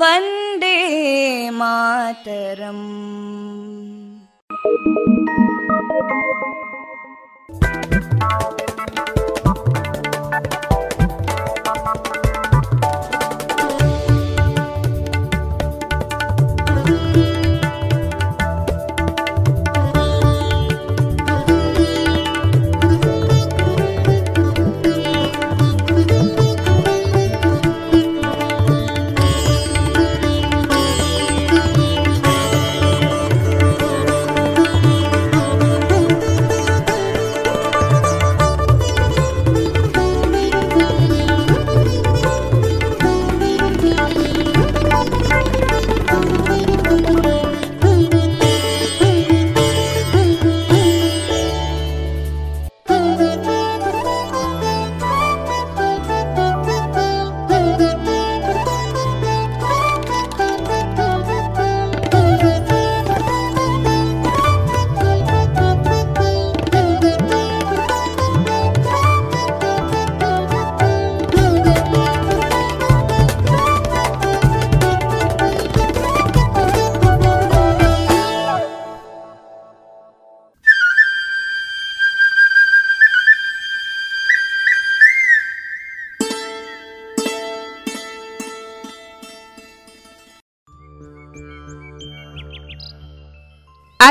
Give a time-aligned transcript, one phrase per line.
[0.00, 0.76] वन्दे
[1.60, 2.86] मातरम्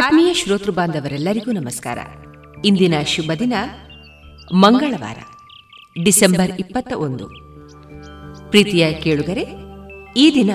[0.04, 1.98] ಆತ್ಮೀಯ ಶ್ರೋತೃ ಬಾಂಧವರೆಲ್ಲರಿಗೂ ನಮಸ್ಕಾರ.
[2.64, 3.52] ಇಂದಿನ ಶುಭ ದಿನ,
[4.54, 5.16] ಮಂಗಳವಾರ,
[6.04, 7.28] ಡಿಸೆಂಬರ್ ಇಪ್ಪತ್ತ ಒಂದು
[8.50, 9.42] ಪ್ರೀತಿಯ ಕೇಳುಗರೆ,
[10.16, 10.50] ಈ ದಿನ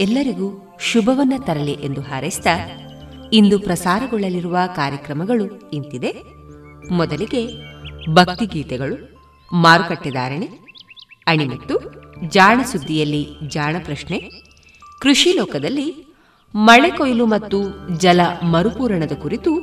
[0.00, 2.46] ಎಲ್ಲರಿಗೂ ಶುಭವನ್ನ ತರಲಿ ಎಂದು ಹಾರೈಸಿದ
[3.32, 6.12] ಇಂದು ಪ್ರಸಾರಗೊಳ್ಳಲಿರುವ ಕಾರ್ಯಕ್ರಮಗಳು ಇಂತಿದೆ.
[6.90, 7.48] ಮೊದಲಿಗೆ
[8.14, 8.96] ಭಕ್ತಿಗೀತೆಗಳು
[9.52, 10.48] ಮಾರುಕಟ್ಟೆದಾರಣೆ
[11.26, 11.80] ಅಣಿಮತ್ತು,
[12.28, 14.30] ಜಾಣ ಸುದ್ದಿಯಲ್ಲಿ ಜಾಣ ಪ್ರಶ್ನೆ,
[15.00, 16.11] ಕೃಷಿ ಲೋಕದಲ್ಲಿ
[16.54, 17.62] ಮಳೆ ಕೊಯ್ಲು ಮತ್ತು
[17.98, 19.54] ಜಲ ಮರುಪೂರಣದ ಕುರಿತು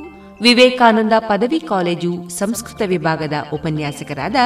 [0.42, 4.36] ವಿವೇಕಾನಂದ ಪದವಿ ಕಾಲೇಜು ಸಂಸ್ಕೃತ ವಿಭಾಗದ ಉಪನ್ಯಾಸಕರಾದ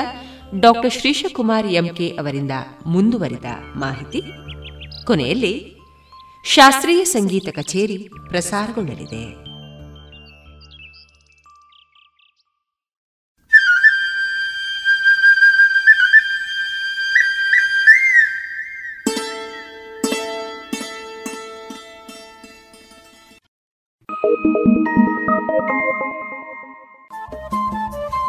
[0.60, 2.50] ಡಾಕ್ಟರ್ ಶ್ರೀಶಕುಮಾರ್ ಎಂಕೆ ಅವರಿಂದ
[2.86, 3.44] ಮುಂದುವರಿದ
[3.76, 4.22] ಮಾಹಿತಿ.
[5.04, 5.76] ಕೊನೆಯಲ್ಲಿ
[6.44, 9.43] ಶಾಸ್ತ್ರೀಯ ಸಂಗೀತ ಕಚೇರಿ ಪ್ರಸಾರಗೊಳ್ಳಲಿದೆ.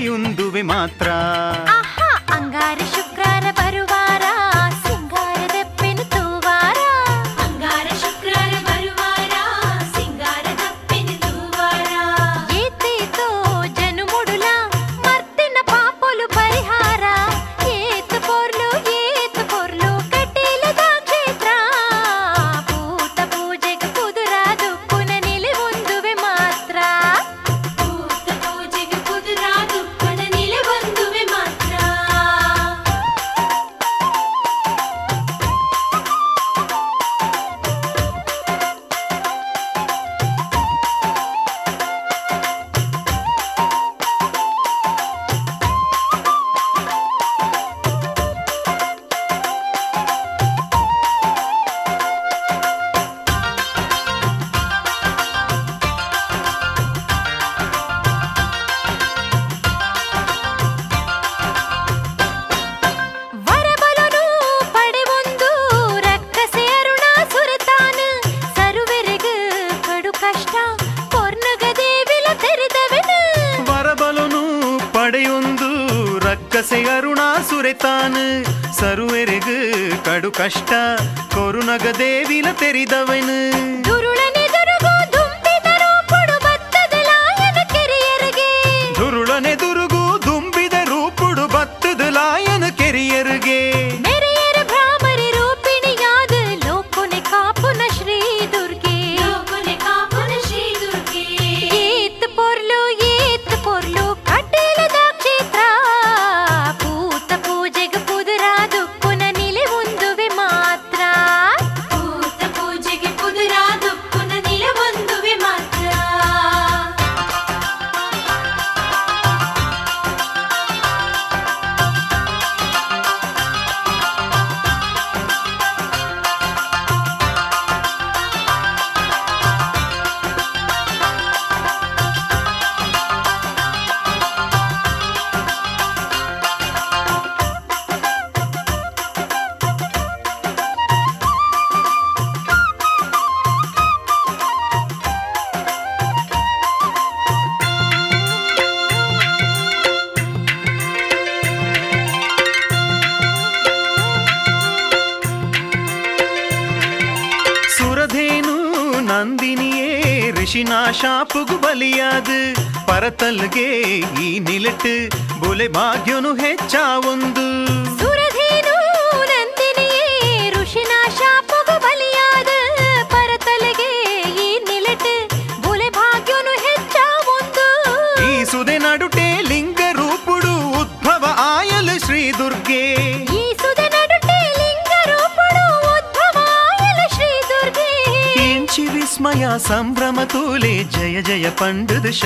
[0.00, 1.08] ನೆಲೆಯುಂದುವೆ ಮಾತ್ರ.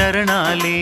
[0.04, 0.73] ಶರಣಾಲಿ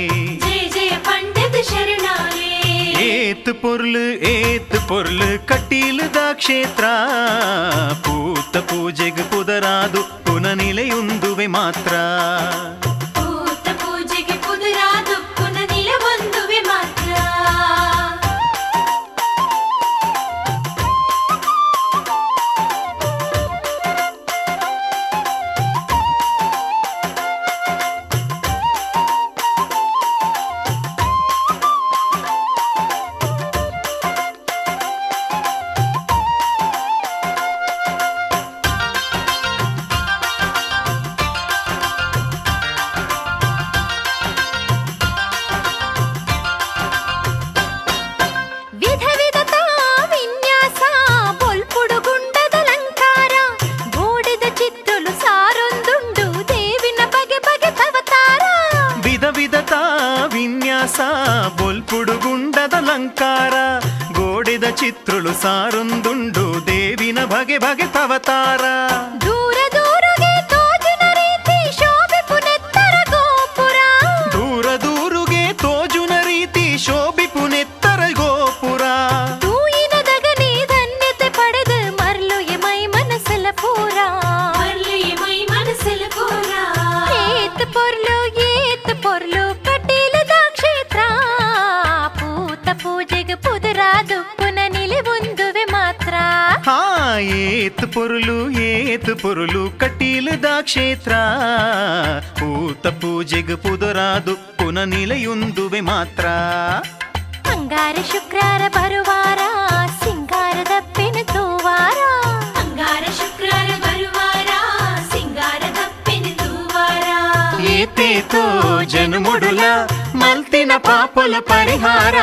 [121.32, 122.16] పొరుల ಪರಿಹಾರ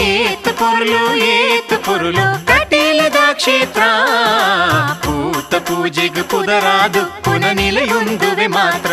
[0.00, 3.82] ಏತ್ ಪೊರುಲು ಏತ್ ಪೊರುಲು ಕಟೀಲದ ಕ್ಷೇತ್ರ
[5.04, 8.92] ಪೂತ ಪೂಜೆಗೆ ಪುದರಾದು ಪುನನಿಲೆಯೊಂದುವೆ ಮಾತ್ರ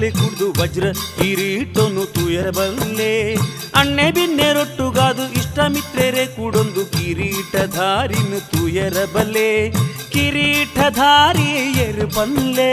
[0.00, 3.14] ಹಾಕ್ಲೆ ಕುಡ್ದು ವಜ್ರ ಕಿರೀಟೊನು ತುಯರಬಲ್ಲೆ
[3.80, 9.48] ಅಣ್ಣೆ ಬಿನ್ನೆ ರೊಟ್ಟುಗಾದು ಇಷ್ಟಮಿತ್ರೆರೆ ಕೂಡೊಂದು ಕಿರೀಟಧಾರಿನ ತುಯರಬಲ್ಲೆ
[10.12, 11.48] ಕಿರೀಟಧಾರಿ
[11.86, 12.70] ಎರುಬಲ್ಲೆ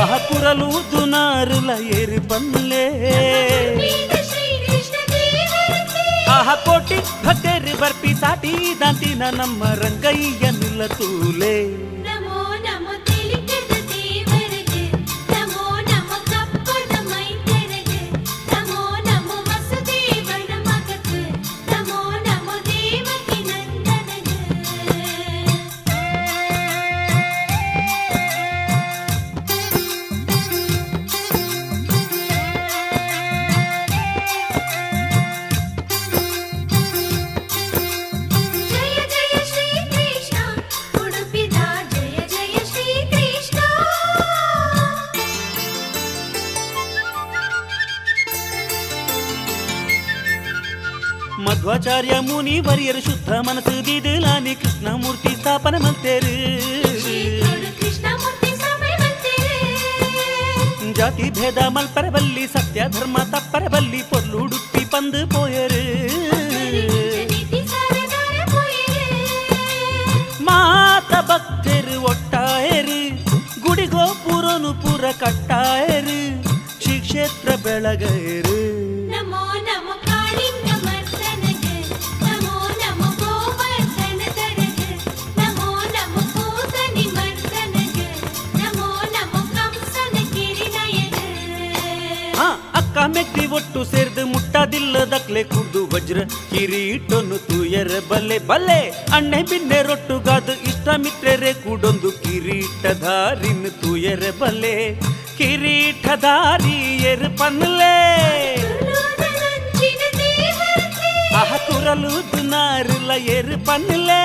[0.00, 1.70] ಆಹ ಕುರಲು ದುನಾರುಲ
[2.00, 2.84] ಎರುಬಲ್ಲೆ
[6.36, 11.56] ఆహ కోటి భక్తేరి బర్పి సాటి దాంతిన నమ్మ రంగయ్య నిల్ల తూలే
[51.45, 56.33] ಮಧ್ವಾಚಾರ್ಯ ಮುನಿ ವರಿಯರು ಶುದ್ಧ ಮನಸ್ಸು ದಿದಿಲಾನಿ ಕೃಷ್ಣಮೂರ್ತಿ ಸ್ಥಾಪನೆ ಮಲ್ತೇರು
[57.01, 59.57] ಶ್ರೀಗಳು ಕೃಷ್ಣಮೂರ್ತಿ ಸಭೆ ಬಂತೇರೆ
[60.99, 65.83] ಜಾತಿ ಭೇದ ಮಲ್ಪರಬಲ್ಲಿ ಸತ್ಯ ಧರ್ಮ ತಪ್ಪರಬಲ್ಲಿ ಪೊರ್ಲುಡುಪ್ಪಿ ಪಂದು ಪೋಯರು
[67.31, 69.09] ನೀತಿ ಸಾರದಾರ ಪೋಯರೆ
[70.47, 72.99] ಮಾತ ಭಕ್ತರು ಒಟ್ಟಾಯರು
[73.65, 76.19] ಗುಡಿಗೋ ಪುರನು ಪುರ ಕಟ್ಟಾಯರು
[76.79, 78.57] ಶ್ರೀ ಕ್ಷೇತ್ರ ಬೆಳಗರು
[93.52, 96.18] ಒಟ್ಟು ಸೇರ್ದು ಮುಟ್ಟದಿಲ್ಲದಕ್ಲೆ ಕುಡ್ದು ವಜ್ರ.
[96.50, 98.90] ಕಿರೀಟೊನ್ನು ತೂಯರ ಬಲ್ಲೆ ಬಲ್ಲೆ.
[98.90, 104.94] ಅಣ್ಣೆ ಬಿನ್ನೆ ರೊಟ್ಟುಗಾದು ಇಷ್ಟ ಮಿತ್ರರೆ ಕೂಡೊಂದು ಕಿರೀಟಧಾರಿನ ತೂಯರ ಬಲ್ಲೆ.
[105.38, 107.94] ಕಿರೀಟಧಾರಿ ಎರು ಪನ್ಲೆ.
[111.34, 114.22] ಆಹ, ಕುರಲು ದುನಾರುಲ ಎರು ಪನ್ಲೆ.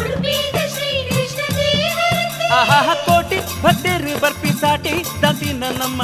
[0.00, 6.02] ಉಡುಪಿದ ಶ್ರೀಕೃಷ್ಣ ದೇವತೆ ಆಹ, ಕೋಟಿ ಭಕ್ತರು ಬರ್ಪಿ ಸಾಟಿ, ದಂತಿನ ನಮ್ಮ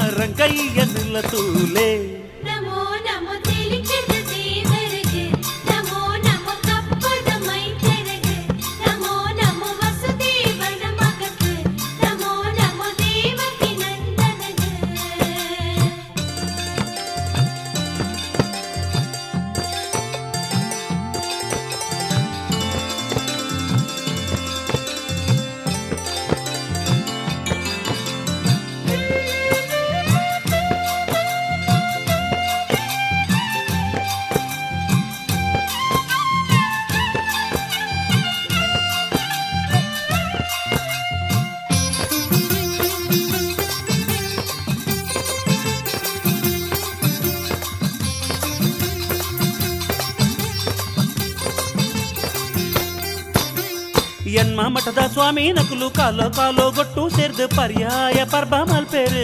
[54.76, 59.24] ಮಠದ ಸ್ವಾಮಿ ನಕಲು ಕಾಲೋ ಕಾಲೋ ಗೊಟ್ಟು ಸೇರ್ದು ಪರ್ಯಾಯ ಪರ್ಬ ಮಲ್ಪೇರು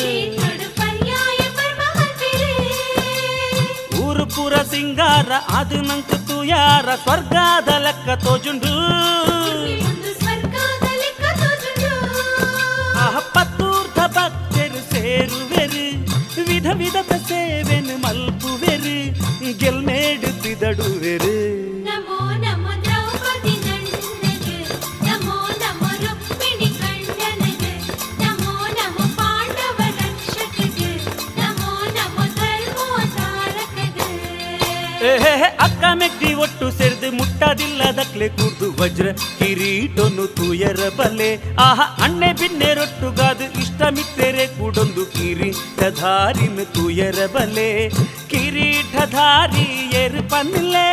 [0.00, 2.52] ಶ್ರೀಗಳು ಪರ್ಯಾಯ ಪರ್ವ ಹತ್ತಿರೆ
[4.02, 6.10] ಊರು ಪೂರ ಸಿಂಗಾರ ಅದು ನಂಕ
[6.50, 8.72] ಯಾರ ಸ್ವರ್ಗದ ಲೆಕ್ಕ ತೋಜುಂಡು
[9.82, 11.92] ಒಂದು ಸ್ವರ್ಗದಲ್ಲಿ ಕಥೋಜುಡು
[13.04, 15.84] ಆಹ ಪತ್ತೂರ್ಧ ಭಕ್ತರು ಸೇರುವೆರು
[16.48, 18.96] ವಿಧ ವಿಧದ ಸೇವೆನು ಮಲ್ಪುವೆರು
[19.62, 21.36] ಗೆಲ್ಮೇಡು ಬಿದಡುವೆರು
[37.11, 45.03] ಒಟ್ಟು ಸೇರ್ದು ಮುಟ್ಟದಿಲ್ಲದಕ್ಲೆ ಕೂರ್ದು ವಜ್ರ ಕಿರೀಟೊನ್ನು ತೂಯರ ಬಲೆ ಆಹ ಅಣ್ಣೆ ಬಿನ್ನೆ ರೊಟ್ಟುಗಾದು ಇಷ್ಟ ಮಿತ್ರೆರೆ ಕೂಡೊಂದು
[45.15, 47.69] ಕಿರೀಟಧಾರಿನ ತೂಯರ ಬಲೆ
[48.31, 50.87] ಕಿರೀಟಧಾರಿ ಎರು ಪನ್ಲೆ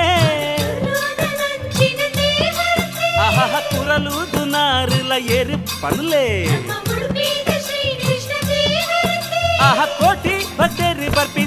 [0.85, 3.39] ದುರ್ಯೋಧನಂಚಿನ ದೇವತೆ ಆಹ
[3.71, 11.47] ಕುರಲು ದುನಾರುಲ ಎರು ಪನ್ಲೆ ನಮ್ಮ ಉಡುಪಿದ ಶ್ರೀಕೃಷ್ಣ ದೇವತೆ ಆಹ ಕೋಟಿ ಭಕ್ತರು ಬರ್ಪಿ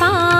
[0.00, 0.39] पा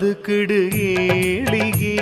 [0.00, 1.94] ಬದುಕಿಡು ಏಳಿಗೆ,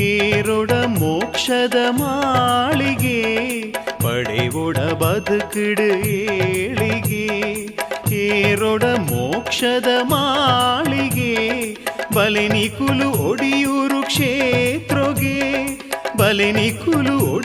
[0.00, 3.16] ಏರೊಡ ಮೋಕ್ಷದ ಮಾಳಿಗೆ,
[4.02, 7.26] ಪಡೆವೊಡ ಬದುಕಿಡು ಏಳಿಗೆ,
[8.12, 11.34] ಏರೊಡ ಮೋಕ್ಷದ ಮಾಳಿಗೆ
[12.14, 15.36] ಬಲೆನಿಕುಲು ಒಡಿಯೂರು ಕ್ಷೇತ್ರಗೆ
[16.16, 17.37] ಬಲೆನಿಕುಲು ಒಡಿಯೂರು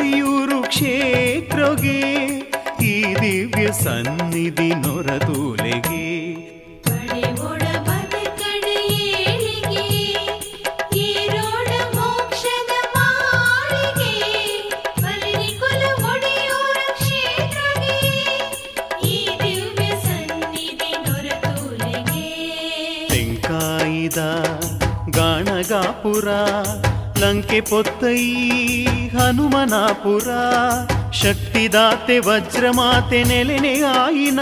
[30.03, 34.41] ಹನುಮನಾಪುರ ಶಕ್ತಿದಾತೆ ವಜ್ರಮಾತೆ ನೆಲೆನೆ ಆಯಿನ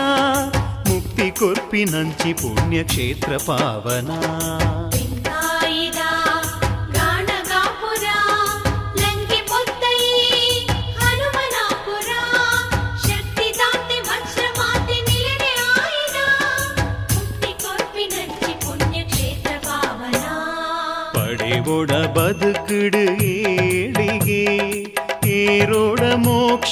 [0.89, 4.09] ಮುಕ್ತಿ ಕೊರ್ಪಿ ನಂಚಿ ಪುಣ್ಯಕ್ಷೇತ್ರ ಪಾವನ.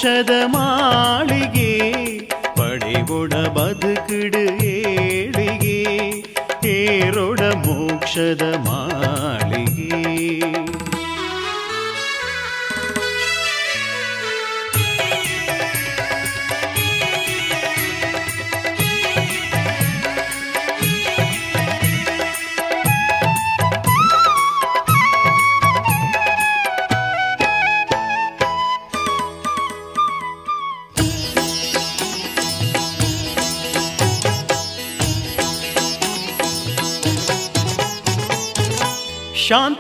[0.02, 1.72] ಮೋಕ್ಷದ ಮಾಳಿಗೆ
[2.58, 5.80] ಪಡೆವೊಡ ಬದುಕಿಡು ಏಳಿಗೆ
[6.70, 8.89] ಏರೋಡ ಮೋಕ್ಷದ ಮಾಳಿಗೆ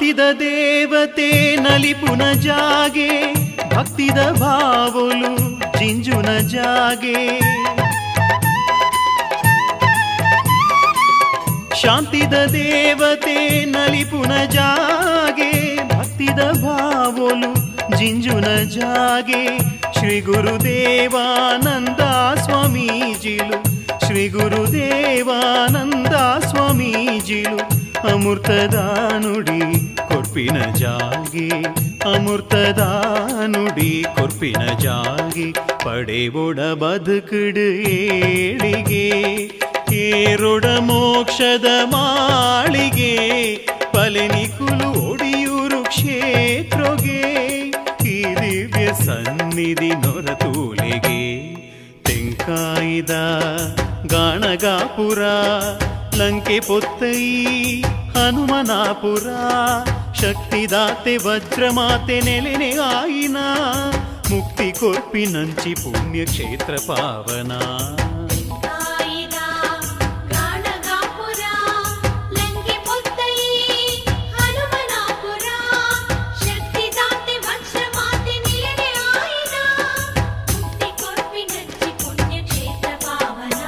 [0.09, 3.09] ಶಾಂತಿದ ದೇವತೆ ನಲಿಪುನ ಜಾಗೆ,
[3.75, 5.31] ಭಕ್ತಿದ ಭಾವಲು
[5.79, 7.19] ಜಿಂಜುನ ಜಾಗೆ.
[11.81, 15.51] ಶಾಂತಿದ ದೇವತೆ ನಲಿಪುನ ಜಾಗೆ,
[15.87, 17.51] ಭಕ್ತಿದ ಭಾವಲು
[17.97, 19.43] ಜಿಂಜುನ ಜಾಗೆ.
[19.99, 22.01] ಶ್ರೀ ಗುರುದೇವಾನಂದ
[22.39, 23.59] ಸ್ವಾಮೀಜಿಲು
[24.05, 27.59] ಶ್ರೀ ಗುರುದೇವಾನಂದ ಸ್ವಾಮೀಜಿಲು
[28.09, 28.75] ಅಮೃತದ
[29.19, 29.88] ನುಡಿ
[30.39, 31.47] ಕೊರ್ಪಿನ ಜಾಗಿ
[32.09, 32.81] ಅಮೃತದ
[33.53, 35.47] ನುಡಿ ಕೊರ್ಪಿನ ಜಾಗಿ
[35.83, 37.65] ಪಡೆವೊಡ ಬದುಕಿಡು
[37.95, 39.07] ಏಳಿಗೆ,
[40.03, 43.11] ಏರೊಡ ಮೋಕ್ಷದ ಮಾಳಿಗೆ
[43.95, 47.21] ಪಲೆನಿಕುಲು ಒಡಿಯೂರು ಕ್ಷೇತ್ರಗೆ
[48.13, 51.21] ಈ ದಿವ್ಯ ಸನ್ನಿಧಿ ನೊರತೂಲೆಗೆ,
[52.09, 53.15] ತೆಂಕಾಯಿದ
[54.15, 55.21] ಗಾಣಗಾಪುರ,
[56.21, 57.19] ಲಂಕೆ ಪೊತ್ತೈ
[58.15, 59.27] ಹನುಮನಾಪುರ
[60.20, 63.38] ಶಕ್ತಿದಾತೆ ವಜ್ರಮಾತೆ ನೆಲೆನೆ ಆಯಿನ
[64.30, 67.52] ಮುಕ್ತಿ ಕೊರ್ಪಿ ನಂಚಿ ಪುಣ್ಯಕ್ಷೇತ್ರ ಪಾವನ
[68.64, 69.36] ಕಾಯಿದ
[70.32, 71.42] ಗಾಣಗಾಪುರ
[72.36, 73.34] ಲಂಕೆ ಪೊತ್ತೈ
[74.36, 75.46] ಹನುಮನಾಪುರ
[76.44, 79.56] ಶಕ್ತಿದಾತೆ ವಜ್ರಮಾತೆ ನಿಲನೆ ಆಯ್ದ
[80.54, 83.60] ಮುಕ್ತಿ ಕೊರ್ಪಿನಂಚಿ ಪುಣ್ಯಕ್ಷೇತ್ರ ಪಾವನ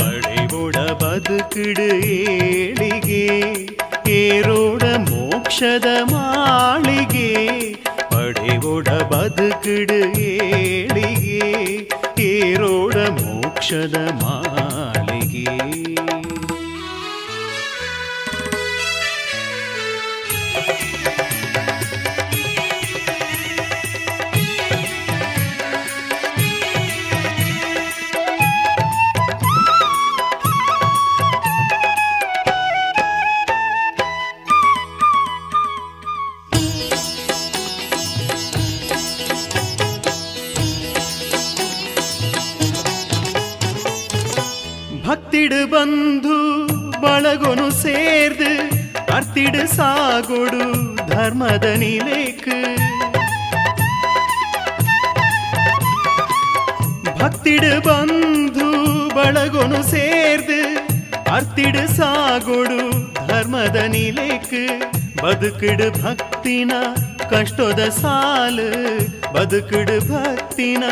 [0.00, 1.88] ಪಡೆವೊಡ ಬದುಕಿಡು
[2.18, 3.24] ಏಳಿಗೆ
[4.07, 7.29] ಏರೋಡ ಮೋಕ್ಷದ ಮಾಳಿಗೆ
[8.13, 11.41] ಪಡೆವೊಡ ಬದುಕಿಡು ಏಳಿಗೆ
[12.23, 15.45] ಏರೋಡ ಮೋಕ್ಷದ ಮಾಳಿಗೆ.
[45.44, 46.36] ಬಂಧು
[47.00, 48.50] ಬಳಗೊನು ಸೇರ್ದು
[49.14, 50.64] ಅರ್ತಿಡು ಸಾಗೊಡು
[51.06, 52.58] ಧರ್ಮದ ನಿಲೇಕು
[57.18, 58.68] ಭಕ್ತಿಡು ಬಂಧು
[59.14, 60.60] ಬಳಗೊನು ಸೇರ್ದು
[61.30, 62.80] ಅರ್ತಿಡು ಸಾಗೊಡು
[63.26, 64.62] ಧರ್ಮದ ನಿಲೇಕು
[65.22, 66.72] ಬದುಕಿಡು ಭಕ್ತಿನ
[67.30, 68.68] ಕಷ್ಟದ ಸಾಲು
[69.32, 70.84] ಬದುಕಿಡು ಭಕ್ತಿನ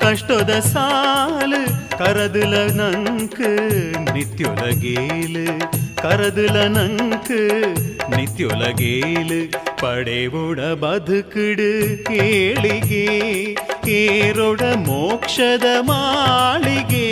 [0.00, 1.62] ಕಷ್ಟದ ಸಾಲು
[1.99, 3.43] ಕರದುಲ ನಂಕ್
[4.15, 5.45] ನಿತ್ಯೊಲಗೇಲು
[6.01, 7.33] ಕರದುಲ ನಂಕ್
[8.15, 9.39] ನಿತ್ಯೊಲಗೇಲು
[9.81, 11.69] ಪಡೆವುಡ ಬದುಕಿಡು
[12.09, 13.05] ಕೇಳಿಗೆ
[13.97, 17.07] ಏರೊಡ ಮೋಕ್ಷದ ಮಾಳಿಗೆ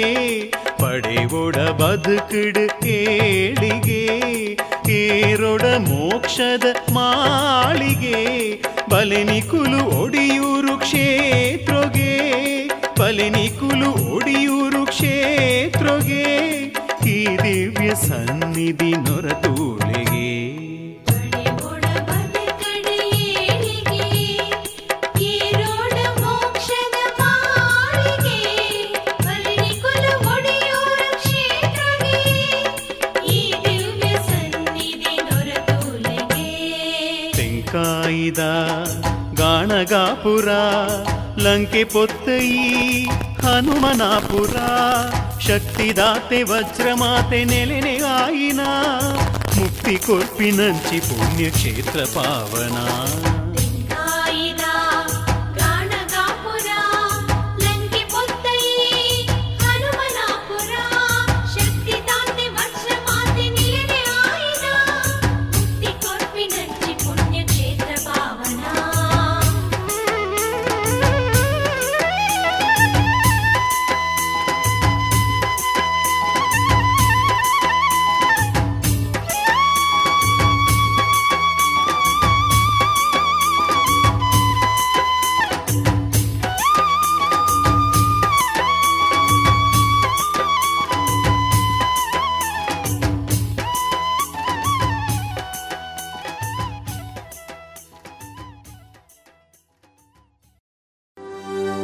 [0.82, 4.02] ಪಡೆವುಡ ಬದುಕಿಡು ಕೇಳಿಗೆ
[5.00, 8.20] ಏರೊಡ ಮೋಕ್ಷದ ಮಾಳಿಗೆ
[8.92, 12.12] ಬಲೆನಿಕುಲು ಒಡಿಯೂರು ಕ್ಷೇತ್ರಗೆ
[13.06, 16.24] ಬಲೆನಿಕುಲು ಒಡಿಯೂರು ಕ್ಷೇತ್ರಗೆ
[17.08, 20.30] ಈ ದಿವ್ಯ ಸನ್ನಿಧಿ ನೊರತೂಳಿಗೆ.
[37.32, 38.40] ತೆಂಕಾಯಿದ
[39.36, 40.50] ಗಾಣಗಾಪುರ
[41.46, 42.62] ಲಂಕೆ ಪೊತ್ತಯಿ
[43.44, 44.56] ಹನುಮನಾಪುರ
[45.40, 48.62] ಶಕ್ತಿದಾತೆ ವಜ್ರಮಾತೆ ನೆಲೆನೆ ಆಯಿನ
[49.58, 52.78] ಮುಕ್ತಿ ಕೊರ್ಪಿನಂಚಿ ಪುಣ್ಯಕ್ಷೇತ್ರ ಪಾವನ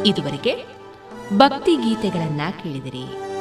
[0.06, 0.56] ಇದುವರೆಗೆ
[1.38, 3.32] ಭಕ್ತಿ ಗೀತೆಗಳನ್ನ ಕೇಳಿದಿರಿ.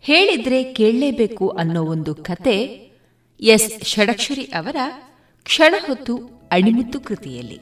[0.00, 2.56] ಹೇಳಿದ್ರೆ ಕೇಳಲೇಬೇಕು ಅನ್ನೋ ಒಂದು ಕತೆ
[3.40, 4.76] ಎಸ್ ಷಡಕ್ಷರಿ ಅವರ
[5.42, 6.16] ಕ್ಷಣ ಹೊತ್ತು
[6.52, 7.60] ಅಣಿಮುತ್ತು ಕೃತಿಯಲ್ಲಿ.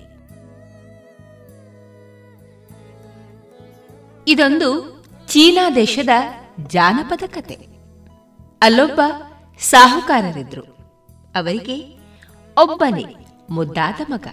[4.28, 6.08] ಇದೊಂದು ಚೀನಾ ದೇಶದ
[6.68, 7.58] ಜಾನಪದ ಕತೆ.
[8.62, 9.00] ಅಲ್ಲೊಬ್ಬ
[9.58, 10.62] ಸಾಹುಕಾರರಿದ್ರು.
[11.34, 11.98] ಅವರಿಗೆ
[12.62, 13.04] ಒಬ್ಬನೇ
[13.50, 14.26] ಮುದ್ದಾದ ಮಗ.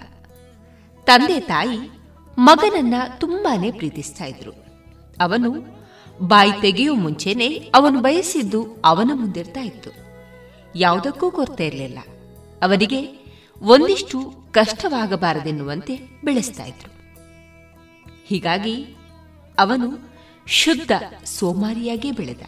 [1.04, 1.90] ತಂದೆ ತಾಯಿ
[2.38, 4.52] ಮಗನನ್ನ ತುಂಬಾನೇ ಪ್ರೀತಿಸ್ತಾ ಇದ್ರು.
[5.22, 5.80] ಅವನು
[6.22, 9.90] ಬಾಯಿ ತೆಗೆಯುವ ಮುಂಚೆನೆ ಅವನು ಬಯಸಿದ್ದು ಅವನ ಮುಂದಿರ್ತಾ ಇತ್ತು.
[10.76, 12.00] ಯಾವುದಕ್ಕೂ ಕೊರತೆ ಇರಲಿಲ್ಲ.
[12.62, 13.26] ಅವನಿಗೆ
[13.62, 17.00] ಒಂದಿಷ್ಟು ಕಷ್ಟವಾಗಬಾರದೆನ್ನುವಂತೆ ಬೆಳೆಸ್ತಾ ಇದ್ರು.
[18.26, 18.84] ಹೀಗಾಗಿ
[19.60, 20.10] ಅವನು
[20.48, 20.92] ಶುದ್ಧ
[21.26, 22.42] ಸೋಮಾರಿಯಾಗಿ ಬೆಳೆದ.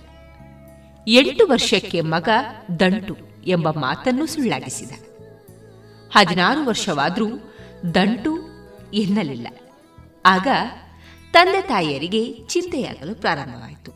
[1.07, 2.29] ಎಂಟು ವರ್ಷಕ್ಕೆ ಮಗ
[2.79, 4.91] ದಂಟು ಎಂಬ ಮಾತನ್ನು ಸುಳ್ಳಾಗಿಸಿದ.
[6.11, 7.27] ಹದಿನಾರು ವರ್ಷವಾದರೂ
[7.95, 8.39] ದಂಟು
[8.93, 9.47] ಎನ್ನಲಿಲ್ಲ.
[10.25, 10.47] ಆಗ
[11.33, 13.91] ತಂದೆ ತಾಯಿಯರಿಗೆ ಚಿಂತೆಯಾಗಲು ಪ್ರಾರಂಭವಾಯಿತು.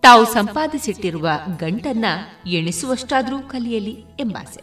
[0.00, 2.04] ತಾವು ಸಂಪಾದಿಸಿಟ್ಟಿರುವ ಗಂಟನ್ನ
[2.46, 4.60] ಎಣಿಸುವಷ್ಟಾದರೂ ಕಲಿಯಲಿ ಎಂಬಾಸೆ.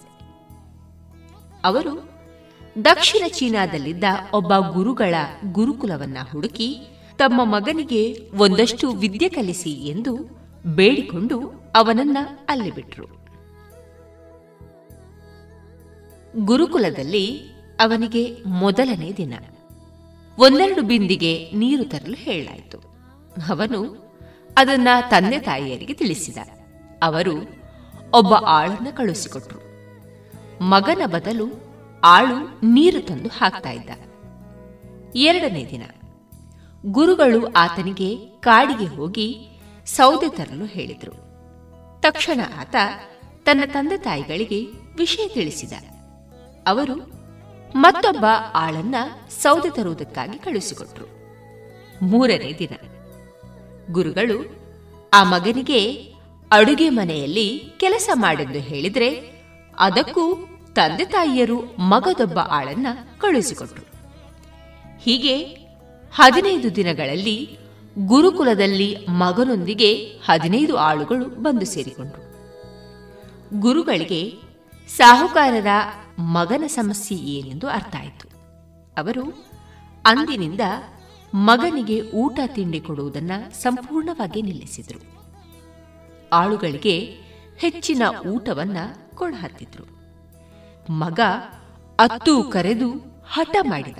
[1.63, 2.09] ಅವರು
[2.85, 4.03] ದಕ್ಷಿಣ ಚೀನಾದಲ್ಲಿದ್ದ
[4.33, 5.15] ಒಬ್ಬ ಗುರುಗಳ
[5.51, 6.81] ಗುರುಕುಲವನ್ನ ಹುಡುಕಿ
[7.17, 12.17] ತಮ್ಮ ಮಗನಿಗೆ ಒಂದಷ್ಟು ವಿದ್ಯೆ ಕಲಿಸಿ ಎಂದು ಬೇಡಿಕೊಂಡು ಅವನನ್ನ
[12.49, 13.23] ಅಲ್ಲಿ ಬಿಟ್ರು.
[16.45, 17.49] ಗುರುಕುಲದಲ್ಲಿ
[17.79, 19.33] ಅವನಿಗೆ ಮೊದಲನೇ ದಿನ.
[20.39, 22.77] ಒಂದೆರಡು ಬಿಂದಿಗೆ ನೀರು ತರಲು ಹೇಳಲಾಯಿತು.
[23.49, 24.03] ಅವನು
[24.57, 26.37] ಅದನ್ನ ತಂದೆ ತಾಯಿಯರಿಗೆ ತಿಳಿಸಿದ.
[27.03, 27.35] ಅವರು
[28.13, 29.59] ಒಬ್ಬ ಆಳನ್ನು ಕಳುಹಿಸಿಕೊಟ್ರು.
[30.63, 31.45] ಮಗನ ಬದಲು
[32.03, 33.89] ಆಳು ನೀರು ತಂದು ಹಾಕ್ತಾ ಇದ್ದ.
[35.15, 35.83] ಎರಡನೇ ದಿನ.
[36.85, 39.52] ಗುರುಗಳು ಆತನಿಗೆ ಕಾಡಿಗೆ ಹೋಗಿ
[39.85, 41.11] ಸೌದೆ ತರಲು ಹೇಳಿದರು.
[42.01, 42.75] ತಕ್ಷಣ ಆತ
[43.45, 44.65] ತನ್ನ ತಂದೆ ತಾಯಿಗಳಿಗೆ
[44.97, 45.73] ವಿಷಯ ತಿಳಿಸಿದ.
[46.67, 46.95] ಅವರು
[47.75, 48.95] ಮತ್ತೊಬ್ಬ ಆಳನ್ನ
[49.29, 51.05] ಸೌದೆ ತರುವುದಕ್ಕಾಗಿ ಕಳುಹಿಸಿಕೊಟ್ರು.
[52.05, 52.75] ಮೂರನೇ ದಿನ
[53.91, 54.55] ಗುರುಗಳು
[55.13, 56.13] ಆ ಮಗನಿಗೆ
[56.51, 59.09] ಅಡುಗೆ ಮನೆಯಲ್ಲಿ ಕೆಲಸ ಮಾಡೆಂದು ಹೇಳಿದರೆ
[59.79, 60.35] ಅದಕ್ಕೂ
[60.73, 63.85] ತಂದೆ ತಾಯಿಯರು ಮಗದೊಬ್ಬ ಆಳನ್ನ ಕಳುಹಿಸಿಕೊಟ್ರು.
[64.99, 65.43] ಹೀಗೆ
[66.13, 67.62] ಹದಿನೈದು ದಿನಗಳಲ್ಲಿ
[67.97, 69.93] ಗುರುಕುಲದಲ್ಲಿ ಮಗನೊಂದಿಗೆ
[70.25, 72.23] ಹದಿನೈದು ಆಳುಗಳು ಬಂದು ಸೇರಿಕೊಂಡರು.
[73.59, 74.33] ಗುರುಗಳಿಗೆ
[74.87, 75.67] ಸಾಹುಕಾರರ
[76.19, 78.29] ಮಗನ ಸಮಸ್ಯೆ ಏನೆಂದು ಅರ್ಥ ಆಯಿತು.
[78.97, 79.45] ಅವರು
[80.05, 80.61] ಅಂದಿನಿಂದ
[81.33, 84.99] ಮಗನಿಗೆ ಊಟ ತಿಂಡಿ ಕೊಡುವುದನ್ನು ಸಂಪೂರ್ಣವಾಗಿ ನಿಲ್ಲಿಸಿದರು.
[86.33, 87.15] ಆಳುಗಳಿಗೆ
[87.57, 88.77] ಹೆಚ್ಚಿನ ಊಟವನ್ನ
[89.15, 89.85] ಕೊಡಹತ್ತಿದ್ರು
[90.93, 91.19] ಮಗ
[91.99, 92.89] ಅತ್ತು ಕರೆದು
[93.27, 93.97] ಹಠ ಮಾಡಿದ,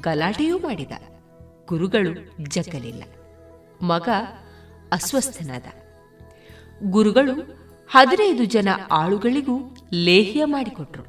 [0.00, 0.92] ಗಲಾಟೆಯೂ ಮಾಡಿದ.
[1.68, 2.12] ಗುರುಗಳು
[2.48, 3.02] ಜಗ್ಗಲಿಲ್ಲ
[3.82, 4.08] ಮಗ
[4.92, 5.64] ಅಸ್ವಸ್ಥನಾದ.
[6.82, 7.60] ಗುರುಗಳು
[7.90, 11.02] ಹದಿನೈದು ಜನ ಆಳುಗಳಿಗೂ ಲೇಹ್ಯ ಮಾಡಿಕೊಟ್ರು.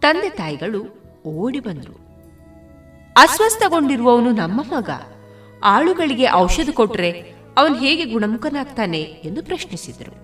[0.00, 2.04] ತಂದೆ ತಾಯಿಗಳು ಓಡಿ ಬಂದರು.
[3.16, 4.90] ಅಸ್ವಸ್ಥಗೊಂಡಿರುವವನು ನಮ್ಮ ಮಗ.
[5.64, 10.14] ಆಳುಗಳಿಗೆ ಔಷಧ ಕೊಟ್ರೆ ಅವನು ಹೇಗೆ ಗುಣಮುಖನಾಗ್ತಾನೆ ಎಂದು ಪ್ರಶ್ನಿಸಿದರು.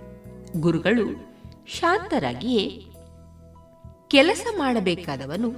[0.61, 1.31] ಗುರುಗಳು
[1.67, 2.87] ಶಾಂತರಾಗಿಯೇ
[4.09, 5.53] ಕೆಲಸ ಮಾಡಬೇಕಾದವನು,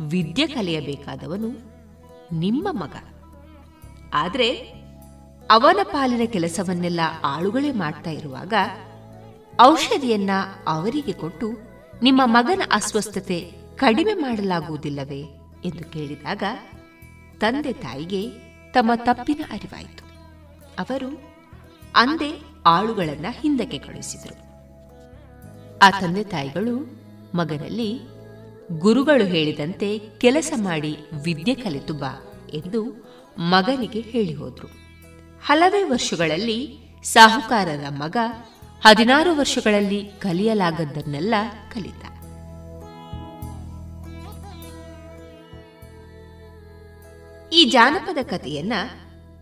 [0.00, 1.48] ವಿದ್ಯೆ ಕಲಿಯಬೇಕಾದವನು
[2.32, 2.96] ನಿಮ್ಮ ಮಗ.
[4.14, 4.77] ಆದರೆ
[5.50, 8.52] ಅವನ ಪಾಲಿನ ಕೆಲಸವನ್ನೆಲ್ಲ ಆಳುಗಳೇ ಮಾಡ್ತಾ ಇರುವಾಗ
[9.60, 10.30] ಔಷಧಿಯನ್ನ
[10.66, 11.52] ಅವರಿಗೆ ಕೊಟ್ಟು
[12.02, 15.20] ನಿಮ್ಮ ಮಗನ ಅಸ್ವಸ್ಥತೆ ಕಡಿಮೆ ಮಾಡಲಾಗುವುದಿಲ್ಲವೇ
[15.64, 16.42] ಎಂದು ಕೇಳಿದಾಗ
[17.40, 18.28] ತಂದೆ ತಾಯಿಗೆ
[18.72, 20.04] ತಮ್ಮ ತಪ್ಪಿನ ಅರಿವಾಯಿತು.
[20.78, 21.22] ಅವರು
[21.94, 24.48] ಅಂದೇ ಆಳುಗಳನ್ನ ಹಿಂದಕ್ಕೆ ಕಳುಹಿಸಿದರು.
[25.82, 26.76] ಆ ತಂದೆ ತಾಯಿಗಳು
[27.36, 28.00] ಮಗನಲ್ಲಿ,
[28.78, 32.24] ಗುರುಗಳು ಹೇಳಿದಂತೆ ಕೆಲಸ ಮಾಡಿ ವಿದ್ಯೆ ಕಲಿತು ಬಾ
[32.54, 34.77] ಎಂದು ಮಗನಿಗೆ ಹೇಳಿ ಹೋದ್ರು
[35.44, 38.16] ಹಲವೇ ವರ್ಷಗಳಲ್ಲಿ ಸಾಹುಕಾರರ ಮಗ
[38.84, 41.34] ಹದಿನಾರು ವರ್ಷಗಳಲ್ಲಿ ಕಲಿಯಲಾಗದ್ದನ್ನೆಲ್ಲ
[41.74, 42.04] ಕಲಿತ.
[47.52, 48.72] ಈ ಜಾನಪದ ಕಥೆಯನ್ನ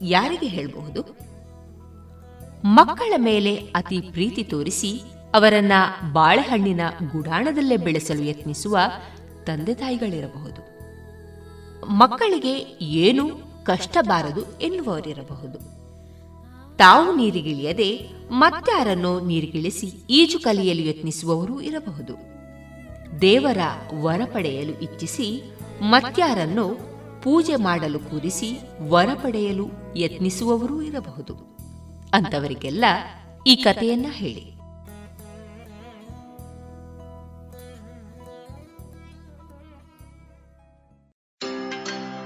[0.03, 1.17] ಯಾರಿಗೆ ಹೇಳಬಹುದು?
[2.65, 5.03] ಮಕ್ಕಳ ಮೇಲೆ ಅತಿ ಪ್ರೀತಿ ತೋರಿಸಿ
[5.35, 5.73] ಅವರನ್ನ
[6.13, 6.81] ಬಾಳೆಹಣ್ಣಿನ
[7.13, 8.79] ಗುಡಾಣದಲ್ಲೇ ಬೆಳೆಸಲು ಯತ್ನಿಸುವ
[9.47, 10.77] ತಂದೆ ತಾಯಿಗಳಿರಬಹುದು.
[11.87, 15.76] ಮಕ್ಕಳಿಗೆ ಏನು ಕಷ್ಟ ಬಾರದು ಎನ್ನುವವರಿರಬಹುದು.
[16.79, 22.37] ತಾವು ನೀರಿಗಿಳಿಯದೆ ಮತ್ತಾರನ್ನು ನೀರಿಗಿಳಿಸಿ ಈಜು ಕಲಿಯಲು ಯತ್ನಿಸುವವರೂ ಇರಬಹುದು.
[23.21, 23.59] ದೇವರ
[24.01, 26.79] ವರ ಪಡೆಯಲು ಇಚ್ಛಿಸಿ ಮತ್ಯಾರನ್ನು
[27.23, 28.59] ಪೂಜೆ ಮಾಡಲು ಕೂರಿಸಿ
[28.89, 29.67] ವರ ಪಡೆಯಲು
[29.97, 31.57] ಯತ್ನಿಸುವವರೂ ಇರಬಹುದು.
[32.15, 32.85] ಅಂತವರಿಗೆಲ್ಲ
[33.47, 34.56] ಈ ಕಥೆಯನ್ನ ಹೇಳಿ.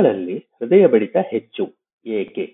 [0.00, 1.64] ಮಕ್ಕಳಲ್ಲಿ ಹೃದಯ ಬಡಿತ ಹೆಚ್ಚು.
[2.06, 2.44] ಏಕೆ?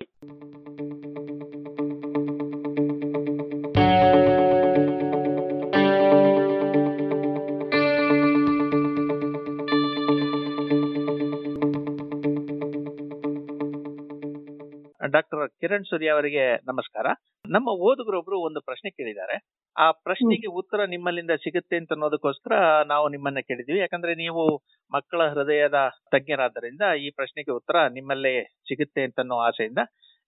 [15.11, 17.05] ಡಾಕ್ಟರ್ ಕಿರಣ್ ಸೂರ್ಯ ಅವರಿಗೆ ನಮಸ್ಕಾರ.
[17.45, 19.35] ನಮ್ಮ ಓದುಗರೊಬ್ರು ಒಂದು ಪ್ರಶ್ನೆ ಕೇಳಿದ್ದಾರೆ.
[19.77, 22.53] ಆ ಪ್ರಶ್ನೆಗೆ ಉತ್ತರ ನಿಮ್ಮಲ್ಲಿಂದ ಸಿಗುತ್ತೆ ಅಂತ ಅನ್ನೋದಕ್ಕೋಸ್ಕರ
[22.87, 24.43] ನಾವು ನಿಮ್ಮನ್ನ ಕೇಳಿದ್ವಿ ಯಾಕಂದ್ರೆ ನೀವು
[24.91, 25.77] ಮಕ್ಕಳ ಹೃದಯದ
[26.11, 29.81] ತಜ್ಞರಾದ್ದರಿಂದ ಈ ಪ್ರಶ್ನೆಗೆ ಉತ್ತರ ನಿಮ್ಮಲ್ಲೇ ಸಿಗುತ್ತೆ ಅಂತ ಅನ್ನೋ ಆಸೆಯಿಂದ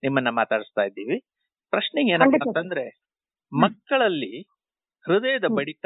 [0.03, 1.17] ನಿಮ್ಮನ್ನ ಮಾತಾಡಿಸ್ತಾ ಇದ್ದೀವಿ.
[1.73, 2.85] ಪ್ರಶ್ನೆ ಏನಪ್ಪ ಅಂತಂದ್ರೆ
[3.51, 4.33] ಮಕ್ಕಳಲ್ಲಿ
[5.05, 5.85] ಹೃದಯದ ಬಡಿತ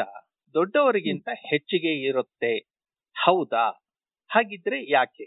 [0.55, 2.53] ದೊಡ್ಡವರಿಗಿಂತ ಹೆಚ್ಚಿಗೆ ಇರುತ್ತೆ.
[3.15, 3.65] ಹೌದಾ?
[4.29, 5.25] ಹಾಗಿದ್ರೆ ಯಾಕೆ?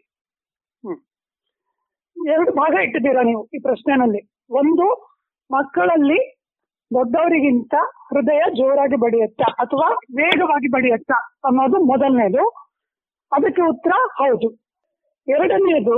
[2.17, 4.21] ಎರಡು ಭಾಗ ಇಟ್ಟಿದ್ದೀರಾ ನೀವು ಈ ಪ್ರಶ್ನೆನಲ್ಲಿ.
[4.51, 4.87] ಒಂದು
[5.51, 6.21] ಮಕ್ಕಳಲ್ಲಿ
[6.91, 7.75] ದೊಡ್ಡವರಿಗಿಂತ
[8.11, 12.66] ಹೃದಯ ಜೋರಾಗಿ ಬಡಿಯುತ್ತಾ ಅಥವಾ ವೇಗವಾಗಿ ಬಡಿಯುತ್ತಾ ಅನ್ನೋದು ಮೊದಲನೇದು.
[13.37, 14.49] ಅದಕ್ಕೆ ಉತ್ತರ ಹೌದು.
[15.29, 15.97] ಎರಡನೆಯದು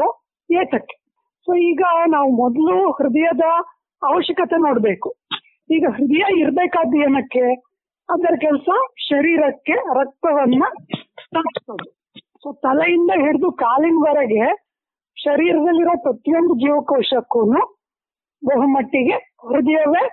[0.51, 0.97] ಏತಕ್ಕೆ.
[1.41, 3.45] ಸೊ ಈಗ ನಾವು ಮೊದಲು ಹೃದಯದ
[4.03, 5.15] ಅವಶ್ಯಕತೆ ನೋಡ್ಬೇಕು.
[5.71, 7.55] ಈಗ ಹೃದಯ ಇರ್ಬೇಕಾದ ಏನಕ್ಕೆ?
[8.11, 8.69] ಅದರ ಕೆಲಸ
[8.99, 10.65] ಶರೀರಕ್ಕೆ ರಕ್ತವನ್ನ
[11.35, 11.91] ತಲುಪಿಸೋದು
[12.43, 14.57] ಸೊ ತಲೆಯಿಂದ ಹಿಡಿದು ಕಾಲಿನವರೆಗೆ
[15.17, 17.41] ಶರೀರದಲ್ಲಿರೋ ಪ್ರತಿಯೊಂದು ಜೀವಕೋಶಕ್ಕೂ
[18.45, 19.17] ಬಹುಮಟ್ಟಿಗೆ
[19.49, 20.07] ಹೃದಯವೇ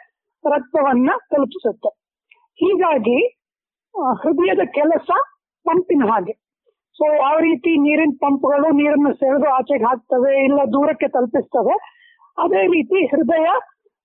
[0.50, 1.90] ರಕ್ತವನ್ನ ತಲುಪಿಸುತ್ತೆ.
[2.54, 3.28] ಹೀಗಾಗಿ
[4.14, 5.12] ಹೃದಯದ ಕೆಲಸ
[5.64, 6.45] ಪಂಪಿನ ಹಾಗೆ.
[7.00, 11.76] ಸೊ ಆ ರೀತಿ ನೀರಿನ ಪಂಪ್ಗಳು ನೀರನ್ನು ಸೆಳೆದು ಆಚೆಗೆ ಹಾಕ್ತವೆ ಇಲ್ಲ ದೂರಕ್ಕೆ ತಲುಪಿಸ್ತವೆ.
[12.38, 13.48] ಅದೇ ರೀತಿ ಹೃದಯ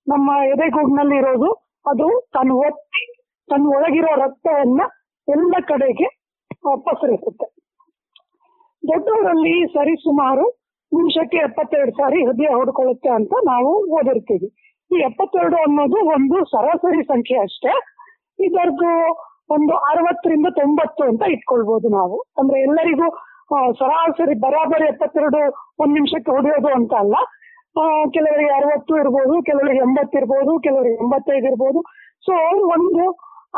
[0.06, 1.50] ನಮ್ಮ ಎದೆಗೂಡಿನಲ್ಲಿ ಇರೋದು,
[1.86, 3.02] ಅದು ತನ್ನ ಒತ್ತಿ
[3.48, 4.80] ತನ್ನ ಒಳಗಿರೋ ರಕ್ತವನ್ನ
[5.28, 6.08] ಎಲ್ಲ ಕಡೆಗೆ
[6.86, 7.46] ಪಸರಿಸುತ್ತೆ
[8.82, 10.44] ದೊಡ್ಡವರಲ್ಲಿ ಸರಿ ಸುಮಾರು
[10.92, 14.48] ನಿಮಿಷಕ್ಕೆ ಎಪ್ಪತ್ತೆರಡು ಸಾರಿ ಹೃದಯ ಹೊಡ್ಕೊಳ್ಳುತ್ತೆ ಅಂತ ನಾವು ಓದಿರ್ತೀವಿ.
[14.90, 17.72] ಈ ಎಪ್ಪತ್ತೆರಡು ಅನ್ನೋದು ಒಂದು ಸರಾಸರಿ ಸಂಖ್ಯೆ ಅಷ್ಟೇ.
[18.38, 18.90] ಇದರದ್ದು
[19.50, 22.16] ಒಂದು ಅರವತ್ತರಿಂದ ತೊಂಬತ್ತು ಅಂತ ಇಟ್ಕೊಳ್ಬಹುದು ನಾವು.
[22.40, 23.08] ಅಂದ್ರೆ ಎಲ್ಲರಿಗೂ
[23.78, 25.38] ಸರಾಸರಿ ಬರಾಬರಿ ಎಪ್ಪತ್ತೆರಡು
[25.82, 27.16] ಒಂದ್ ನಿಮಿಷಕ್ಕೆ ಹೊಡೆಯೋದು ಅಂತ ಅಲ್ಲ.
[28.10, 31.80] ಕೆಲವರಿಗೆ ಅರವತ್ತು ಇರ್ಬೋದು, ಕೆಲವರಿಗೆ ಎಂಬತ್ತು ಇರ್ಬೋದು, ಕೆಲವರಿಗೆ ಎಂಬತ್ತೈದು ಇರ್ಬೋದು.
[32.26, 32.32] ಸೊ
[32.76, 33.04] ಒಂದು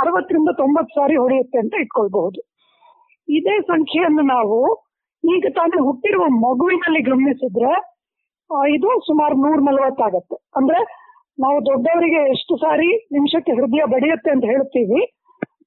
[0.02, 2.40] ಅರವತ್ತರಿಂದ ತೊಂಬತ್ತು ಸಾರಿ ಹೊಡೆಯುತ್ತೆ ಅಂತ ಇಟ್ಕೊಳ್ಬಹುದು.
[3.28, 4.58] ಇದೇ ಸಂಖ್ಯೆಯನ್ನು ನಾವು
[5.24, 7.72] ಈಗ ತಾನೇ ಹುಟ್ಟಿರುವ ಮಗುವಿನಲ್ಲಿ ಗಮನಿಸಿದ್ರೆ
[8.76, 10.80] ಇದು ಸುಮಾರು ನೂರ ನಲವತ್ತಾಗತ್ತೆ ಅಂದ್ರೆ
[11.38, 15.00] ನಾವು ದೊಡ್ಡವರಿಗೆ ಎಷ್ಟು ಸಾರಿ ನಿಮಿಷಕ್ಕೆ ಹೃದಯ ಬಡಿಯುತ್ತೆ ಅಂತ ಹೇಳ್ತೀವಿ.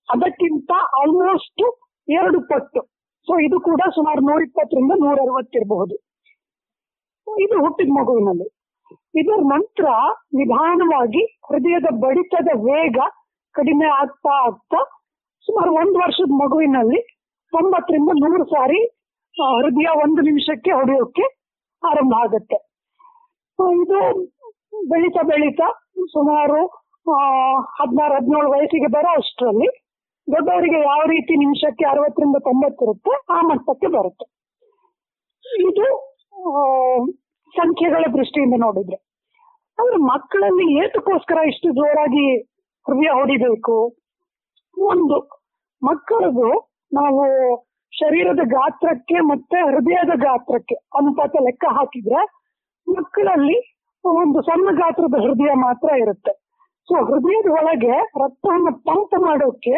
[0.09, 1.63] ಅದಕ್ಕಿಂತ ಆಲ್ಮೋಸ್ಟ್
[2.07, 2.81] ಎರಡು ಪಟ್ಟು.
[3.27, 5.95] ಸೊ ಇದು ಕೂಡ ಸುಮಾರು ನೂರ ಇಪ್ಪತ್ತರಿಂದ ನೂರ ಅರವತ್ತಿರಬಹುದು
[7.27, 8.47] ಇದು ಹುಟ್ಟಿದ ಮಗುವಿನಲ್ಲಿ.
[9.19, 9.87] ಇದರ ನಂತರ
[10.39, 12.97] ನಿಧಾನವಾಗಿ ಹೃದಯದ ಬಡಿತದ ವೇಗ
[13.55, 14.79] ಕಡಿಮೆ ಆಗ್ತಾ ಆಗ್ತಾ
[15.47, 16.99] ಸುಮಾರು ಒಂದು ವರ್ಷದ ಮಗುವಿನಲ್ಲಿ
[17.53, 18.79] ತೊಂಬತ್ತರಿಂದ ನೂರು ಸಾರಿ
[19.63, 21.25] ಹೃದಯ ಒಂದು ನಿಮಿಷಕ್ಕೆ ಹೊಡೆಯೋಕೆ
[21.83, 22.57] ಆರಂಭ ಆಗುತ್ತೆ.
[23.83, 23.99] ಇದು
[24.91, 25.67] ಬೆಳೀತಾ ಬೆಳೀತಾ
[26.13, 26.61] ಸುಮಾರು
[27.79, 29.69] ಹದಿನಾರು, ಹದಿನೇಳು ವಯಸ್ಸಿಗೆ ಬರೋ ಅಷ್ಟರಲ್ಲಿ
[30.27, 34.25] ದೊಡ್ಡವರಿಗೆ ಯಾವ ರೀತಿ ನಿಮಿಷಕ್ಕೆ ಅರವತ್ತರಿಂದ ತೊಂಬತ್ತಿರುತ್ತೆ ಆ ಮಟ್ಟಕ್ಕೆ ಬರುತ್ತೆ.
[35.69, 35.87] ಇದು
[37.53, 38.97] ಸಂಖ್ಯೆಗಳ ದೃಷ್ಟಿಯಿಂದ ನೋಡಿದ್ರೆ.
[39.77, 42.25] ಆದ್ರೆ ಮಕ್ಕಳಲ್ಲಿ ಏತಕ್ಕೋಸ್ಕರ ಇಷ್ಟು ಜೋರಾಗಿ
[42.85, 43.75] ಹೃದಯ ಹೊಡಿಬೇಕು?
[44.77, 45.17] ಒಂದು,
[45.81, 46.47] ಮಕ್ಕಳದು
[46.93, 47.21] ನಾವು
[47.93, 52.21] ಶರೀರದ ಗಾತ್ರಕ್ಕೆ ಮತ್ತೆ ಹೃದಯದ ಗಾತ್ರಕ್ಕೆ ಅನುಪಾತ ಲೆಕ್ಕ ಹಾಕಿದ್ರೆ
[52.87, 53.57] ಮಕ್ಕಳಲ್ಲಿ
[54.05, 56.33] ಒಂದು ಸಣ್ಣ ಗಾತ್ರದ ಹೃದಯ ಮಾತ್ರ ಇರುತ್ತೆ.
[56.89, 59.75] ಸೊ ಹೃದಯದ ಒಳಗೆ ರಕ್ತವನ್ನು ಪಂಪ್ ಮಾಡೋಕೆ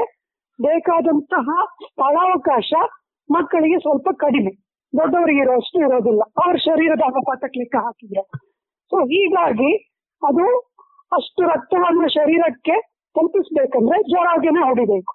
[0.61, 2.73] ಬೇಕಾದಂತಹ ಸ್ಥಳಾವಕಾಶ
[3.31, 4.51] ಮಕ್ಕಳಿಗೆ ಸ್ವಲ್ಪ ಕಡಿಮೆ.
[4.97, 6.21] ದೊಡ್ಡವರಿಗೆ ಇರೋಷ್ಟು ಇರೋದಿಲ್ಲ.
[6.21, 8.21] ಅವ್ರ ಶರೀರದ ಅನುಪಾತಕ್ಕೆ ಲೆಕ್ಕ ಹಾಕಿದ್ರೆ.
[8.83, 9.75] ಸೊ ಹೀಗಾಗಿ
[10.27, 10.59] ಅದು
[11.17, 12.81] ಅಷ್ಟು ರಕ್ತವನ್ನು ಶರೀರಕ್ಕೆ
[13.15, 15.13] ತಲುಪಿಸ್ಬೇಕಂದ್ರೆ ಜ್ವರಾಗೇನೆ ಹೊಡಿಬೇಕು.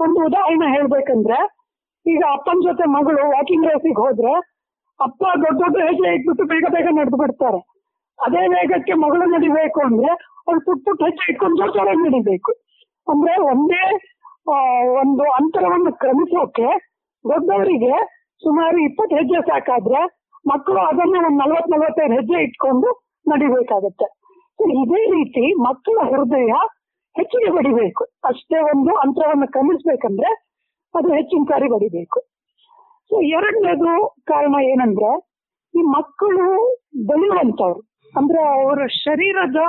[0.00, 1.38] ಒಂದು ಉದಾಹರಣೆ ಹೇಳ್ಬೇಕಂದ್ರೆ,
[2.06, 4.32] ಈಗ ಅಪ್ಪನ ಜೊತೆ ಮಗಳು ವಾಕಿಂಗ್ ರೇಸಿಗೆ ಹೋದ್ರೆ,
[5.00, 7.58] ಅಪ್ಪ ದೊಡ್ಡ ದೊಡ್ಡ ಹೆಜ್ಜೆ ಇಟ್ಬಿಟ್ಟು ಬೇಗ ಬೇಗ ನಡೆದು ಬಿಡ್ತಾರೆ.
[8.22, 10.06] ಅದೇ ವೇಗಕ್ಕೆ ಮಗಳು ನಡಿಬೇಕು ಅಂದ್ರೆ
[10.48, 12.52] ಅವ್ರು ಪುಟ್ ಪುಟ್ಟ ಹೆಜ್ಜೆ ಇಟ್ಕೊಂಡು ಜೋರ್ ನಡಿಬೇಕು.
[13.08, 13.96] ಅಂದ್ರೆ ಒಂದೇ
[14.46, 16.68] ಒಂದು ಅಂತರವನ್ನು ಕ್ರಮಿಸೋಕೆ
[17.24, 17.94] ದೊಡ್ಡವರಿಗೆ
[18.42, 20.00] ಸುಮಾರು ಇಪ್ಪತ್ತು ಹೆಜ್ಜೆ ಸಾಕಾದ್ರೆ
[20.48, 22.88] ಮಕ್ಕಳು ಅದನ್ನ ಒಂದು ನಲ್ವತ್ ನಲ್ವತ್ತೈದು ಹೆಜ್ಜೆ ಇಟ್ಕೊಂಡು
[23.28, 24.06] ನಡಿಬೇಕಾಗತ್ತೆ.
[24.82, 26.52] ಇದೇ ರೀತಿ ಮಕ್ಕಳ ಹೃದಯ
[27.16, 28.02] ಹೆಚ್ಚಿಗೆ ಬಡಿಬೇಕು.
[28.24, 30.30] ಅಷ್ಟೇ ಒಂದು ಅಂತರವನ್ನು ಕ್ರಮಿಸ್ಬೇಕಂದ್ರೆ
[30.94, 32.18] ಅದು ಹೆಚ್ಚಿನ ಸಾರಿ ಬಡಿಬೇಕು.
[33.10, 33.92] ಸೊ ಎರಡನೇದು
[34.24, 35.12] ಕಾರಣ ಏನಂದ್ರೆ
[35.74, 36.48] ಈ ಮಕ್ಕಳು
[37.06, 37.80] ಬೆಳೆಯುವಂತವ್ರು
[38.14, 39.60] ಅಂದ್ರೆ ಅವರ ಶರೀರದ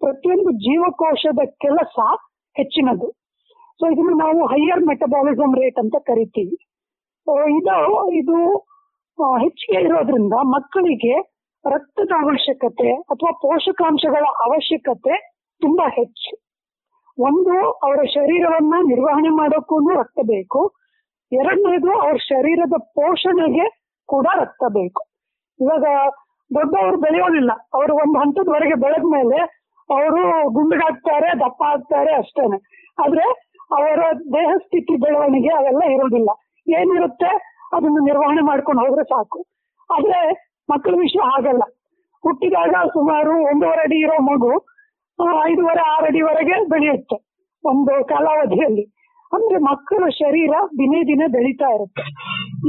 [0.00, 1.98] ಪ್ರತಿಯೊಂದು ಜೀವಕೋಶದ ಕೆಲಸ
[2.56, 3.08] ಹೆಚ್ಚಿನದು.
[3.78, 6.56] ಸೊ ಇದನ್ನ ನಾವು ಹೈಯರ್ ಮೆಟಬಾಲಿಸಮ್ ರೇಟ್ ಅಂತ ಕರಿತೀವಿ.
[7.58, 8.56] ಇದು ಇದು
[9.38, 11.34] ಹೆಚ್ಚಿಗೆ ಇರೋದ್ರಿಂದ ಮಕ್ಕಳಿಗೆ
[11.70, 16.44] ರಕ್ತದ ಅವಶ್ಯಕತೆ ಅಥವಾ ಪೋಷಕಾಂಶಗಳ ಅವಶ್ಯಕತೆ ತುಂಬಾ ಹೆಚ್ಚು.
[17.18, 20.74] ಒಂದು, ಅವರ ಶರೀರವನ್ನ ನಿರ್ವಹಣೆ ಮಾಡೋಕ್ಕೂ ರಕ್ತ ಬೇಕು.
[21.32, 25.02] ಎರಡನೇದು, ಅವ್ರ ಶರೀರದ ಪೋಷಣೆಗೆ ಕೂಡ ರಕ್ತ ಬೇಕು.
[25.60, 25.84] ಇವಾಗ,
[26.54, 27.50] ದೊಡ್ಡವರು ಬೆಳೆಯೋದಿಲ್ಲ.
[27.74, 29.38] ಅವರು ಒಂದು ಹಂತದವರೆಗೆ ಬೆಳೆದ ಮೇಲೆ
[29.90, 32.58] ಅವರು ಗುಂಡಿಗಾಗ್ತಾರೆ ದಪ್ಪ ಆಗ್ತಾರೆ ಅಷ್ಟೇನೆ.
[33.04, 36.30] ಆದ್ರೆ ಅವರ ದೇಹ ಸ್ಥಿತಿ ಬೆಳವಣಿಗೆ ಅವೆಲ್ಲ ಇರೋದಿಲ್ಲ
[36.68, 37.30] ಏನಿರುತ್ತೆ?
[37.72, 39.46] ಅದನ್ನು ನಿರ್ವಹಣೆ ಮಾಡ್ಕೊಂಡು ಹೋದ್ರೆ ಸಾಕು.
[39.90, 41.62] ಆದ್ರೆ ಮಕ್ಕಳ ವಿಷಯ ಆಗಲ್ಲ
[42.22, 44.66] ಹುಟ್ಟಿದಾಗ ಸುಮಾರು ಒಂದೂವರೆ ಅಡಿ ಇರೋ ಮಗು
[45.44, 47.16] ಐದೂವರೆ, ಆರು ಅಡಿವರೆಗೆ ಬೆಳೆಯುತ್ತೆ.
[47.64, 48.94] ಒಂದು ಕಾಲಾವಧಿಯಲ್ಲಿ.
[49.32, 52.02] ಅಂದ್ರೆ ಮಕ್ಕಳ ಶರೀರ ದಿನೇ ದಿನೇ ಬೆಳೀತಾ ಇರುತ್ತೆ.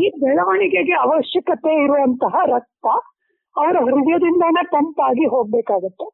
[0.02, 2.86] ಈ ಬೆಳವಣಿಗೆಗೆ ಅವಶ್ಯಕತೆ ಇರುವಂತಹ ರಕ್ತ
[3.58, 6.10] ಅವರ ಹೃದಯದಿಂದಾನೇ ಆಗಿ ಹೋಗ್ಬೇಕಾಗತ್ತೆ.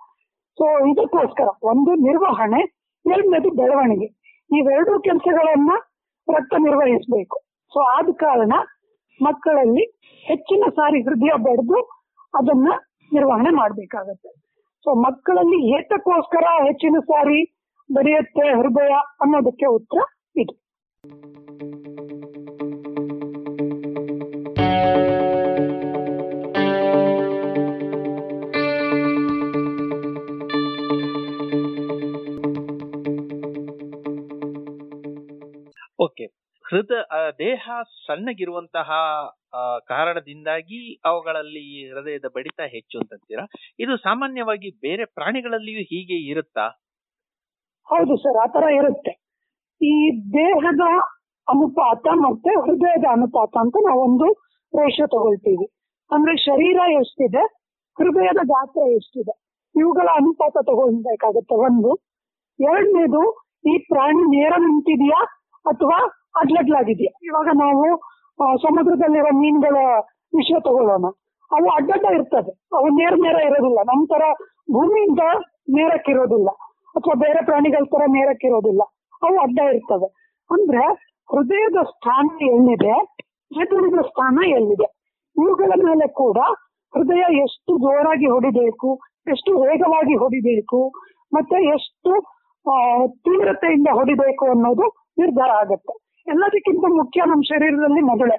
[0.51, 2.61] ಸೊ ಇದಕ್ಕೋಸ್ಕರ ಒಂದು ನಿರ್ವಹಣೆ,
[3.05, 4.20] ಎರಡನೇದು ಬೆಳವಣಿಗೆ.
[4.57, 5.71] ಇವೆರಡೂ ಕೆಲಸಗಳನ್ನ
[6.27, 7.37] ರಕ್ತ ನಿರ್ವಹಿಸಬೇಕು.
[7.71, 8.53] ಸೊ ಆದ ಕಾರಣ
[9.19, 9.83] ಮಕ್ಕಳಲ್ಲಿ
[10.25, 11.79] ಹೆಚ್ಚಿನ ಸಾರಿ ಹೃದಯ ಬಡಿದು
[12.33, 12.69] ಅದನ್ನ
[13.13, 14.29] ನಿರ್ವಹಣೆ ಮಾಡ್ಬೇಕಾಗತ್ತೆ.
[14.85, 17.39] ಸೊ ಮಕ್ಕಳಲ್ಲಿ ಏತಕ್ಕೋಸ್ಕರ ಹೆಚ್ಚಿನ ಸಾರಿ
[17.89, 19.99] ಬರೆಯುತ್ತೆ ಹೃದಯ ಅನ್ನೋದಕ್ಕೆ ಉತ್ತರ
[20.35, 20.53] ಇದು.
[37.39, 37.69] ದೇಹ
[38.07, 38.89] ಸಣ್ಣಗಿರುವಂತಹ
[39.87, 43.45] ಕಾರಣದಿಂದಾಗಿ ಅವುಗಳಲ್ಲಿ ಹೃದಯದ ಬಡಿತ ಹೆಚ್ಚು ಅಂತೀರಾ
[43.79, 46.67] ಇದು ಸಾಮಾನ್ಯವಾಗಿ ಬೇರೆ ಪ್ರಾಣಿಗಳಲ್ಲಿಯೂ ಹೀಗೆ ಇರುತ್ತಾ?
[47.87, 49.13] ಹೌದು ಸರ್ ಆತರ ಇರುತ್ತೆ.
[49.81, 49.93] ಈ
[50.33, 50.83] ದೇಹದ
[51.47, 54.27] ಅನುಪಾತ ಮತ್ತೆ ಹೃದಯದ ಅನುಪಾತ ಅಂತ ನಾವೊಂದು
[54.73, 55.67] ರೇಷ ತಗೊಳ್ತೀವಿ.
[56.11, 57.43] ಅಂದ್ರೆ ಶರೀರ ಎಷ್ಟಿದೆ,
[57.97, 59.33] ಹೃದಯದ ಗಾತ್ರ ಎಷ್ಟಿದೆ,
[59.75, 61.55] ಇವುಗಳ ಅನುಪಾತ ತಗೊಳ್ಬೇಕಾಗತ್ತೆ.
[61.55, 61.91] ಒಂದು.
[62.59, 63.21] ಎರಡನೇದು,
[63.71, 65.21] ಈ ಪ್ರಾಣಿ ನೇರ ನಿಂತಿದೆಯಾ
[65.65, 65.99] ಅಥವಾ
[66.39, 68.01] ಅಡ್ಲಡ್ಲಾಗಿದೆಯಾ ಇವಾಗ ನಾವು
[68.57, 69.77] ಸಮುದ್ರದಲ್ಲಿರೋ ಮೀನುಗಳ
[70.35, 71.05] ವಿಷಯ ತಗೊಳ್ಳೋಣ.
[71.51, 72.51] ಅವು ಅಡ್ಡಡ್ಡ ಇರ್ತದೆ.
[72.77, 73.79] ಅವು ನೇರ ನೇರ ಇರೋದಿಲ್ಲ.
[73.85, 74.23] ನಮ್ ತರ
[74.71, 75.19] ಭೂಮಿಯಿಂದ
[75.69, 76.49] ನೇರಕ್ಕಿರೋದಿಲ್ಲ.
[76.95, 78.81] ಅಥವಾ ಬೇರೆ ಪ್ರಾಣಿಗಳ ತರ ನೇರಕ್ಕಿರೋದಿಲ್ಲ.
[79.23, 80.07] ಅವು ಅಡ್ಡ ಇರ್ತವೆ.
[80.51, 80.85] ಅಂದ್ರೆ
[81.31, 82.95] ಹೃದಯದ ಸ್ಥಾನ ಎಲ್ಲಿದೆ?
[83.57, 84.87] ಮೆದುಳಿನ ಸ್ಥಾನ ಎಲ್ಲಿದೆ?
[85.37, 86.37] ಇವುಗಳ ಮೇಲೆ ಕೂಡ
[86.95, 88.99] ಹೃದಯ ಎಷ್ಟು ಜೋರಾಗಿ ಹೊಡಿಬೇಕು,
[89.31, 90.79] ಎಷ್ಟು ವೇಗವಾಗಿ ಹೊಡಿಬೇಕು,
[91.33, 92.11] ಮತ್ತೆ ಎಷ್ಟು
[93.07, 94.85] ತೀವ್ರತೆಯಿಂದ ಹೊಡಿಬೇಕು ಅನ್ನೋದು
[95.17, 96.10] ನಿರ್ಧಾರ ಆಗುತ್ತೆ.
[96.27, 98.37] ಎಲ್ಲದಕ್ಕಿಂತ ಮುಖ್ಯ ನಮ್ಮ ಶರೀರದಲ್ಲಿ ಮೆದುಳೆ.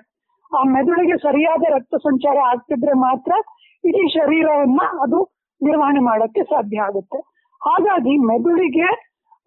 [0.52, 3.32] ಆ ಮೆದುಳಿಗೆ ಸರಿಯಾದ ರಕ್ತ ಸಂಚಾರ ಆಗ್ತಿದ್ರೆ ಮಾತ್ರ
[3.84, 5.18] ಇಡೀ ಶರೀರವನ್ನ ಅದು
[5.60, 7.18] ನಿರ್ವಹಣೆ ಮಾಡೋಕ್ಕೆ ಸಾಧ್ಯ ಆಗುತ್ತೆ.
[7.62, 8.88] ಹಾಗಾಗಿ ಮೆದುಳಿಗೆ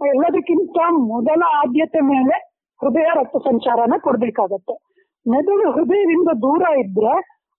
[0.02, 0.78] ಎಲ್ಲದಕ್ಕಿಂತ
[1.14, 2.36] ಮೊದಲ ಆದ್ಯತೆ ಮೇಲೆ
[2.80, 4.76] ಹೃದಯ ರಕ್ತ ಸಂಚಾರನ ಕೊಡ್ಬೇಕಾಗತ್ತೆ.
[5.26, 7.14] ಮೆದುಳು ಹೃದಯದಿಂದ ದೂರ ಇದ್ರೆ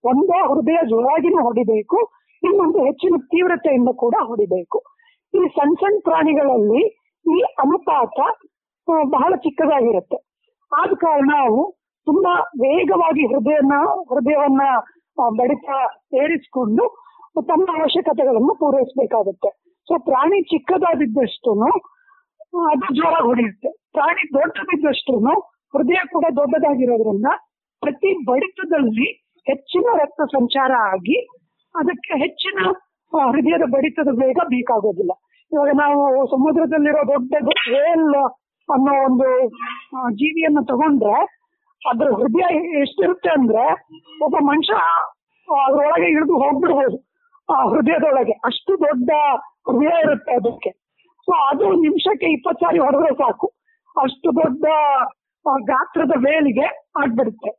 [0.04, 1.98] ಒಂದೇ ಹೃದಯ ಜೋರಾಗಿನೂ ಹೊಡಿಬೇಕು,
[2.42, 4.78] ಇನ್ನೊಂದು ಹೆಚ್ಚಿನ ತೀವ್ರತೆಯಿಂದ ಕೂಡ ಹೊಡಿಬೇಕು.
[5.34, 6.82] ಈ ಸಣ್ಣ ಸಣ್ಣ ಪ್ರಾಣಿಗಳಲ್ಲಿ
[7.26, 8.18] ಈ ಅನುಪಾತ
[9.14, 10.18] ಬಹಳ ಚಿಕ್ಕದಾಗಿರುತ್ತೆ.
[10.72, 11.62] ಆದ ಕಾರಣ ಅವು
[12.06, 13.74] ತುಂಬಾ ವೇಗವಾಗಿ ಹೃದಯನ,
[14.10, 14.62] ಹೃದಯವನ್ನ
[15.36, 15.68] ಬಡಿತ
[16.14, 16.84] ಏರಿಸಿಕೊಂಡು
[17.48, 19.50] ತಮ್ಮ ಅವಶ್ಯಕತೆಗಳನ್ನು ಪೂರೈಸಬೇಕಾಗುತ್ತೆ.
[19.88, 21.52] ಸೊ ಪ್ರಾಣಿ ಚಿಕ್ಕದಾದಿದ್ದಷ್ಟು
[22.70, 23.70] ಅದು ಜೋರಾಗಿ ಹೊಡೆಯುತ್ತೆ.
[23.92, 25.14] ಪ್ರಾಣಿ ದೊಡ್ಡದಿದ್ದಷ್ಟು
[25.74, 27.28] ಹೃದಯ ಕೂಡ ದೊಡ್ಡದಾಗಿರೋದ್ರಿಂದ
[27.82, 29.08] ಪ್ರತಿ ಬಡಿತದಲ್ಲಿ
[29.46, 31.16] ಹೆಚ್ಚಿನ ರಕ್ತ ಸಂಚಾರ ಆಗಿ
[31.74, 32.58] ಅದಕ್ಕೆ ಹೆಚ್ಚಿನ
[33.12, 35.12] ಹೃದಯದ ಬಡಿತದ ವೇಗ ಬೇಕಾಗೋದಿಲ್ಲ
[35.52, 37.34] ಇವಾಗ ನಾವು ಸಮುದ್ರದಲ್ಲಿರೋ ದೊಡ್ಡ
[37.68, 38.08] ವೇಲ್
[38.72, 39.48] ಅನ್ನೋ ಒಂದು
[40.14, 41.16] ಜೀವಿಯನ್ನ ತಗೊಂಡ್ರೆ
[41.88, 43.64] ಅದ್ರ ಹೃದಯ ಎಷ್ಟಿರುತ್ತೆ ಅಂದ್ರೆ
[44.22, 44.74] ಒಬ್ಬ ಮನುಷ್ಯ
[45.66, 47.06] ಅದ್ರೊಳಗೆ ಇಳಿದು ಹೋಗ್ಬಿಡ್ಬೋದು.
[47.52, 49.10] ಆ, ಹೃದಯದೊಳಗೆ ಅಷ್ಟು ದೊಡ್ಡ
[49.42, 50.70] ಹೃದಯ ಇರುತ್ತೆ ಅದಕ್ಕೆ.
[51.20, 53.46] ಸೊ ಅದು ನಿಮಿಷಕ್ಕೆ ಇಪ್ಪತ್ತು ಸಾರಿ ಹೊಡೆದ್ರೆ ಸಾಕು.
[54.02, 54.64] ಅಷ್ಟು ದೊಡ್ಡ
[55.60, 57.50] ಗಾತ್ರದ ವೇಲಿಗೆ ಆಗ್ಬಿಡುತ್ತೆ.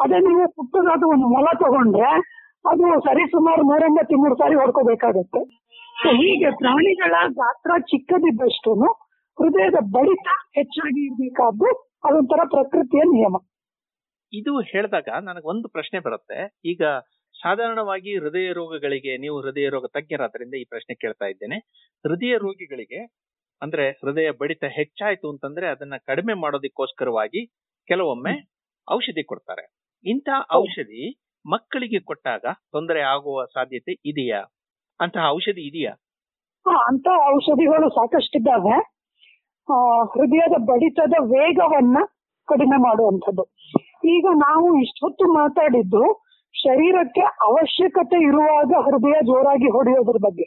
[0.00, 2.10] ಅದೇ ನೀವು ಪುಟ್ಟದಾದ ಒಂದು ಮೊಲ ತಗೊಂಡ್ರೆ
[2.68, 5.44] ಅದು ಸರಿ ಸುಮಾರು ಮೂರು ಸಾರಿ ಹೊಡ್ಕೋಬೇಕಾಗತ್ತೆ.
[6.02, 9.01] ಸೊ ಹೀಗೆ ಪ್ರಾಣಿಗಳ ಗಾತ್ರ ಚಿಕ್ಕದಿದ್ದಷ್ಟು
[9.38, 11.68] ಹೃದಯದ ಬಡಿತ ಹೆಚ್ಚಾಗಿ ಇರಬೇಕಾದ್ದು
[12.04, 13.36] ಅದೊಂಥರ ಪ್ರಕೃತಿಯ ನಿಯಮ.
[14.32, 16.58] ಇದು ಹೇಳಿದಾಗ ನನಗೆ ಒಂದು ಪ್ರಶ್ನೆ ಬರುತ್ತೆ.
[16.64, 16.82] ಈಗ
[17.34, 21.58] ಸಾಧಾರಣವಾಗಿ ಹೃದಯ ರೋಗಗಳಿಗೆ ನೀವು ಹೃದಯ ರೋಗ ತಜ್ಞರಾದ್ರಿಂದ ಈ ಪ್ರಶ್ನೆ ಕೇಳ್ತಾ ಇದ್ದೇನೆ.
[22.04, 23.00] ಹೃದಯ ರೋಗಿಗಳಿಗೆ
[23.62, 27.46] ಅಂದ್ರೆ ಹೃದಯ ಬಡಿತ ಹೆಚ್ಚಾಯ್ತು ಅಂತಂದ್ರೆ ಅದನ್ನ ಕಡಿಮೆ ಮಾಡೋದಕ್ಕೋಸ್ಕರವಾಗಿ
[27.88, 28.34] ಕೆಲವೊಮ್ಮೆ
[28.92, 29.64] ಔಷಧಿ ಕೊಡ್ತಾರೆ.
[30.04, 34.40] ಇಂಥ ಔಷಧಿ ಮಕ್ಕಳಿಗೆ ಕೊಟ್ಟಾಗ ತೊಂದರೆ ಆಗುವ ಸಾಧ್ಯತೆ ಇದೆಯಾ?
[35.00, 35.92] ಅಂತಹ ಔಷಧಿ ಇದೆಯಾ?
[36.66, 38.91] ಹಾ ಅಂತ ಔಷಧಿಗಳು ಸಾಕಷ್ಟಿದ್ದಾವೆ.
[40.14, 41.98] ಹೃದಯದ ಬಡಿತದ ವೇಗವನ್ನ
[42.48, 43.44] ಕಡಿಮೆ ಮಾಡುವಂಥದ್ದು.
[44.14, 46.02] ಈಗ ನಾವು ಇಷ್ಟೊತ್ತು ಮಾತಾಡಿದ್ದು
[46.54, 50.46] ಶರೀರಕ್ಕೆ ಅವಶ್ಯಕತೆ ಇರುವಾಗ ಹೃದಯ ಜೋರಾಗಿ ಹೊಡೆಯೋದ್ರ ಬಗ್ಗೆ.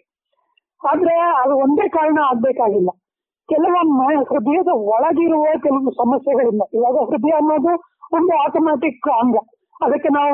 [0.83, 2.89] ಆದ್ರೆ ಅದು ಒಂದೇ ಕಾರಣ ಆಗ್ಬೇಕಾಗಿಲ್ಲ.
[3.49, 7.73] ಕೆಲವೊಮ್ಮೆ ಹೃದಯದ ಒಳಗಿರುವ ಕೆಲವು ಸಮಸ್ಯೆಗಳಿಂದ, ಇವಾಗ ಹೃದಯ ಅನ್ನೋದು
[8.17, 9.37] ಒಂದು ಆಟೋಮ್ಯಾಟಿಕ್ ಅಂಗ.
[9.85, 10.31] ಅದಕ್ಕೆ ನಾವು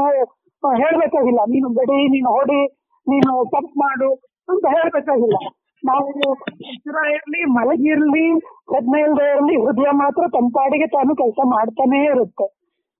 [0.83, 2.61] ಹೇಳ್ಬೇಕಾಗಿಲ್ಲ, ನೀನು ಬಡಿ ನೀನು ಹೊಡಿ,
[3.07, 4.09] ನೀನು ಪಂಪ್ ಮಾಡು
[4.49, 5.37] ಅಂತ ಹೇಳ್ಬೇಕಾಗಿಲ್ಲ.
[5.83, 8.25] ನಾವು ಉಸಿರ ಇರ್ಲಿ ಮಲಗಿರ್ಲಿ
[8.69, 12.47] ಪ್ರಜ್ಞೆ ಇಲ್ಲದೆ ಇರ್ಲಿ, ಹೃದಯ ಮಾತ್ರ ತಂಪಾಡಿಗೆ ತಾನು ಕೆಲಸ ಮಾಡ್ತಾನೆ ಇರುತ್ತೆ.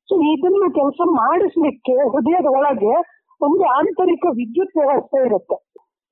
[0.10, 2.94] ಸೊ ಇದನ್ನ ಕೆಲಸ ಮಾಡಿಸ್ಲಿಕ್ಕೆ ಹೃದಯದ ಒಳಗೆ
[3.42, 5.58] ಒಂದು ಆಂತರಿಕ ವಿದ್ಯುತ್ ವ್ಯವಸ್ಥೆ ಇರುತ್ತೆ.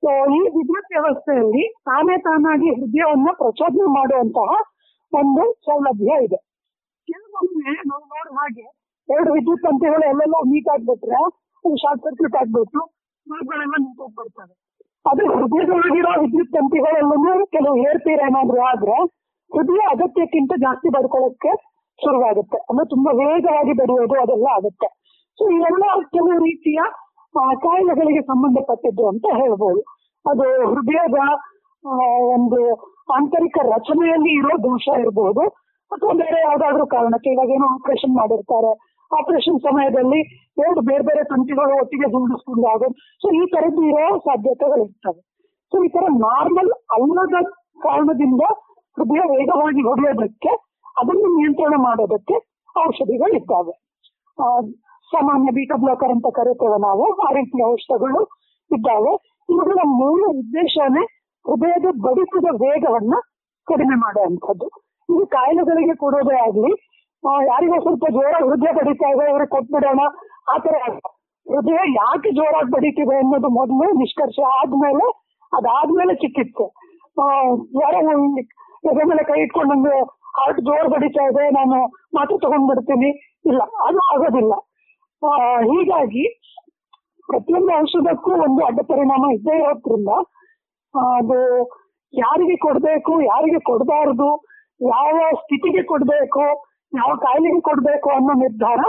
[0.02, 4.50] ಸೊ ಈ ವಿದ್ಯುತ್ ವ್ಯವಸ್ಥೆಯಲ್ಲಿ ತಾನೇ ತಾನಾಗಿ ಹೃದಯವನ್ನ ಪ್ರಚೋದನೆ ಮಾಡುವಂತಹ
[5.12, 6.38] ಒಂದು ಸೌಲಭ್ಯ ಇದೆ.
[7.08, 8.66] ಕೆಲವೊಮ್ಮೆ ನಾವು ನೋಡುವ ಹಾಗೆ
[9.08, 11.20] ಎರಡು ವಿದ್ಯುತ್ ತಂತಿಗಳು ಎಲ್ಲೆಲ್ಲೋ ಮೀಟ್ ಆಗ್ಬಿಟ್ರೆ
[11.64, 12.80] ಶಾರ್ಟ್ ಸರ್ಕ್ಯೂಟ್ ಆಗ್ಬಿಟ್ಟು
[13.26, 14.54] ಮರಗಳೆಲ್ಲ ನಿಂತೋಗ್ಬಿಡ್ತವೆ
[15.04, 18.96] ಅದು ಹೃದಯದೊಳಗಿರೋ ವಿದ್ಯುತ್ ತಂತಿಗಳಲ್ಲೂ ಕೆಲವು ಏರ್ಪೇರ್ ಏನಾದ್ರು ಆದ್ರೆ
[19.50, 21.52] ಹೃದಯ ಅಗತ್ಯಕ್ಕಿಂತ ಜಾಸ್ತಿ ಬಡ್ಕೊಳ್ಳೋಕೆ
[21.98, 22.58] ಶುರುವಾಗುತ್ತೆ.
[22.70, 24.88] ಅಂದ್ರೆ ತುಂಬಾ ವೇಗವಾಗಿ ಬೆಳೆಯೋದು ಅದೆಲ್ಲ ಆಗುತ್ತೆ.
[25.38, 25.84] ಸೊ ಇವೆಲ್ಲ
[26.16, 26.80] ಕೆಲವು ರೀತಿಯ
[27.64, 29.80] ಕಾಯಿಲೆಗಳಿಗೆ ಸಂಬಂಧಪಟ್ಟಿದ್ದು ಅಂತ ಹೇಳ್ಬೋದು.
[30.24, 31.18] ಅದು ಹೃದಯದ
[32.36, 32.60] ಒಂದು
[33.16, 35.44] ಆಂತರಿಕ ರಚನೆಯಲ್ಲಿ ಇರೋ ದೋಷ ಇರಬಹುದು
[35.90, 38.72] ಅಥವಾ ಬೇರೆ ಯಾವ್ದಾದ್ರು ಕಾರಣಕ್ಕೆ ಇವಾಗ ಆಪರೇಷನ್ ಮಾಡಿರ್ತಾರೆ.
[39.18, 40.20] ಆಪರೇಷನ್ ಸಮಯದಲ್ಲಿ
[40.58, 42.92] ಎರಡು ಬೇರೆ ಬೇರೆ ತಂತಿಗಳು ಒಟ್ಟಿಗೆ ಜೋಡಿಸ್ಕೊಂಡು ಆಗೋದು.
[42.92, 45.20] ಸೊ ಈ ತರದ್ದು ಇರೋ ಸಾಧ್ಯತೆಗಳು ಇರ್ತವೆ
[45.66, 47.42] ಸೊ ಈ ತರ ನಾರ್ಮಲ್ ಅಲ್ಲದ
[47.78, 48.40] ಕಾರಣದಿಂದ
[48.98, 50.48] ಹೃದಯ ವೇಗವಾಗಿ ಹೊಡೆಯೋದಕ್ಕೆ
[50.98, 52.34] ಅದನ್ನು ನಿಯಂತ್ರಣ ಮಾಡೋದಕ್ಕೆ
[52.86, 53.72] ಔಷಧಿಗಳಿದ್ದಾವೆ.
[54.42, 54.60] ಆ,
[55.04, 57.12] ಸಾಮಾನ್ಯ ಬೀಟಾ ಬ್ಲಾಕರ್ ಅಂತ ಕರೀತೇವೆ ನಾವು.
[57.12, 58.24] ಆ ರೀತಿಯ ಔಷಧಗಳು
[58.76, 59.44] ಇದ್ದಾವೆ.
[59.50, 61.04] ಇವುಗಳ ಮೂಲ ಉದ್ದೇಶನೇ
[61.46, 63.14] ಹೃದಯದ ಬಡಿತದ ವೇಗವನ್ನ
[63.66, 64.66] ಕಡಿಮೆ ಮಾಡುವಂಥದ್ದು.
[65.10, 66.89] ಇದು ಕಾಯಿಲೆಗಳಿಗೆ ಕೊಡೋದೇ ಆಗ್ಲಿ
[67.50, 70.02] ಯಾರಿಗೋ ಸ್ವಲ್ಪ ಜೋರಾಗಿ ಹೃದಯ ಬಡಿತಾ ಇದೆ ಇವ್ರಿಗೆ ಕೊಟ್ಬಿಡೋಣ
[70.52, 70.76] ಆ ತರ
[71.46, 75.06] ಹೃದಯ ಯಾಕೆ ಜೋರಾಗಿ ಬಡಿತಿದೆ ಅನ್ನೋದು ಮೊದಲು ನಿಷ್ಕರ್ಷ ಆದ್ಮೇಲೆ,
[75.52, 76.66] ಅದಾದ್ಮೇಲೆ ಚಿಕಿತ್ಸೆ.
[77.82, 78.40] ಯಾರೋ ಒಂದ್
[78.90, 79.96] ಎದೆ ಮೇಲೆ ಕೈ ಇಟ್ಕೊಂಡು ನಂಗೆ
[80.36, 81.78] ಹಾರ್ಟ್ ಜೋರ್ ಬಡಿತಾ ಇದೆ, ನಾನು
[82.16, 83.10] ಮಾತ್ರ ತಗೊಂಡ್ಬಿಡ್ತೀನಿ
[83.50, 84.54] ಇಲ್ಲ, ಅದು ಆಗೋದಿಲ್ಲ.
[85.70, 86.24] ಹೀಗಾಗಿ
[87.28, 90.12] ಪ್ರತಿಯೊಂದು ಔಷಧಕ್ಕೂ ಒಂದು ಅಡ್ಡ ಪರಿಣಾಮ ಇದ್ದೇ ಇರೋದ್ರಿಂದ
[91.18, 91.38] ಅದು
[92.14, 94.30] ಯಾರಿಗೆ ಕೊಡ್ಬೇಕು, ಯಾರಿಗೆ ಕೊಡಬಾರ್ದು,
[94.80, 96.44] ಯಾವ ಸ್ಥಿತಿಗೆ ಕೊಡ್ಬೇಕು
[96.94, 98.80] ಯಾವ ಕಾಯಿಲೆಗೆ ಕೊಡಬೇಕು ಅನ್ನೋ ನಿರ್ಧಾರ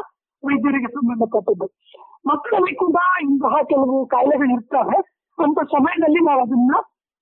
[0.46, 1.66] ವೈದ್ಯರಿಗೆ ಸಂಬಂಧಪಟ್ಟದ್ದು.
[2.28, 4.98] ಮಕ್ಕಳಲ್ಲಿ ಕೂಡ ಇಂತಹ ಕೆಲವು ಕಾಯಿಲೆಗಳು ಇರ್ತವೆ.
[5.44, 6.76] ಅಂತ ಸಮಯದಲ್ಲಿ ನಾವು ಅದನ್ನ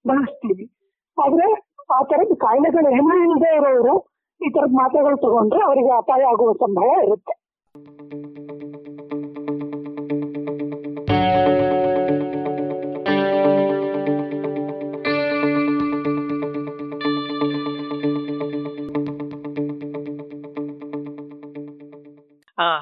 [0.07, 0.65] ಬಳಸ್ತೀವಿ.
[1.25, 1.53] ಆದ್ರೆ
[1.95, 3.99] ಆ ತರದ ಕಾಯಿಲೆಗಳು ಏನೂ ಇಲ್ಲದೆ ಇರೋರು
[4.45, 7.38] ಈ ತರದ ಮಾತ್ರೆಗಳು ತಗೊಂಡ್ರೆ ಅವರಿಗೆ ಅಪಾಯ ಆಗುವ ಸಂಭವ ಇರುತ್ತೆ.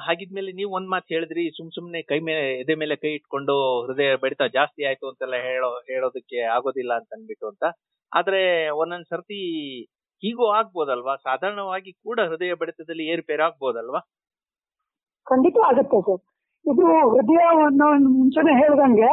[0.08, 3.54] ಹಾಗಿದ್ಮೇಲೆ ನೀವು ಒಂದ್ ಮಾತು ಹೇಳಿದ್ರಿ, ಸುಮ್ ಸುಮ್ನೆ ಕೈ ಮೇಲೆ ಎದೆ ಮೇಲೆ ಕೈ ಇಟ್ಕೊಂಡು
[3.86, 7.64] ಹೃದಯ ಬಡಿತ ಜಾಸ್ತಿ ಆಯ್ತು ಅಂತೆಲ್ಲ ಹೇಳೋ, ಹೇಳೋದಕ್ಕೆ ಆಗೋದಿಲ್ಲ ಅಂತ ಅನ್ಬಿಟ್ಟು ಅಂತ.
[8.12, 8.40] ಆದ್ರೆ
[8.72, 9.40] ಒಂದೊಂದ್ ಸರ್ತಿ
[10.22, 11.16] ಹೀಗೂ ಆಗ್ಬೋದಲ್ವಾ?
[11.16, 14.00] ಸಾಧಾರಣವಾಗಿ ಕೂಡ ಹೃದಯ ಬಡಿತದಲ್ಲಿ ಏರುಪೇರು ಆಗ್ಬೋದಲ್ವಾ?
[15.26, 16.22] ಖಂಡಿತ ಆಗುತ್ತೆ ಸರ್.
[16.64, 17.88] ಇದು ಹೃದಯವನ್ನು
[18.18, 19.10] ಮುಂಚೆನೆ ಹೇಳ್ದಂಗೆ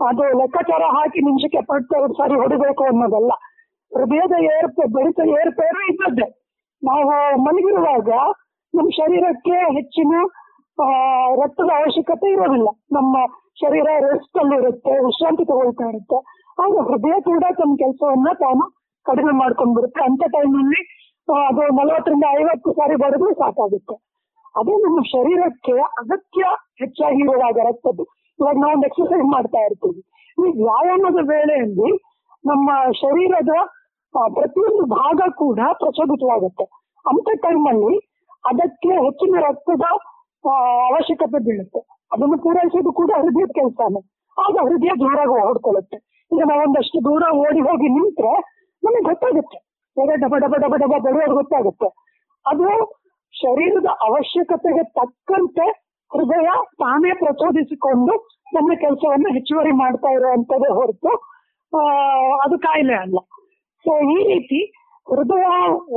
[0.00, 3.32] ಅದು ಲೆಕ್ಕಾಚಾರ ಹಾಕಿ ನಿಮಿಷಕ್ಕೆ ಎಪ್ಪತ್ತು ಸಾರಿ ಹೊಡಿಬೇಕು ಅನ್ನೋದಲ್ಲ.
[3.92, 6.28] ಹೃದಯದ ಏರ್ಪೇ ಬಡಿತ ಏರ್ಪೇರು ಇದ್ದದ್ದೇ.
[6.82, 7.02] ನಾವು
[7.44, 8.10] ಮಲಗಿರುವಾಗ
[8.74, 10.12] ನಮ್ಮ ಶರೀರಕ್ಕೆ ಹೆಚ್ಚಿನ
[11.40, 12.68] ರಕ್ತದ ಅವಶ್ಯಕತೆ ಇರೋದಿಲ್ಲ.
[12.96, 13.16] ನಮ್ಮ
[13.62, 16.18] ಶರೀರ ರೆಸ್ಟ್ ಅಲ್ಲಿ ಇರುತ್ತೆ, ವಿಶ್ರಾಂತಿ ತಗೊಳ್ತಾ ಇರುತ್ತೆ.
[16.62, 18.64] ಆಗ ಹೃದಯ ಕೂಡ ತನ್ನ ಕೆಲಸವನ್ನ ತಾನು
[19.06, 20.80] ಕಡಿಮೆ ಮಾಡ್ಕೊಂಡ್ಬಿಡುತ್ತೆ ಅಂತ ಟೈಮಲ್ಲಿ
[21.48, 23.96] ಅದು ನಲವತ್ತರಿಂದ ಐವತ್ತು ಸಾರಿ ಬಡಿದ್ರು ಸಾಕಾಗುತ್ತೆ.
[24.60, 26.44] ಅದೇ ನಮ್ಮ ಶರೀರಕ್ಕೆ ಅಗತ್ಯ
[26.80, 28.04] ಹೆಚ್ಚಾಗಿ ಇರುವಾಗ ರಕ್ತದ್ದು.
[28.38, 30.00] ಇವಾಗ ನಾವು ಒಂದು ಎಕ್ಸರ್ಸೈಸ್ ಮಾಡ್ತಾ ಇರ್ತೀವಿ.
[30.38, 31.90] ಈ ವ್ಯಾಯಾಮದ ವೇಳೆಯಲ್ಲಿ
[32.44, 32.70] ನಮ್ಮ
[33.02, 33.52] ಶರೀರದ
[34.36, 36.64] ಪ್ರತಿಯೊಂದು ಭಾಗ ಕೂಡ ಪ್ರಚೋದಿತವಾಗುತ್ತೆ.
[37.04, 37.94] ಅಂತ ಟೈಮಲ್ಲಿ
[38.44, 39.84] ಅದಕ್ಕೆ ಹೆಚ್ಚಿನ ರಕ್ತದ
[40.90, 41.80] ಅವಶ್ಯಕತೆ ಬೀಳುತ್ತೆ.
[42.12, 44.00] ಅದನ್ನು ಪೂರೈಸೋದು ಕೂಡ ಹೃದಯದ ಕೆಲಸನೇ.
[44.36, 45.98] ಆಗ ಹೃದಯ ಜೋರಾಗಿ ಹೊಡ್ಕೊಳ್ಳುತ್ತೆ.
[46.30, 48.32] ಈಗ ನಾವು ಒಂದಷ್ಟು ದೂರ ಓಡಿ ಹೋಗಿ ನಿಂತ್ರೆ
[48.82, 49.58] ನಮಗೆ ಗೊತ್ತಾಗುತ್ತೆ.
[50.22, 51.88] ಡಬ ಡಬ ಡಬ ಡಬ ಬರೋದು ಗೊತ್ತಾಗುತ್ತೆ.
[52.46, 52.68] ಅದು
[53.34, 55.66] ಶರೀರದ ಅವಶ್ಯಕತೆಗೆ ತಕ್ಕಂತೆ
[56.10, 56.48] ಹೃದಯ
[56.82, 58.14] ತಾನೇ ಪ್ರಚೋದಿಸಿಕೊಂಡು
[58.56, 61.12] ನಮ್ಮ ಕೆಲಸವನ್ನು ಹೆಚ್ಚುವರಿ ಮಾಡ್ತಾ ಇರುವಂತದೇ ಹೊರತು
[62.44, 63.18] ಅದು ಕಾಯಿಲೆ ಅಲ್ಲ.
[63.84, 64.60] ಸೊ ಈ ರೀತಿ
[65.06, 65.46] ಹೃದಯ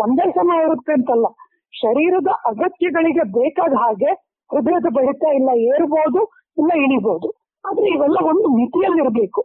[0.04, 1.28] ಒಂದೇ ಸಮ ಇರುತ್ತೆ ಅಂತಲ್ಲ.
[1.76, 4.12] ಶರೀರದ ಅಗತ್ಯಗಳಿಗೆ ಬೇಕಾದ ಹಾಗೆ
[4.50, 6.22] ಹೃದಯದ ಬಡಿತ ಇಲ್ಲ ಏರ್ಬೋದು
[6.58, 7.28] ಇಲ್ಲ ಇಳಿಬಹುದು
[7.66, 9.42] ಆದ್ರೆ ಇವೆಲ್ಲ ಒಂದು ಮಿತಿಯಲ್ಲಿ ಇರಬೇಕು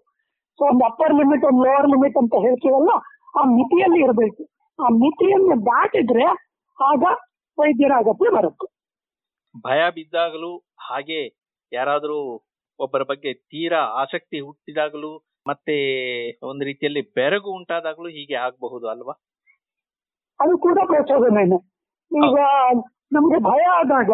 [0.58, 2.90] ಸೊ ಒಂದು ಅಪ್ಪರ್ ಲಿಮಿಟ್ ಒಂದು ಲೋವರ್ ಲಿಮಿಟ್ ಅಂತ ಹೇಳ್ತೀವಲ್ಲ
[3.36, 4.42] ಆ ಮಿತಿಯಲ್ಲಿ ಇರಬೇಕು.
[4.78, 6.26] ಆ ಮಿತಿಯನ್ನು ದಾಟಿದ್ರೆ
[6.78, 7.02] ಆಗ
[7.58, 8.66] ವೈದ್ಯರ ಅಗತ್ಯ ಬರುತ್ತೆ.
[9.64, 10.50] ಭಯ ಬಿದ್ದಾಗಲೂ
[10.80, 11.20] ಹಾಗೆ
[11.72, 12.18] ಯಾರಾದರೂ
[12.80, 15.10] ಒಬ್ಬರ ಬಗ್ಗೆ ತೀರಾ ಆಸಕ್ತಿ ಹುಟ್ಟಿದಾಗಲೂ
[15.46, 15.76] ಮತ್ತೆ
[16.42, 19.14] ಒಂದು ರೀತಿಯಲ್ಲಿ ಬೆರಗು ಉಂಟಾದಾಗಲೂ ಹೀಗೆ ಆಗಬಹುದು ಅಲ್ವಾ?
[20.40, 21.58] ಅದು ಕೂಡ ಪ್ರಚೋದನೆನೆ
[22.10, 22.36] ಈಗ
[23.12, 24.12] ನಮ್ಗೆ ಭಯ ಆದಾಗ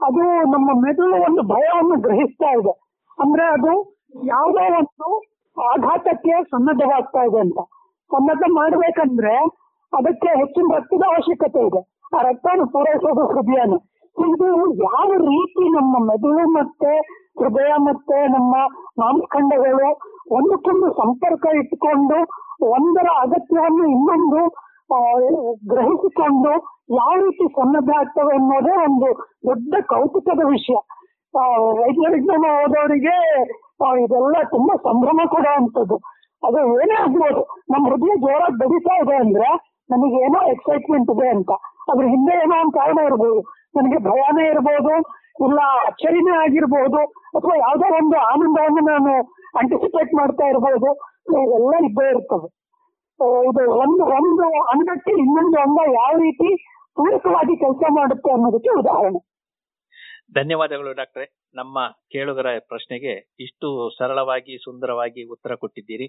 [0.00, 2.72] ಅದು ನಮ್ಮ ಮೆದುಳು ಒಂದು ಭಯವನ್ನು ಗ್ರಹಿಸ್ತಾ ಇದೆ.
[3.18, 3.72] ಅಂದ್ರೆ ಅದು
[4.26, 5.08] ಯಾವುದೋ ಒಂದು
[5.56, 7.58] ಆಘಾತಕ್ಕೆ ಸನ್ನದ್ಧವಾಗ್ತಾ ಇದೆ ಅಂತ.
[8.10, 9.34] ಸನ್ನದ್ಧ ಮಾಡ್ಬೇಕಂದ್ರೆ
[9.92, 11.80] ಅದಕ್ಕೆ ಹೆಚ್ಚಿನ ರಕ್ತದ ಅವಶ್ಯಕತೆ ಇದೆ.
[12.12, 13.74] ಆ ರಕ್ತವನ್ನು ಪೂರೈಸೋದು ಹೃದಯನ
[14.16, 14.48] ಇದು
[14.84, 16.92] ಯಾವ ರೀತಿ ನಮ್ಮ ಮೆದುಳು ಮತ್ತೆ
[17.40, 18.52] ಹೃದಯ ಮತ್ತೆ ನಮ್ಮ
[18.98, 19.88] ಮಾಂಸಖಂಡಗಳು
[20.30, 22.18] ಒಂದಕ್ಕೊಂದು ಸಂಪರ್ಕ ಇಟ್ಕೊಂಡು
[22.70, 24.40] ಒಂದರ ಅಗತ್ಯವನ್ನು ಇನ್ನೊಂದು
[24.90, 24.98] ಆ,
[25.68, 26.52] ಗ್ರಹಿಸಿಕೊಂಡು
[26.88, 29.08] ಯಾವ ರೀತಿ ಸನ್ನದ್ಧ ಆಗ್ತವೆ ಅನ್ನೋದೇ ಒಂದು
[29.48, 30.76] ದೊಡ್ಡ ಕೌತುಕದ ವಿಷಯ.
[31.78, 33.16] ವೈದ್ಯ ವಿಜ್ಞಾನ ಓದೋರಿಗೆ
[34.02, 35.96] ಇದೆಲ್ಲ ತುಂಬಾ ಸಂಭ್ರಮ ಕೂಡ ಅಂತದ್ದು.
[36.42, 37.40] ಅದು ಏನೇ ಆಗ್ಬೋದು
[37.72, 39.48] ನಮ್ಮ ಹೃದಯ ಜೋರಾಗಿ ಬಡಿತಾ ಇದೆ ಅಂದ್ರೆ
[39.90, 41.50] ನನಗೆ ಏನೋ ಎಕ್ಸೈಟ್ಮೆಂಟ್ ಇದೆ ಅಂತ.
[41.90, 43.40] ಅದ್ರ ಹಿಂದೆ ಏನೋ ಒಂದು ಕಾರಣ ಇರ್ಬೋದು.
[43.74, 44.92] ನನಗೆ ಭಯನೇ ಇರ್ಬೋದು
[45.44, 47.00] ಇಲ್ಲ ಅಚ್ಚರಿನೇ ಆಗಿರ್ಬೋದು
[47.36, 49.12] ಅಥವಾ ಯಾವ್ದೋ ಒಂದು ಆನಂದವನ್ನು ನಾನು
[49.54, 50.90] ಅಂಟಿಸಿಪೇಟ್ ಮಾಡ್ತಾ ಇರ್ಬೋದು.
[51.36, 52.48] ಇವೆಲ್ಲ ಇದ್ದೇ ಇರ್ತವೆ
[53.20, 56.48] ಆ, ಇದು ಒಂದು ಒಂದು ಅಂಗಕ್ಕೆ ಇನ್ನೊಂದು ಅಂಗ ಯಾವ ರೀತಿ
[56.96, 59.20] ಪೂರಕವಾಗಿ ಕೆಲಸ ಮಾಡುತ್ತೆ ಅನ್ನೋದಕ್ಕೆ ಉದಾಹರಣೆ.
[60.34, 61.26] ಧನ್ಯವಾದಗಳು ಡಾಕ್ಟ್ರೆ.
[61.54, 61.78] ನಮ್ಮ
[62.12, 66.08] ಕೇಳುಗರ ಪ್ರಶ್ನೆಗೆ ಇಷ್ಟು ಸರಳವಾಗಿ ಸುಂದರವಾಗಿ ಉತ್ತರ ಕೊಟ್ಟಿದ್ದೀರಿ.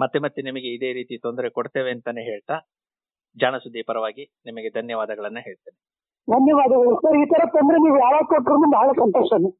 [0.00, 2.56] ಮತ್ತೆ ಮತ್ತೆ ನಿಮಗೆ ಇದೇ ರೀತಿ ತೊಂದರೆ ಕೊಡ್ತೇವೆ ಅಂತಾನೆ ಹೇಳ್ತಾ
[3.40, 5.78] ಜಾಣಸುದ್ದಿ ಪರವಾಗಿ ನಿಮಗೆ ಧನ್ಯವಾದಗಳನ್ನ ಹೇಳ್ತೇನೆ.
[6.30, 7.00] ಧನ್ಯವಾದಗಳು.
[7.00, 9.50] ಸರ್ ಈ ತರ ತೊಂದರೆ ನೀವು ಯಾವಾಗ ಕೊಟ್ಟರು ಬಹಳ ಸಂತೋಷನೇ.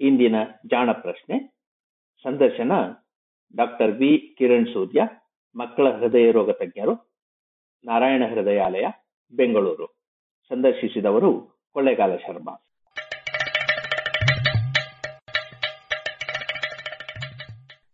[0.00, 0.34] ಇಂದಿನ
[0.66, 1.48] ಜಾಣ ಪ್ರಶ್ನೆ.
[2.22, 2.72] ಸಂದರ್ಶನ
[3.56, 5.00] ಡಾಕ್ಟರ್ ವಿ ಕಿರಣ್ ಸೂರ್ಯ
[5.56, 6.94] ಮಕ್ಕಳ ಹೃದಯ ರೋಗ ತಜ್ಞರು,
[7.84, 8.86] ನಾರಾಯಣ ಹೃದಯಾಲಯ,
[9.32, 9.86] ಬೆಂಗಳೂರು.
[10.48, 12.66] ಸಂದರ್ಶಿಸಿದವರು ಕೊಳ್ಳೇಗಾಲ ಶರ್ಮಾ.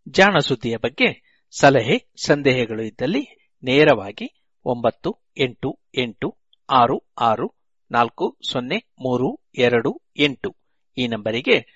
[0.09, 6.37] ಜಾಣ ಸುದ್ದಿಯ ಬಗ್ಗೆ ಸಲಹೆ, ಸಂದೇಹಗಳು ಇದ್ದಲ್ಲಿ ನೇರವಾಗಿ ಒಂಬತ್ತು ಎಂಟು ಎಂಟು
[6.71, 7.55] ಆರು ಆರು
[7.91, 10.57] ನಾಲ್ಕು ಸೊನ್ನೆ ಮೂರು ಎರಡು ಎಂಟು
[10.99, 11.76] ಈ ನಂಬರಿಗೆ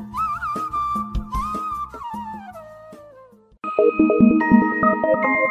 [5.13, 5.50] Thank you.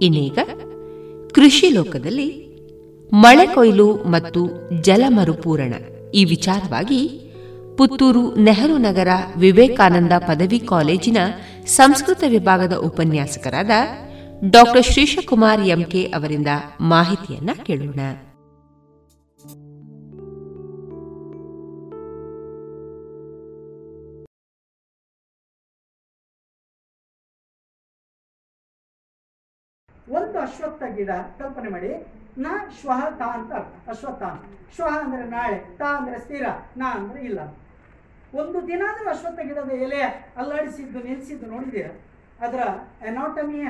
[0.00, 0.38] ಇನ್ನೀಗ
[1.32, 2.48] ಕೃಷಿ ಲೋಕದಲ್ಲಿ
[3.12, 5.74] ಮಳೆ ಕೊಯ್ಲು ಮತ್ತು ಜಲ ಮರುಪೂರಣ.
[6.14, 7.30] ಈ ವಿಚಾರವಾಗಿ
[7.78, 11.16] ಪುತ್ತೂರು ನೆಹರು ನಗರ ವಿವೇಕಾನಂದ ಪದವಿ ಕಾಲೇಜಿನ
[11.66, 13.70] ಸಂಸ್ಕೃತ ವಿಭಾಗದ ಉಪನ್ಯಾಸಕರಾದ
[14.50, 16.46] ಡಾಕ್ಟರ್ ಶ್ರೀಶಕುಮಾರ್ ಎಂಕೆ ಅವರಿಂದ
[16.80, 18.00] ಮಾಹಿತಿಯನ್ನ ಕೇಳೋಣ.
[31.08, 31.90] ಗಿಡ ಕಲ್ಪನೆ ಮಾಡಿ.
[32.38, 32.46] ನ
[32.80, 33.88] ಶ್ವಹ ತಾ ಅಂತ ಅರ್ಥ.
[33.88, 34.22] ಅಶ್ವತ್ಥ
[34.76, 37.40] ಶ್ವಹ ಅಂದ್ರೆ ನಾಳೆ, ತಾ ಅಂದ್ರೆ ಸ್ಥಿರ, ನಾ ಅಂದ್ರೆ ಇಲ್ಲ.
[38.34, 40.00] ಒಂದು ದಿನ ಆದರೂ ಅಶ್ವತ್ಥ ಗಿಡದ ಎಲೆ
[40.36, 41.92] ಅಲ್ಲಾಡಿಸಿದ್ದು ನಿಲ್ಲಿಸಿದ್ದು ನೋಡಿದ್ದೀರಾ
[42.46, 42.60] ಅದರ
[43.06, 43.68] ಎನಾಟಮಿಯ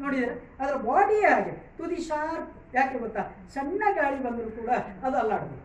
[0.00, 1.54] ನೋಡಿದ್ರೆ ಅದರ ಬಾಡಿಯೇ ಹಾಗೆ.
[1.78, 3.22] ತುದಿ ಶಾರ್ಪ್ ಯಾಕೆ ಗೊತ್ತಾ?
[3.54, 4.70] ಸಣ್ಣ ಗಾಳಿ ಬಂದರೂ ಕೂಡ
[5.06, 5.58] ಅದು ಅಲ್ಲಾಡೋದು.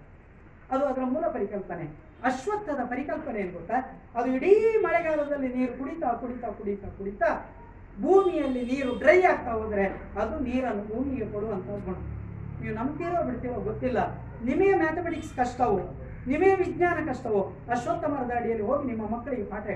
[0.71, 1.85] ಅದು ಅದರ ಮೂಲ ಪರಿಕಲ್ಪನೆ.
[2.23, 3.77] ಅಶ್ವತ್ಥದ ಪರಿಕಲ್ಪನೆ ಏನು ಗೊತ್ತಾ?
[4.15, 7.29] ಅದು ಇಡೀ ಮಳೆಗಾಲದಲ್ಲಿ ನೀರು ಕುಡಿತಾ ಕುಡಿತಾ ಕುಡಿತಾ ಕುಡಿತಾ
[8.03, 9.85] ಭೂಮಿಯಲ್ಲಿ ನೀರು ಡ್ರೈ ಆಗ್ತಾ ಹೋದ್ರೆ
[10.21, 11.95] ಅದು ನೀರನ್ನು ಭೂಮಿಗೆ ಕೊಡುವಂತ ಗುಣ.
[12.61, 13.99] ನೀವು ನಂಬ್ತೀರೋ ಬಿಡ್ತೀರೋ ಗೊತ್ತಿಲ್ಲ.
[14.47, 15.79] ನಿಮಗೆ ಮ್ಯಾಥಮೆಟಿಕ್ಸ್ ಕಷ್ಟವೋ,
[16.31, 17.41] ನಿಮಗೆ ವಿಜ್ಞಾನ ಕಷ್ಟವೋ
[17.73, 19.67] ಅಶ್ವತ್ಥ ಮರದ ಅಡಿಯಲ್ಲಿ ಹೋಗಿ ನಿಮ್ಮ ಮಕ್ಕಳಿಗೆ ಪಾಠ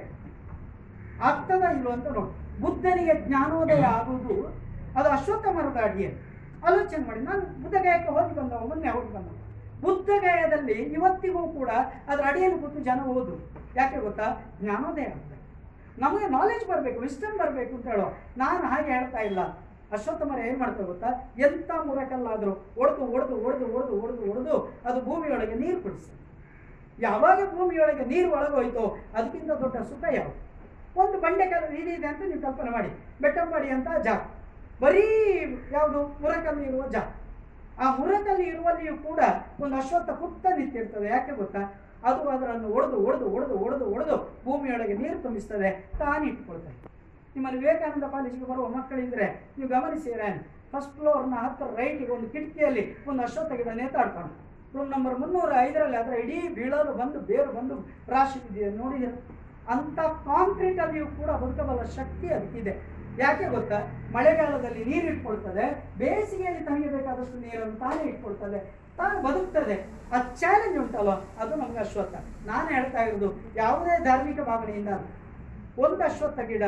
[1.30, 2.32] ಆಗ್ತದ ಇಲ್ವ ಅಂತ ನೋಡಿ.
[2.62, 4.36] ಬುದ್ಧನಿಗೆ ಜ್ಞಾನೋದಯ ಆಗುವುದು
[5.00, 6.20] ಅದು ಅಶ್ವತ್ಥ ಮರದ ಅಡಿಯಲ್ಲಿ
[6.68, 7.22] ಆಲೋಚನೆ ಮಾಡಿ.
[7.30, 9.38] ನಾನು ಬುದ್ಧಗಯಕ್ಕೆ ಹೋಗಿ ಬಂದವ, ಮೊನ್ನೆ ಹೋಗಿ ಬಂದವ.
[9.84, 11.70] ಬುದ್ಧಗಯದಲ್ಲಿ ಇವತ್ತಿಗೂ ಕೂಡ
[12.08, 13.34] ಅದರ ಅಡಿಯಲ್ಲಿ ಕೂತು ಜನ ಓದು.
[13.76, 14.28] ಯಾಕೆ ಗೊತ್ತಾ?
[14.62, 15.10] ಜ್ಞಾನೋದಯ
[16.00, 18.18] ನಮಗೆ ನಾಲೆಜ್ ಬರಬೇಕು ವಿಸ್ಟಮ್ ಬರಬೇಕು ಅಂತ ಹೇಳೋ.
[18.38, 19.40] ನಾನು ಹಾಗೆ ಹೇಳ್ತಾ ಇಲ್ಲ.
[19.92, 21.08] ಅಶ್ವತ್ಥ ಮರ ಏನು ಮಾಡ್ತಾ ಗೊತ್ತಾ?
[21.40, 26.20] ಎಂಥ ಮುರಕಲ್ಲಾದರೂ ಒಡೆದು ಒಡೆದು ಒಡೆದು ಒಡೆದು ಒಡೆದು ಒಡೆದು ಅದು ಭೂಮಿಯೊಳಗೆ ನೀರು ಕುಡಿಸ್ತದೆ
[27.00, 30.40] ಯಾವಾಗ ಭೂಮಿಯೊಳಗೆ ನೀರು ಒಳಗೋಯ್ತೋ ಅದಕ್ಕಿಂತ ದೊಡ್ಡ ಸುಖ ಯಾವುದು?
[31.02, 32.90] ಒಂದು ಬಂಡೆಕಲ್ಲು ಇದೆ ಅಂತ ನೀವು ಕಲ್ಪನೆ ಮಾಡಿ.
[33.22, 34.32] ಬೆಟ್ಟಂಬಡಿ ಅಂತ ಜಾ.
[34.82, 35.06] ಬರೀ
[35.72, 36.18] ಯಾವುದು?
[36.22, 37.16] ಮುರಕಲ್ಲು ಇರುವ ಜಾ.
[37.80, 39.20] ಆ ಮುರಕಲ್ಲಿ ಇರುವಲ್ಲಿಯೂ ಕೂಡ
[39.60, 41.83] ಒಂದು ಅಶ್ವತ್ಥ ಪುಟ್ಟ ನಿಂತಿರ್ತದೆ ಯಾಕೆ ಗೊತ್ತಾ?
[42.10, 44.16] ಅದು ಅದರನ್ನು ಒಡೆದು ಒಡೆದು ಒಡೆದು ಒಡೆದು ಒಡೆದು
[44.46, 45.70] ಭೂಮಿಯೊಳಗೆ ನೀರು ತುಂಬಿಸ್ತದೆ.
[46.02, 46.78] ತಾನಿಟ್ಕೊಳ್ತದೆ
[47.36, 49.28] ನಿಮ್ಮಲ್ಲಿ ವಿವೇಕಾನಂದ ಕಾಲೇಜಿಗೆ ಬರುವ ಮಕ್ಕಳಿದ್ರೆ
[49.58, 50.30] ನೀವು ಗಮನಿಸಿದ್ರೆ
[50.72, 54.34] ಫಸ್ಟ್ ಫ್ಲೋರ್ನ ಹತ್ತಿರ ರೈಟಿಗೆ ಒಂದು ಕಿಟಕಿಯಲ್ಲಿ ಒಂದು ಅಶ್ವತ್ಥ ಗಿಡ ನೇತಾಡ್ಕೊಂಡು
[54.76, 57.76] ರೂಮ್ ನಂಬರ್ ಮುನ್ನೂರ ಐದರಲ್ಲಿ ಅದರ ಇಡೀ ಬೀಳಲು ಬಂದು, ಬೇರು ಬಂದು
[58.14, 58.40] ರಾಶಿ
[58.82, 59.20] ನೋಡಿ ಅಂತ
[59.74, 60.00] ಅಂಥ
[60.30, 62.74] ಕಾಂಕ್ರೀಟಲ್ಲಿಯೂ ಕೂಡ ಬದುಕಬಲ್ಲ ಶಕ್ತಿ ಅದಕ್ಕಿದೆ
[63.22, 63.80] ಯಾಕೆ ಗೊತ್ತಾ?
[64.14, 65.66] ಮಳೆಗಾಲದಲ್ಲಿ ನೀರು ಇಟ್ಕೊಳ್ತದೆ,
[66.00, 68.60] ಬೇಸಿಗೆಯಲ್ಲಿ ತನಗೆ ಬೇಕಾದಷ್ಟು ನೀರನ್ನು ತಾನೇ ಇಟ್ಕೊಳ್ತದೆ.
[68.98, 69.76] ತಾನು ಬದುಕ್ತದೆ.
[70.14, 71.12] ಆ ಚಾಲೆಂಜ್ ಉಂಟಲ್ಲ
[71.42, 72.16] ಅದು ನಮ್ಗೆ ಅಶ್ವತ್ಥ.
[72.50, 73.30] ನಾನು ಹೇಳ್ತಾ ಇರೋದು,
[73.62, 74.94] ಯಾವುದೇ ಧಾರ್ಮಿಕ ಭಾವನೆಯಿಂದ.
[75.84, 76.64] ಒಂದು ಅಶ್ವತ್ಥ ಗಿಡ,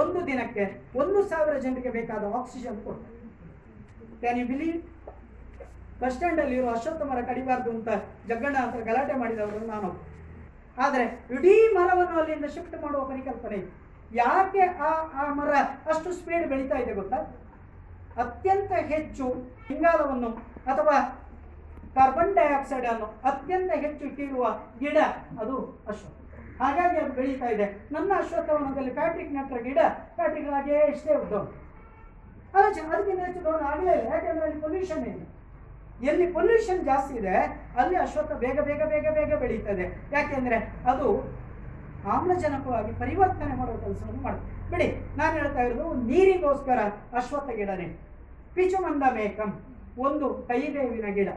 [0.00, 0.64] ಒಂದು ದಿನಕ್ಕೆ
[1.00, 3.14] ಒಂದು ಸಾವಿರ ಜನರಿಗೆ ಬೇಕಾದ ಆಕ್ಸಿಜನ್ ಕೊಡ್ತದೆ
[4.22, 4.78] ಕ್ಯಾನ್ ಯು ಬಿಲೀವ್
[6.00, 7.88] ಬಸ್ ಸ್ಟ್ಯಾಂಡಲ್ಲಿ ಇರೋ ಅಶ್ವತ್ಥ ಮರ ಕಡಿಬಾರ್ದು ಅಂತ
[8.28, 9.90] ಜಗ್ಗಣ್ಣ ಅಂತ ಗಲಾಟೆ ಮಾಡಿದವರು ನಾನು.
[10.84, 11.04] ಆದರೆ
[11.34, 13.58] ಇಡೀ ಮರವನ್ನು ಅಲ್ಲಿಂದ ಶಿಫ್ಟ್ ಮಾಡುವ ಪರಿಕಲ್ಪನೆ
[14.22, 14.90] ಯಾಕೆ ಆ
[15.22, 15.52] ಆ ಮರ
[15.92, 17.20] ಅಷ್ಟು ಸ್ಪೀಡ್ ಬೆಳೀತಾ ಇದೆ ಗೊತ್ತಾ?
[18.22, 19.26] ಅತ್ಯಂತ ಹೆಚ್ಚು
[19.74, 20.30] ಇಂಗಾಲವನ್ನು
[20.72, 20.96] ಅಥವಾ
[21.96, 24.44] ಕಾರ್ಬನ್ ಡೈಆಕ್ಸೈಡ್ ಅನ್ನು ಅತ್ಯಂತ ಹೆಚ್ಚು ಕೀರುವ
[24.82, 24.98] ಗಿಡ
[25.42, 25.56] ಅದು
[25.90, 26.12] ಅಶ್ವತ್ಥ
[26.60, 27.66] ಹಾಗಾಗಿ ಅದು ಬೆಳೀತಾ ಇದೆ.
[27.94, 29.80] ನನ್ನ ಅಶ್ವತ್ಥವನದಲ್ಲಿ ಪ್ಯಾಟ್ರಿಕ್ ನೆಟ್ಟ ಗಿಡ
[30.18, 31.34] ಪ್ಯಾಟ್ರಿಕ್ ಹಾಗೆ ಇಷ್ಟೇ ಉದ್ದ
[32.56, 34.06] ಅದಕ್ಕಿಂತ ಹೆಚ್ಚು ದೋಣ ಆಗಲೇ ಇಲ್ಲ.
[34.14, 35.24] ಯಾಕೆಂದ್ರೆ ಅಲ್ಲಿ ಪೊಲ್ಯೂಷನ್ ಇದೆ
[36.10, 37.34] ಎಲ್ಲಿ ಪೊಲ್ಯೂಷನ್ ಜಾಸ್ತಿ ಇದೆ,
[37.80, 39.84] ಅಲ್ಲಿ ಅಶ್ವತ್ಥ ಬೇಗ ಬೇಗ ಬೇಗ ಬೇಗ ಬೆಳೀತದೆ.
[40.14, 40.58] ಯಾಕೆಂದ್ರೆ
[40.90, 41.08] ಅದು
[42.14, 44.50] ಆಮ್ಲಜನಕವಾಗಿ ಪರಿವರ್ತನೆ ಮಾಡುವ ಕೆಲಸವನ್ನು ಮಾಡುತ್ತೆ.
[44.72, 46.80] ಬಿಡಿ, ನಾನು ಹೇಳ್ತಾ ಇರೋದು ನೀರಿಗೋಸ್ಕರ
[47.18, 47.86] ಅಶ್ವತ್ಥ ಗಿಡನೇ.
[48.56, 49.50] ಪಿಚುಮಂದ ಮೇಕಂ
[50.06, 51.30] ಒಂದು ಕೈಬೇವಿನ ಗಿಡ.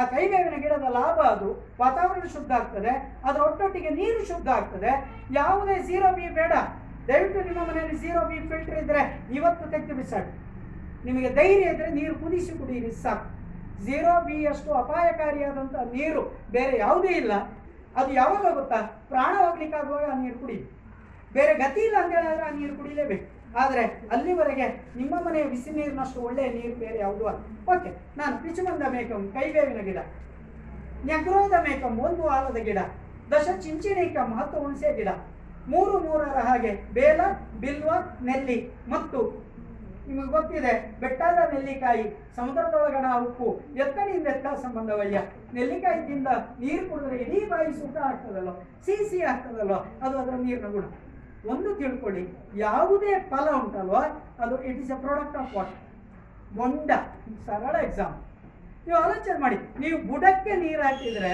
[0.00, 1.48] ಆ ಕೈಬೇವಿನ ಗಿಡದ ಲಾಭ ಅದು,
[1.82, 2.92] ವಾತಾವರಣ ಶುದ್ಧ ಆಗ್ತದೆ,
[3.26, 4.90] ಅದರ ಒಟ್ಟೊಟ್ಟಿಗೆ ನೀರು ಶುದ್ಧ ಆಗ್ತದೆ.
[5.38, 6.52] ಯಾವುದೇ ಝೀರೋ ಬಿ ಬೇಡ.
[7.08, 9.02] ದಯವಿಟ್ಟು ನಿಮ್ಮ ಮನೆಯಲ್ಲಿ ಝೀರೋ ಬಿ ಫಿಲ್ಟರ್ ಇದ್ರೆ
[9.36, 10.32] ಇವತ್ತು ತೆಗೆದು ಬಿಸಾಡಿ
[11.06, 13.26] ನಿಮಗೆ ಧೈರ್ಯ ಇದ್ರೆ ನೀರು ಕುದಿಸಿ ಕುಡಿಯಿರಿ, ಸಾಕು.
[13.86, 16.22] ಝೀರೋ ಬಿ ಅಷ್ಟು ಅಪಾಯಕಾರಿಯಾದಂಥ ನೀರು
[16.56, 17.32] ಬೇರೆ ಯಾವುದೇ ಇಲ್ಲ.
[18.00, 18.78] ಅದು ಯಾವಾಗ ಗೊತ್ತಾ?
[19.10, 20.56] ಪ್ರಾಣ ಹೋಗ್ಲಿಕ್ಕಾಗುವಾಗ ಆ ನೀರು ಕುಡಿ
[21.36, 22.14] ಬೇರೆ ಗತಿ ಇಲ್ಲ ಅಂತ
[22.46, 23.26] ಆ ನೀರು ಕುಡಿಲೇಬೇಕು.
[23.56, 24.66] ಆದರೆ ಅಲ್ಲಿವರೆಗೆ
[24.96, 27.38] ನಿಮ್ಮ ಮನೆಯ ಬಿಸಿ ನೀರಿನಷ್ಟು ಒಳ್ಳೆಯ ನೀರು ಬೇರೆ ಯಾವುದು ಅಲ್ಲ.
[27.74, 29.98] ಓಕೆ ನಾನು ಪಿಚುಮಂದ ಮೇಕಂ, ಕೈಬೇವಿನ ಗಿಡ,
[31.04, 32.78] ನೆಗ್ರೋದ ಮೇಕಂ, ಒಂದು ಆಲದ ಗಿಡ,
[33.30, 35.08] ದಶ ಚಿಂಚಿನೇಕ ಹತ್ತು ಹುಣಸೆ ಗಿಡ,
[35.68, 37.20] ಮೂರು ಮೂರರ ಹಾಗೆ ಬೇಲ,
[37.60, 37.90] ಬಿಲ್ವ,
[38.22, 38.58] ನೆಲ್ಲಿ,
[38.88, 39.46] ಮತ್ತು,
[40.08, 42.04] ನಿಮಗೆ ಗೊತ್ತಿದೆ, ಬೆಟ್ಟದ ನೆಲ್ಲಿಕಾಯಿ,
[42.36, 45.18] ಸಮುದ್ರದೊಳಗಣ ಉಪ್ಪು ಎತ್ತಡಿಯಿಂದ ಎತ್ತ ಸಂಬಂಧವಯ್ಯ.
[45.54, 46.28] ನೆಲ್ಲಿಕಾಯಿ ತಿಂದ
[46.60, 48.62] ನೀರು ಕುಡಿದ್ರೆ ಇಡೀ ಬಾಯಿ ಸುಖ ಆಗ್ತದಲ್ಲೋ?
[48.86, 49.78] ಸಿಹಿ ಸಿಹಿ ಆಗ್ತದಲ್ಲೋ?
[50.02, 50.84] ಅದು ಅದರ ನೀರಿನ ಗುಣ.
[51.52, 52.24] ಒಂದು ತಿಳ್ಕೊಳ್ಳಿ,
[52.66, 53.98] ಯಾವುದೇ ಫಲ ಉಂಟಲ್ವ?
[54.44, 55.74] ಅದು it is a product of what
[56.58, 56.90] ಮೊಂಡ,
[57.46, 58.22] ಸರಳ ಎಕ್ಸಾಂಪಲ್
[58.86, 61.32] ನೀವು ಆಲೋಚನೆ ಮಾಡಿ, ನೀವು ಬುಡಕ್ಕೆ ನೀರು ಹಾಕಿದರೆ,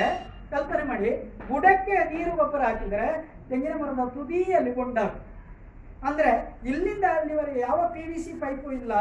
[0.53, 1.11] ಕಲ್ಪನೆ ಮಾಡಿ,
[1.51, 3.09] ಬುಡಕ್ಕೆ ನೀರು ಗೊಬ್ಬರ ಹಾಕಿದರೆ,
[3.51, 4.99] ತೆಂಗಿನ ಮರದ ತುದಿಯಲ್ಲಿ ಗೊಂಡ
[6.09, 6.31] ಅಂದ್ರೆ
[6.71, 8.93] ಇಲ್ಲಿಂದ ಅಲ್ಲಿವರೆಗೆ ಯಾವ ಪಿ ವಿ ಸಿ ಪೈಪು ಇಲ್ಲ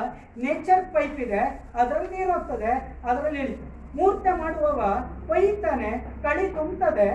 [0.43, 1.41] ನೇಚರ್ ಪೈಪ್ ಇದೆ,
[1.81, 2.71] ಅದರಲ್ಲಿ ನೀರು ಹೋಗ್ತದೆ,
[3.09, 3.67] ಅದರಲ್ಲಿ ಇಳಿತು
[3.97, 4.81] ಮೂರ್ತೆ ಮಾಡುವವ
[5.29, 5.89] ಕೊಯ್ತಾನೆ
[6.25, 7.07] ಕಳಿ ತುಂಬುತ್ತದೆ.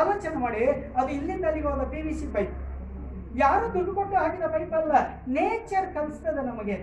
[0.00, 0.64] ಆಲೋಚನೆ ಮಾಡಿ,
[0.98, 2.54] ಅದು ಇಲ್ಲಿಂದ ಅಲ್ಲಿಗೆ ಹೋದ ಪಿ ವಿ ಸಿ ಪೈಪ್
[3.36, 4.92] ಯಾರು ದುಡ್ಡು ಕೊಟ್ಟು ಹಾಕಿದ ಪೈಪ್ ಅಲ್ಲ
[5.28, 6.76] ನೇಚರ್ ಕಲಿಸ್ತದೆ ನಮಗೆ.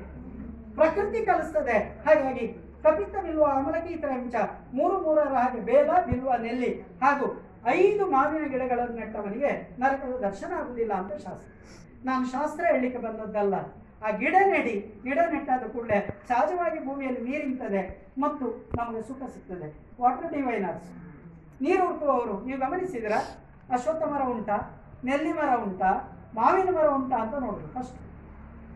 [0.76, 1.78] ಪ್ರಕೃತಿ ಕಲಿಸ್ತದೆ.
[2.06, 2.46] ಹಾಗಾಗಿ
[2.84, 4.36] ಕಪಿತ ಬಿಲ್ವ ಅಮಲಕಿ ತ್ರಂಚ
[4.74, 6.72] ಮೂರು ಮೂರರ ಹಾಗೆ ಬೇಲ ಬಿಲ್ವ, ನೆಲ್ಲಿ.
[7.04, 7.28] ಹಾಗೂ
[7.66, 11.48] ಐದು ಮಾವಿನ ಗಿಡಗಳನ್ನು ನೆಟ್ಟವನಿಗೆ ನರಕದ ದರ್ಶನ ಆಗುವುದಿಲ್ಲ ಅಂತ ಶಾಸ್ತ್ರ.
[12.06, 13.56] ನಾನು ಶಾಸ್ತ್ರ ಹೇಳಲಿಕ್ಕೆ ಬಂದದ್ದಲ್ಲ.
[14.06, 15.02] ಆ ಗಿಡ ನೆಡಿ.
[15.04, 17.82] ಗಿಡ ನೆಟ್ಟಾದ ಕೂಡಲೇ ಸಹಜವಾಗಿ ಭೂಮಿಯಲ್ಲಿ ನೀರಿಂತದೆ
[18.18, 18.46] ಮತ್ತು
[18.78, 19.68] ನಮಗೆ ಸುಖ ಸಿಗ್ತದೆ.
[20.02, 20.90] ವಾಟರ್ ಡಿವೈನರ್ಸ್
[21.62, 23.12] ನೀರು ಹುಡುಕುವವರು ನೀವು ಗಮನಿಸಿದ್ರ
[23.70, 24.58] ಅಶ್ವತ್ಥ ಮರ ಉಂಟಾ?
[25.06, 25.92] ನೆಲ್ಲಿ ಮರ ಉಂಟಾ?
[26.38, 27.98] ಮಾವಿನ ಮರ ಉಂಟಾ ಅಂತ ನೋಡೋದು ಫಸ್ಟ್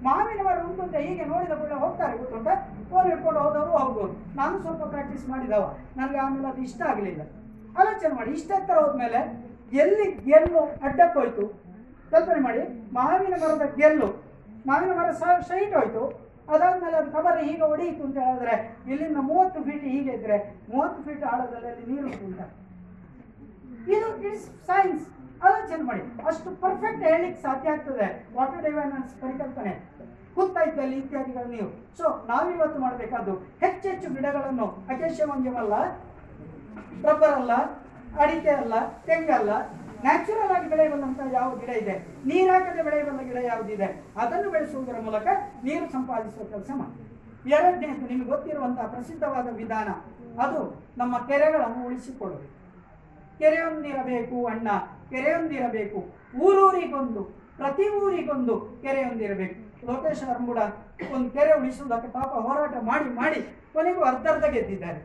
[0.08, 2.14] ಮಾವಿನ ಮರ ಉಂಟು ಅಂತ ಹೀಗೆ ನೋಡಿದ ಕೂಡಲೇ ಹೋಗ್ತಾರೆ.
[2.22, 2.50] ಗೊತ್ತುಂಟ
[2.90, 4.14] ಫೋನ್ ಹಿಡ್ಕೊಂಡು ಹೋದವರು ಹೋಗ್ಬೋದು.
[4.40, 5.64] ನಾನು ಸ್ವಲ್ಪ ಪ್ರಾಕ್ಟೀಸ್ ಮಾಡಿದವ.
[6.00, 7.22] ನನಗೆ ಆಮೇಲೆ ಅದು ಇಷ್ಟ ಆಗಲಿಲ್ಲ.
[7.80, 8.32] ಆಲೋಚನೆ ಮಾಡಿ.
[8.40, 9.22] ಇಷ್ಟ ಹತ್ರ ಹೋದ್ಮೇಲೆ
[9.84, 11.46] ಎಲ್ಲಿ ಗೆಲ್ಲು ಅಡ್ಡಕ್ಕೋಯ್ತು
[12.12, 12.62] ಕಲ್ಪನೆ ಮಾಡಿ.
[12.98, 14.10] ಮಾವಿನ ಮರದ ಗೆಲ್ಲು.
[14.70, 15.10] ಮಾವಿನ ಮರ
[15.52, 16.04] ಸೈಟ್ ಹೋಯ್ತು.
[16.54, 18.56] ಅದಾದ್ಮೇಲೆ ಅದು ಕಬರ ಈಗ ಹೊಡೆಯಿತು ಅಂತ ಹೇಳಿದ್ರೆ
[18.92, 20.38] ಇಲ್ಲಿಂದ ಮೂವತ್ತು ಫೀಟ್ ಹೀಗೆ ಇದ್ರೆ
[20.72, 22.46] ಮೂವತ್ತು ಫೀಟ್ ಆಳದಲ್ಲಿ ನೀರು ಉಂಟು
[23.94, 25.06] ಇದು ಇಟ್ಸ್ ಸೈನ್ಸ್
[25.48, 26.02] ಆಲೋಚನೆ ಮಾಡಿ.
[26.28, 28.08] ಅಷ್ಟು ಪರ್ಫೆಕ್ಟ್ ಹೇಳಲಿಕ್ಕೆ ಸಾಧ್ಯ ಆಗ್ತದೆ.
[28.36, 29.74] ವಾಟರ್ ಡಿವೈನರ್ಸ್ ಪರಿಕಲ್ಪನೆ.
[30.36, 31.70] ಹುತ್ತ ಅಲ್ಲಿ ಇತ್ಯಾದಿಗಳು ನೀವು.
[31.98, 35.76] ಸೊ ನಾವಿವತ್ತು ಮಾಡಬೇಕಾದ್ದು ಹೆಚ್ಚೆಚ್ಚು ಗಿಡಗಳನ್ನು ಅಕೇಶವಂಗ್ಯವಲ್ಲ
[37.08, 37.54] ರಬ್ಬರ್ ಅಲ್ಲ,
[38.22, 38.74] ಅಡಿಕೆ ಅಲ್ಲ
[39.06, 39.52] ತೆಂಗಲ್ಲ
[40.06, 41.94] ನ್ಯಾಚುರಲ್ ಆಗಿ ಬೆಳೆಯಬಲ್ಲಂತ ಯಾವ ಗಿಡ ಇದೆ?
[42.26, 43.88] ನೀರಾಗದೆ ಬೆಳೆಯಬಲ್ಲ ಗಿಡ ಯಾವುದಿದೆ?
[44.22, 45.28] ಅದನ್ನು ಬೆಳೆಸುವುದರ ಮೂಲಕ
[45.64, 46.96] ನೀರು ಸಂಪಾದಿಸುವ ಕೆಲಸ ಮಾಡಿ
[47.50, 49.90] ಎರಡನೇದು ನಿಮಗೆ ಗೊತ್ತಿರುವಂತಹ ಪ್ರಸಿದ್ಧವಾದ ವಿಧಾನ.
[50.46, 50.62] ಅದು
[50.98, 52.48] ನಮ್ಮ ಕೆರೆಗಳನ್ನು ಉಳಿಸಿಕೊಳ್ಳುವುದು.
[53.40, 54.68] ಕೆರೆಯೊಂದಿರಬೇಕು ಅಣ್ಣ,
[55.12, 56.00] ಕೆರೆಯೊಂದಿರಬೇಕು.
[56.46, 57.24] ಊರೂರಿಗೊಂದು,
[57.60, 59.58] ಪ್ರತಿ ಊರಿಗೊಂದು ಕೆರೆಯೊಂದಿರಬೇಕು.
[59.90, 60.60] ಲೋಕೇಶ್ ಅರ್ಮುಡ
[61.16, 63.40] ಒಂದು ಕೆರೆ ಉಳಿಸುವುದಕ್ಕೆ ಪಾಪ ಹೋರಾಟ ಮಾಡಿ ಮಾಡಿ
[63.74, 65.02] ಕೊನೆಗೂ ಅರ್ಧರ್ಧ ಗೆದ್ದಿದ್ದಾರೆ.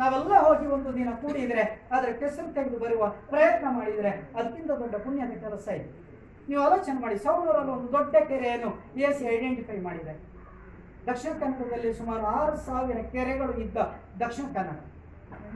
[0.00, 1.64] ನಾವೆಲ್ಲ ಹೋಗಿ ಒಂದು ದಿನ ಕೂಡಿದರೆ
[1.94, 5.88] ಅದರ ಕೆಸರು ತೆಗೆದು ಬರುವ ಪ್ರಯತ್ನ ಮಾಡಿದರೆ ಅದಕ್ಕಿಂತ ದೊಡ್ಡ ಪುಣ್ಯದ ಕೆಲಸ ಇದೆ.
[6.48, 8.70] ನೀವು ಆಲೋಚನೆ ಮಾಡಿ ಸೌಳೂರಲ್ಲಿ ಒಂದು ದೊಡ್ಡ ಕೆರೆಯನ್ನು
[9.02, 10.20] ಎ ಸಿ ಐಡೆಂಟಿಫೈ ಮಾಡಿದ್ದಾರೆ.
[11.08, 13.78] ದಕ್ಷಿಣ ಕನ್ನಡದಲ್ಲಿ ಸುಮಾರು ಆರು ಸಾವಿರ ಕೆರೆಗಳು ಇದ್ದ
[14.22, 14.78] ದಕ್ಷಿಣ ಕನ್ನಡ.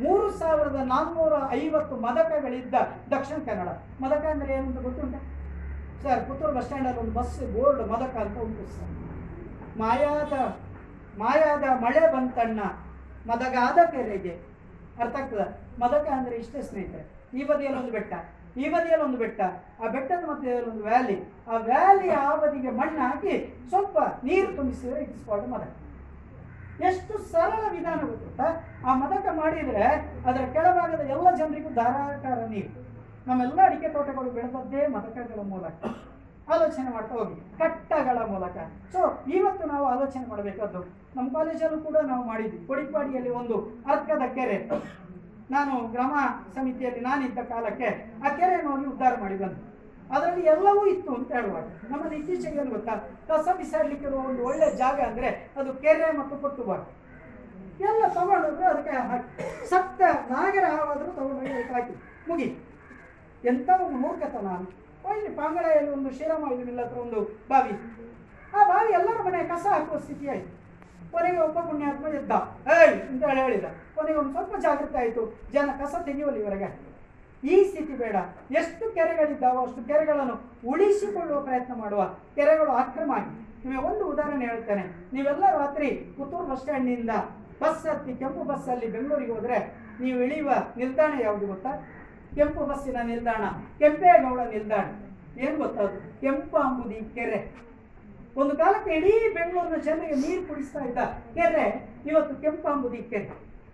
[0.02, 2.74] ಮೂರು ಸಾವಿರದ ನಾನ್ನೂರ ಐವತ್ತು ಮದಕಗಳಿದ್ದ
[3.12, 3.70] ದಕ್ಷಿಣ ಕನ್ನಡ.
[4.04, 5.16] ಮದಕ ಅಂದ್ರೆ ಏನು ಅಂತ ಗೊತ್ತುಂಟ?
[6.02, 8.90] ಸರ್, ಪುತ್ತೂರು ಬಸ್ ಸ್ಟ್ಯಾಂಡಲ್ಲಿ ಒಂದು ಬಸ್ ಬೋರ್ಡ್ ಮದಕ ಅಂತ ಉಂಟು ಸರ್.
[9.82, 10.34] ಮಾಯಾದ
[11.22, 12.60] ಮಾಯಾದ ಮಳೆ ಬಂತಣ್ಣ
[13.30, 14.34] ಮದಗಾದ ಕೆರೆಗೆ.
[15.02, 15.44] ಅರ್ಥ ಆಗ್ತದ?
[15.82, 17.04] ಮದಕ ಅಂದ್ರೆ ಇಷ್ಟೇ ಸ್ನೇಹಿತರೆ,
[17.38, 18.12] ಈ ಬದಿಯಲ್ಲಿ ಒಂದು ಬೆಟ್ಟ,
[18.62, 19.40] ಈ ಬದಿಯಲ್ಲಿ ಒಂದು ಬೆಟ್ಟ,
[19.82, 21.16] ಆ ಬೆಟ್ಟದ ಮಧ್ಯದಲ್ಲಿ ಒಂದು ವ್ಯಾಲಿ.
[21.50, 23.34] ಆ ವ್ಯಾಲಿ ಆ ಬದಿಗೆ ಮಣ್ಣು ಹಾಕಿ
[23.70, 23.96] ಸ್ವಲ್ಪ
[24.26, 25.00] ನೀರು ತುಂಬಿಸಿದ್ರೆ
[25.54, 25.72] ಮದಕ.
[26.80, 28.46] ಎಷ್ಟು ಸರಳ ವಿಧಾನ ಗೊತ್ತಾ?
[28.86, 29.84] ಆ ಮದಕ ಮಾಡಿದ್ರೆ
[30.26, 32.70] ಅದರ ಕೆಳಭಾಗದ ಎಲ್ಲ ಜನರಿಗೂ ಧಾರಾಕಾರ ನೀರು.
[33.26, 35.84] ನಮ್ಮೆಲ್ಲ ಅಡಿಕೆ ತೋಟಗಳು ಬೆಳೆದದ್ದೇ ಮದಕಗಳ ಮೂಲಕ.
[36.54, 37.58] ಆಲೋಚನೆ ಮಾಡ್ತಾ ಹೋಗಿ.
[37.58, 38.56] ಕಟ್ಟಗಳ ಮೂಲಕ.
[38.92, 40.82] ಸೊ ಇವತ್ತು ನಾವು ಆಲೋಚನೆ ಮಾಡಬೇಕಾದ್ದು
[41.16, 42.66] ನಮ್ಮ ಕಾಲೇಜಲ್ಲೂ ಕೂಡ ನಾವು ಮಾಡಿದ್ವಿ.
[42.66, 44.70] ಕೊಡಿಪಾಡಿಯಲ್ಲಿ ಒಂದು ಅರ್ಕದ ಕೆರೆ.
[45.50, 46.14] ನಾನು ಗ್ರಾಮ
[46.54, 47.88] ಸಮಿತಿಯಲ್ಲಿ ನಾನಿದ್ದ ಕಾಲಕ್ಕೆ
[48.24, 49.38] ಆ ಕೆರೆಯನ್ನು ಹೋಗಿ ಉದ್ಧಾರ ಮಾಡಿ
[50.10, 51.64] ಅದರಲ್ಲಿ ಎಲ್ಲವೂ ಇತ್ತು ಅಂತ ಹೇಳುವಾಗ.
[51.90, 52.94] ನಮ್ಮಲ್ಲಿ ಇತ್ತೀಚೆಗೆ ಏನು ಗೊತ್ತಾ?
[53.28, 56.82] ಕಸ ಬಿಸಾಡ್ಲಿಕ್ಕಿರುವ ಒಂದು ಒಳ್ಳೆ ಜಾಗ ಅಂದ್ರೆ ಅದು ಕೆರೆ ಮತ್ತು ಪೊಟ್ಟುಬಾಗ
[57.80, 59.68] ಎಲ್ಲ ತಗೊಂಡೋದ್ರು ಅದಕ್ಕೆ ಹಾಕಿ.
[59.68, 61.94] ಸತ್ತ ನಾಗರ ಹಾವಾದರೂ ತಗೊಂಡೋಗಿ ಹಾಕಿ.
[62.28, 62.58] ಮುಗಿ.
[63.44, 64.46] ಎಂಥ ಒಂದು ಮೂರ್ಖತನ
[65.04, 67.70] ಒಳ್ಳೆ ಪಾಂಗಳೆಯಲ್ಲಿ ಒಂದು ಶ್ರೀರಾಮ ಇಲ್ಲ ಹತ್ರ ಒಂದು ಬಾವಿ.
[68.56, 70.64] ಆ ಬಾವಿ ಎಲ್ಲರ ಮನೆ ಕಸ ಹಾಕುವ ಸ್ಥಿತಿ ಆಯ್ತು.
[71.12, 72.32] ಕೊನೆಗೆ ಒಬ್ಬ ಪುಣ್ಯಾತ್ಮ ಎದ್ದ.
[72.76, 73.64] ಏಯ್ ಅಂತ ಹೇಳಿ ಹೇಳಿದ.
[73.94, 75.50] ಕೊನೆಗೆ ಒಂದು ಸ್ವಲ್ಪ ಜಾಗೃತಿ ಆಯಿತು.
[75.52, 76.83] ಜನ ಕಸ ತೆಗೆಯುವಲ್ಲಿವರೆಗೆ
[77.52, 78.16] ಈ ಸ್ಥಿತಿ ಬೇಡ.
[78.60, 80.36] ಎಷ್ಟು ಕೆರೆಗಳಿದ್ದಾವೋ ಅಷ್ಟು ಕೆರೆಗಳನ್ನು
[80.70, 82.02] ಉಳಿಸಿಕೊಳ್ಳುವ ಪ್ರಯತ್ನ ಮಾಡುವ
[82.36, 83.32] ಕೆರೆಗಳು ಅಕ್ರಮ ಆಗಿ.
[83.64, 84.84] ನಿಮಗೆ ಒಂದು ಉದಾಹರಣೆ ಹೇಳ್ತೇನೆ.
[85.14, 87.12] ನೀವೆಲ್ಲ ರಾತ್ರಿ ಪುತ್ತೂರು ಬಸ್ ಸ್ಟ್ಯಾಂಡ್ನಿಂದ
[87.62, 89.58] ಬಸ್ ಹತ್ತಿ ಕೆಂಪು ಬಸ್ಸಲ್ಲಿ ಬೆಂಗಳೂರಿಗೆ ಹೋದ್ರೆ
[90.00, 91.72] ನೀವು ಇಳಿಯುವ ನಿಲ್ದಾಣ ಯಾವುದು ಗೊತ್ತಾ?
[92.36, 93.42] ಕೆಂಪು ಬಸ್ಸಿನ ನಿಲ್ದಾಣ
[93.80, 94.86] ಕೆಂಪೇಗೌಡ ನಿಲ್ದಾಣ.
[95.44, 97.40] ಏನು ಗೊತ್ತದು ಕೆಂಪು ಅಂಬುದಿ ಕೆರೆ.
[98.40, 100.98] ಒಂದು ಕಾಲಕ್ಕೆ ಇಡೀ ಬೆಂಗಳೂರಿನ ಜನರಿಗೆ ನೀರು ಕುಡಿಸ್ತಾ ಇದ್ದ
[101.36, 101.66] ಕೆರೆ
[102.10, 103.28] ಇವತ್ತು ಕೆಂಪು ಅಂಬುದಿ ಕೆರೆ.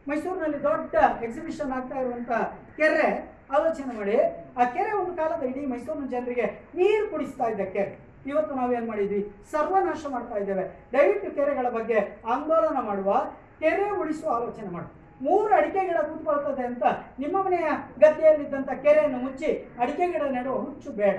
[0.08, 0.94] ಮೈಸೂರಿನಲ್ಲಿ ದೊಡ್ಡ
[1.24, 2.30] ಎಕ್ಸಿಬಿಷನ್ ಆಗ್ತಾ ಇರುವಂಥ
[2.78, 3.08] ಕೆರೆ
[3.56, 4.16] ಆಲೋಚನೆ ಮಾಡಿ,
[4.56, 9.32] ಆ ಕೆರೆ ಒಂದು ಕಾಲದ ಇಡೀ ಮೈಸೂರಿನ ಜನರಿಗೆ ನೀರು ಕುಡಿಸ್ತಾ ಇದ್ದ ಕೆರೆ ಇವತ್ತು ನಾವೇನು ಮಾಡಿದ್ವಿ?
[9.50, 10.64] ಸರ್ವನಾಶ ಮಾಡ್ತಾ ಇದ್ದೇವೆ.
[10.92, 13.18] ದಯವಿಟ್ಟು ಕೆರೆಗಳ ಬಗ್ಗೆ ಆಂದೋಲನ ಮಾಡುವ,
[13.60, 14.88] ಕೆರೆ ಉಳಿಸುವ ಆಲೋಚನೆ ಮಾಡಿ.
[15.24, 16.82] ಮೂರು ಅಡಿಕೆ ಗಿಡ ಕೂತ್ಕೊಳ್ತದೆ ಅಂತ
[17.18, 17.68] ನಿಮ್ಮ ಮನೆಯ
[17.98, 21.18] ಗದ್ದೆಯಲ್ಲಿದ್ದಂಥ ಕೆರೆಯನ್ನು ಮುಚ್ಚಿ ಅಡಿಕೆ ಗಿಡ ನೆಡುವ ಹುಚ್ಚು ಬೇಡ.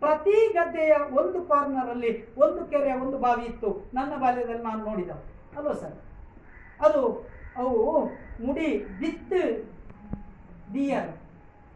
[0.00, 3.90] ಪ್ರತಿ ಗದ್ದೆಯ ಒಂದು ಕಾರ್ನರ್ ಅಲ್ಲಿ ಒಂದು ಕೆರೆ, ಒಂದು ಬಾವಿ ಇತ್ತು.
[3.94, 5.10] ನನ್ನ ಬಾಲ್ಯದಲ್ಲಿ ನಾನು ನೋಡಿದ.
[5.56, 5.96] ಅಲ್ವಾ ಸರ್?
[6.84, 8.04] ಅದು ಅವು
[8.44, 9.40] ಮುಡಿ ಬಿತ್ತು
[10.74, 11.17] ದಿಯರ್.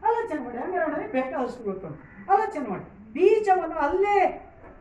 [0.07, 2.01] ಆಲೋಚನೆ ಮಾಡಿ ಹಂಗಾರೆ ಬೇಕಾದಷ್ಟು ಗೊತ್ತುಂಟು
[2.33, 2.85] ಆಲೋಚನೆ ಮಾಡಿ.
[3.15, 4.17] ಬೀಜವನ್ನು ಅಲ್ಲೇ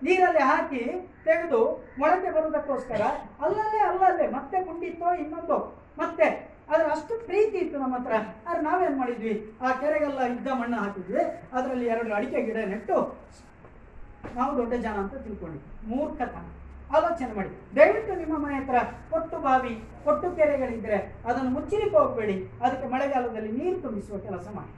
[0.05, 0.83] ನೀರಲ್ಲಿ ಹಾಕಿ
[1.25, 1.59] ತೆಗೆದು
[1.99, 3.01] ಮೊಳಕೆ ಬರೋದಕ್ಕೋಸ್ಕರ
[3.43, 5.57] ಅಲ್ಲಲ್ಲೇ ಅಲ್ಲಲ್ಲೇ, ಮತ್ತೆ ಕುಂಡಿತ್ತೋ ಇನ್ನೊಂದು,
[5.97, 6.27] ಮತ್ತೆ
[6.71, 8.13] ಅದರ ಅಷ್ಟು ಪ್ರೀತಿ ಇತ್ತು ನಮ್ಮ ಹತ್ರ.
[8.47, 9.33] ಆದ್ರೆ ನಾವೇನ್ ಮಾಡಿದ್ವಿ?
[9.61, 11.23] ಆ ಕೆರೆಗೆಲ್ಲ ಇದ್ದ ಮಣ್ಣು ಹಾಕಿದ್ವಿ.
[11.53, 12.97] ಅದರಲ್ಲಿ ಎರಡು ಅಡಿಕೆ ಗಿಡ ನೆಟ್ಟು
[14.35, 15.61] ನಾವು ದೊಡ್ಡ ಜನ ಅಂತ ತಿಳ್ಕೊಂಡ್ವಿ
[15.91, 16.45] ಮೂರ್ಖತನ.
[16.97, 17.49] ಆಲೋಚನೆ ಮಾಡಿ.
[17.75, 18.77] ದಯವಿಟ್ಟು ನಿಮ್ಮ ಮನೆ ಹತ್ರ
[19.11, 19.73] ಕೊಟ್ಟು ಬಾವಿ
[20.05, 20.97] ಕೊಟ್ಟು ಕೆರೆಗಳಿದ್ರೆ
[21.29, 22.35] ಅದನ್ನು ಮುಚ್ಚಲಿಕ್ಕೆ ಹೋಗಬೇಡಿ.
[22.63, 24.71] ಅದಕ್ಕೆ ಮಳೆಗಾಲದಲ್ಲಿ ನೀರು ತುಂಬಿಸುವ ಕೆಲಸ ಮಾಡಿ.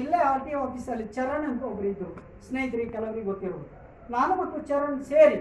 [0.00, 2.12] ಇಲ್ಲೇ ಆರ್ ಟಿ ಆಫೀಸಲ್ಲಿ ಚರಣ್ ಅಂತ ಒಬ್ರು ಇದ್ದರು
[2.48, 3.66] ಸ್ನೇಹಿತರಿಗೆ ಕೆಲವರಿಗೆ ಗೊತ್ತಿರೋದು
[4.14, 5.38] ನಾನು ಮತ್ತು ಚರಣ್ ಸೇರಿ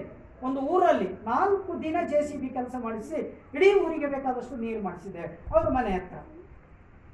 [0.48, 3.18] ಒಂದು ಊರಲ್ಲಿ ನಾಲ್ಕು ದಿನ ಜೆ ಸಿ ಬಿ ಕೆಲಸ ಮಾಡಿಸಿ
[3.56, 5.24] ಇಡೀ ಊರಿಗೆ ಬೇಕಾದಷ್ಟು ನೀರು ಮಾಡಿಸಿದೆ
[5.54, 6.18] ಅವ್ರ ಮನೆ ಹತ್ರ.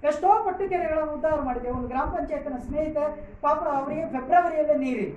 [0.10, 1.70] ಎಷ್ಟೋ ಪಟ್ಟು ಕೆರೆಗಳನ್ನು ಉದ್ಧಾರ ಮಾಡಿದೆ.
[1.78, 3.06] ಒಂದು ಗ್ರಾಮ ಪಂಚಾಯತ್ನ ಸ್ನೇಹಿತೆ,
[3.46, 5.16] ಪಾಪ ಅವರಿಗೆ ಫೆಬ್ರವರಿಯಲ್ಲೇ ನೀರಿಲ್ಲ.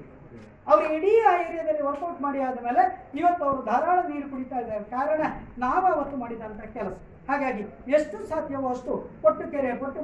[0.70, 2.82] ಅವರು ಇಡೀ ಆ ಏರಿಯಾದಲ್ಲಿ ವರ್ಕೌಟ್ ಮಾಡಿ ಆದಮೇಲೆ
[3.20, 4.85] ಇವತ್ತು ಅವರು ಧಾರಾಳ ನೀರು ಕುಡಿತಾ ಇದ್ದಾರೆ.
[4.97, 5.23] ಕಾರಣ
[5.59, 6.99] ನಾವು ಅವತ್ತು ಮಾಡಿದಂಥ ಕೆಲಸ.
[7.31, 7.65] ಹಾಗಾಗಿ
[7.97, 10.01] ಎಷ್ಟು ಸಾಧ್ಯವೋ ಅಷ್ಟು ಪಟ್ಟು ಕೆರೆ ಪಟ್ಟು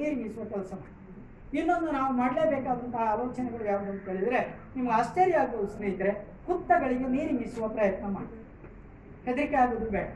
[0.00, 0.96] ನೀರು ಮೀಸುವ ಕೆಲಸ ಮಾಡಿ.
[1.54, 4.40] ಇನ್ನೊಂದು ನಾವು ಮಾಡಲೇಬೇಕಾದಂತಹ ಆಲೋಚನೆಗಳು ಯಾವುದು ಅಂತ ಹೇಳಿದ್ರೆ
[4.76, 6.12] ನಿಮ್ಗೆ ಆಶ್ಚರ್ಯ ಆಗುವ ಸ್ನೇಹಿತರೆ,
[6.46, 8.30] ಹುತ್ತಗಳಿಗೆ ನೀರಿಂಗಿಸುವ ಪ್ರಯತ್ನ ಮಾಡಿ.
[9.24, 10.08] ಹೆದರಿಕೆ ಆಗುವುದು ಬೇಡ.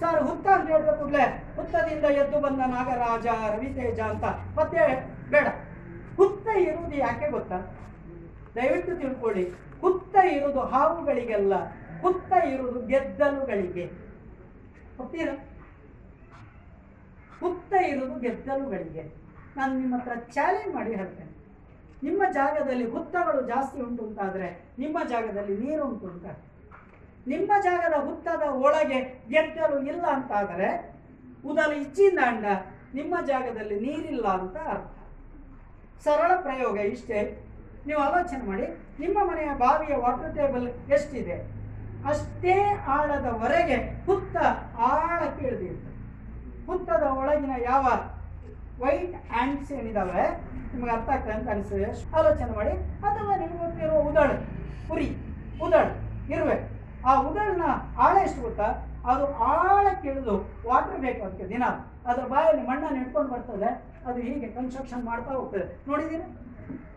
[0.00, 1.26] ಸರ್ ಹುತ್ತ ಅಂತ ಹೇಳಿದ ಕೂಡಲೇ
[1.56, 4.24] ಹುತ್ತದಿಂದ ಎದ್ದು ಬಂದ ನಾಗರಾಜ, ರವಿತೇಜ ಅಂತ
[4.58, 4.82] ಮತ್ತೆ
[5.30, 5.46] ಬೇಡ.
[6.16, 7.58] ಹುತ್ತ ಇರುವುದು ಯಾಕೆ ಗೊತ್ತಾ?
[8.54, 9.44] ದಯವಿಟ್ಟು ತಿಳ್ಕೊಳ್ಳಿ.
[9.80, 11.54] ಹುತ್ತ ಇರುವುದು ಹಾವುಗಳಿಗೆಲ್ಲ,
[12.02, 13.86] ಹುತ್ತ ಇರುವುದು ಗೆದ್ದಲುಗಳಿಗೆ.
[14.96, 15.34] ಗೊತ್ತೀರಾ
[17.40, 19.23] ಹುತ್ತ ಇರುವುದು ಗೆದ್ದಲುಗಳಿಗೆ.
[19.56, 21.30] ನಾನು ನಿಮ್ಮ ಹತ್ರ ಚಾಲೆಂಜ್ ಮಾಡಿ ಹೇಳ್ತೇನೆ.
[22.06, 24.48] ನಿಮ್ಮ ಜಾಗದಲ್ಲಿ ಹುತ್ತಗಳು ಜಾಸ್ತಿ ಉಂಟು ಅಂತಾದರೆ
[24.78, 26.26] ನಿಮ್ಮ ಜಾಗದಲ್ಲಿ ನೀರು ಉಂಟು ಅಂತ.
[27.32, 28.98] ನಿಮ್ಮ ಜಾಗದ ಹುತ್ತದ ಒಳಗೆ
[29.32, 30.68] ಗೆದ್ದಲು ಇಲ್ಲ ಅಂತಾದರೆ
[31.50, 32.44] ಉದಲು ಇಚ್ಚಿಂದ ಅಂಡ
[32.98, 34.96] ನಿಮ್ಮ ಜಾಗದಲ್ಲಿ ನೀರಿಲ್ಲ ಅಂತ ಅರ್ಥ.
[36.04, 37.20] ಸರಳ ಪ್ರಯೋಗ ಇಷ್ಟೇ.
[37.86, 38.66] ನೀವು ಆಲೋಚನೆ ಮಾಡಿ,
[39.02, 40.66] ನಿಮ್ಮ ಮನೆಯ ಬಾವಿಯ ವಾಟರ್ ಟೇಬಲ್
[40.96, 41.36] ಎಷ್ಟಿದೆ?
[42.10, 42.54] ಅಷ್ಟೇ
[42.96, 43.76] ಆಳದವರೆಗೆ
[44.06, 44.36] ಹುತ್ತ
[44.90, 45.96] ಆಳಕ್ಕೆ ಇಳಿದಿರ್ತದೆ
[46.66, 47.86] ಹುತ್ತದ ಒಳಗಿನ ಯಾವ
[48.82, 50.24] ವೈಟ್ ಆ್ಯಂಡ್ಸ್ ಏನಿದಾವೆ?
[50.72, 51.88] ನಿಮಗೆ ಅರ್ಥ ಆಗ್ತದೆ ಅಂತ ಅನಿಸ್ತದೆ
[52.18, 52.72] ಆಲೋಚನೆ ಮಾಡಿ.
[53.08, 54.36] ಅಥವಾ ನಿಮ್ಗೆ ಗೊತ್ತಿರುವ ಉದಳು
[54.88, 55.08] ಪುರಿ
[55.66, 55.92] ಉದಳು,
[56.34, 56.56] ಇರುವೆ.
[57.08, 57.64] ಆ ಉದಳನ
[58.04, 58.68] ಆಳ ಎಷ್ಟು ಗೊತ್ತಾ?
[59.12, 60.34] ಅದು ಆಳಕ್ಕೆ ಇಳಿದು
[60.68, 61.64] ವಾಟರ್ ಬೇಕು ಅದಕ್ಕೆ ದಿನ.
[62.10, 63.70] ಅದರ ಬಾಯಲ್ಲಿ ಮಣ್ಣನ್ನು ಇಟ್ಕೊಂಡು ಬರ್ತದೆ.
[64.08, 65.66] ಅದು ಹೀಗೆ ಕನ್ಸ್ಟ್ರಕ್ಷನ್ ಮಾಡ್ತಾ ಹೋಗ್ತದೆ.
[65.88, 66.26] ನೋಡಿದ್ದೀರಾ?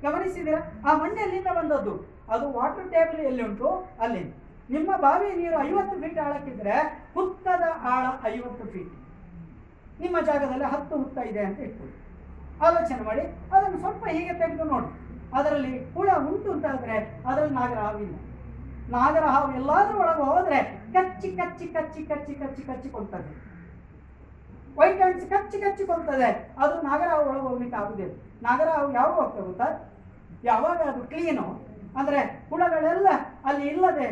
[0.05, 1.93] ಗಮನಿಸಿದೀರಾ ಆ ಮಣ್ಣು ಎಲ್ಲಿಂದ ಬಂದದ್ದು?
[2.33, 3.69] ಅದು ವಾಟರ್ ಟೇಬಲ್ ಎಲ್ಲಿ ಉಂಟು
[4.03, 4.23] ಅಲ್ಲಿ
[4.75, 6.75] ನಿಮ್ಮ ಬಾವಿ ನೀರು ಐವತ್ತು ಫೀಟ್ ಆಳಕ್ಕಿದ್ರೆ
[7.15, 8.93] ಹುತ್ತದ ಆಳ ಐವತ್ತು ಫೀಟ್
[10.03, 11.95] ನಿಮ್ಮ ಜಾಗದಲ್ಲಿ ಹತ್ತು ಹುತ್ತ ಇದೆ ಅಂತ ಇಟ್ಕೊಳ್ಳಿ.
[12.67, 13.23] ಆಲೋಚನೆ ಮಾಡಿ,
[13.55, 14.89] ಅದನ್ನು ಸ್ವಲ್ಪ ಹೀಗೆ ತೆಗೆದು ನೋಡಿ.
[15.37, 16.97] ಅದರಲ್ಲಿ ಹುಳ ಉಂಟು ಅಂತಾದ್ರೆ
[17.29, 17.53] ಅದರಲ್ಲಿ
[18.95, 20.59] ನಾಗರ ಹಾವು ಎಲ್ಲಾದರೂ ಒಳಗೆ ಹೋದರೆ
[20.93, 23.29] ಕಚ್ಚಿ ಕಚ್ಚಿ ಕಚ್ಚಿ ಕಚ್ಚಿ ಕಚ್ಚಿ ಕಚ್ಚಿ ಕೊಡ್ತದೆ.
[24.77, 26.29] ವೈಟ್ ಹ್ಯಾಂಡ್ಸ್ ಕಚ್ಚಿ ಕಚ್ಚಿ ಕೊಡ್ತದೆ.
[26.63, 28.13] ಅದು ನಾಗರ ಹಾವು ಒಳಗೆ ಹೋಗ್ಲಿಕ್ಕೆ ಆಗುದಿಲ್ಲ.
[28.47, 28.67] ನಾಗರ
[28.97, 29.67] ಹಾವು ಹೋಗ್ತದೆ ಗೊತ್ತಾ?
[30.43, 31.45] ಯಾವಾಗ ಅದು ಕ್ಲೀನು
[31.99, 32.19] ಅಂದರೆ
[32.49, 33.09] ಹುಳಗಳೆಲ್ಲ
[33.49, 34.07] ಅಲ್ಲಿ ಇಲ್ಲದೆ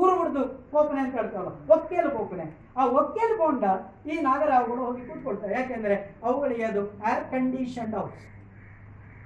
[0.00, 0.42] ಊರು ಹೊಡೆದು
[0.72, 2.44] ಕೋಪನೆ ಅಂತ ಹೇಳ್ತಾವಲ್ಲ ಒಕ್ಕೇಲು ಕೋಪನೆ
[2.78, 3.64] ಆ ಒಕ್ಕೇಲು ಬೋಂಡ
[4.12, 5.52] ಈ ನಾಗರಾವುಗಳು ಹೋಗಿ ಕೂತ್ಕೊಳ್ತಾರೆ.
[5.58, 5.96] ಯಾಕೆಂದ್ರೆ
[6.26, 8.22] ಅವುಗಳಿಗೆ ಅದು ಏರ್ ಕಂಡೀಷನ್ಡ್ ಹೌಸ್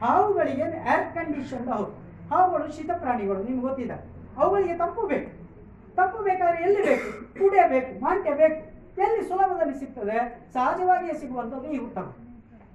[0.02, 1.92] ಹಾವುಗಳಿಗೆ ಏರ್ ಕಂಡೀಷನ್ ಹೌಸ್
[2.32, 3.98] ಹಾವುಗಳು ಶೀತ ಪ್ರಾಣಿಗಳು, ನಿಮ್ಗೆ ಗೊತ್ತಿದೆ?
[4.40, 5.30] ಅವುಗಳಿಗೆ ತಂಪು ಬೇಕು.
[5.98, 7.08] ತಂಪು ಬೇಕಾದ್ರೆ ಎಲ್ಲಿ ಬೇಕು?
[7.38, 8.58] ಕುಡೆ ಬೇಕು ಮಾಂಟ್ಯ ಬೇಕು.
[9.04, 10.18] ಎಲ್ಲಿ ಸುಲಭದಲ್ಲಿ ಸಿಗ್ತದೆ?
[10.54, 12.06] ಸಹಜವಾಗಿಯೇ ಸಿಗುವಂಥದ್ದು ಈ ಉತ್ತಮ.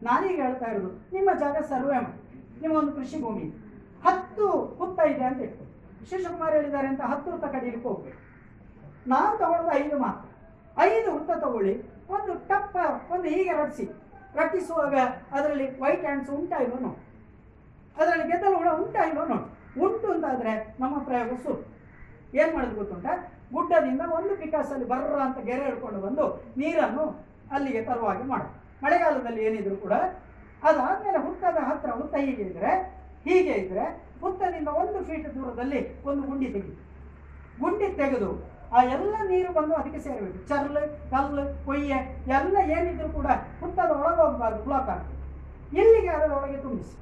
[0.07, 2.19] ನಾನೀಗ ಹೇಳ್ತಾ ಇರೋದು, ನಿಮ್ಮ ಜಾಗ ಸರ್ವೆ ಮಾಡಿ.
[2.61, 3.45] ನಿಮ್ಮೊಂದು ಕೃಷಿ ಭೂಮಿ.
[4.05, 4.47] ಹತ್ತು
[4.79, 5.63] ಹುತ್ತ ಇದೆ ಅಂತ ಇಟ್ಟು
[6.09, 8.19] ಶಿವಕುಮಾರ್ ಹೇಳಿದ್ದಾರೆ ಅಂತ ಹತ್ತು ಹುತ್ತ ಕಡಿಯಲಿಕ್ಕೆ ಹೋಗ್ಬೇಕು.
[9.09, 10.25] ನಾನು ತಗೊಳ್ಳೋದು ಐದು ಮಾತ್ರ.
[10.89, 11.73] ಐದು ವೃತ್ತ ತಗೊಳ್ಳಿ.
[12.15, 12.77] ಒಂದು ಟಪ್ಪ,
[13.13, 13.85] ಒಂದು ಹೀಗೆ ರಟಿಸಿ
[14.35, 14.95] ರಟ್ಟಿಸುವಾಗ
[15.37, 17.01] ಅದರಲ್ಲಿ ವೈಟ್ ಹ್ಯಾಂಡ್ಸ್ ಉಂಟಾ ಇಲ್ವೋ ನೋಡಿ.
[18.01, 19.47] ಅದರಲ್ಲಿ ಗೆದ್ದಲು ಕೂಡ ಉಂಟಾ ಇಲ್ವೋ ನೋಡಿ.
[19.85, 21.59] ಉಂಟು ಅಂತಾದರೆ ನಮ್ಮ ಪ್ರಯೋಗ ಸುರು.
[22.39, 23.07] ಏನು ಮಾಡೋದು ಗೊತ್ತುಂಟ?
[23.53, 26.25] ಗುಡ್ಡದಿಂದ ಒಂದು ಪಿಕಾಸಲ್ಲಿ ಬರ್ರ ಅಂತ ಗೆರೆ ಹಿಡ್ಕೊಂಡು ಬಂದು
[26.57, 27.03] ನೀರನ್ನು
[27.55, 28.47] ಅಲ್ಲಿಗೆ ತರುವಾಗೆ ಮಾಡು.
[28.83, 29.93] ಮಳೆಗಾಲದಲ್ಲಿ ಏನಿದ್ರು ಕೂಡ
[30.69, 32.71] ಅದಾದಮೇಲೆ ಹುತ್ತದ ಹತ್ತಿರ ಹುತ್ತ ಹೀಗೆ ಇದ್ದರೆ
[33.25, 33.85] ಹೀಗೆ ಇದ್ರೆ
[34.23, 36.75] ಹುತ್ತದಿಂದ ಒಂದು ಫೀಟ್ ದೂರದಲ್ಲಿ ಒಂದು ಗುಂಡಿ ತೆಗೆದು
[37.61, 38.29] ಗುಂಡಿ ತೆಗೆದು
[38.75, 40.39] ಆ ಎಲ್ಲ ನೀರು ಬಂದು ಅದಕ್ಕೆ ಸೇರಬೇಕು.
[40.49, 40.81] ಚರ್ಲು,
[41.11, 41.97] ಕಲ್ಲು, ಕೊಯ್ಯೆ
[42.37, 43.27] ಎಲ್ಲ ಏನಿದ್ರು ಕೂಡ
[43.59, 45.19] ಪುತ್ತದ ಒಳಗೆ ಹೋಗಬಾರ್ದು ಬ್ಲಾಕ್ ಆಗ್ತದೆ
[45.79, 46.95] ಇಲ್ಲಿಗೆ ಅದರೊಳಗೆ ತುಂಬಿಸಿ.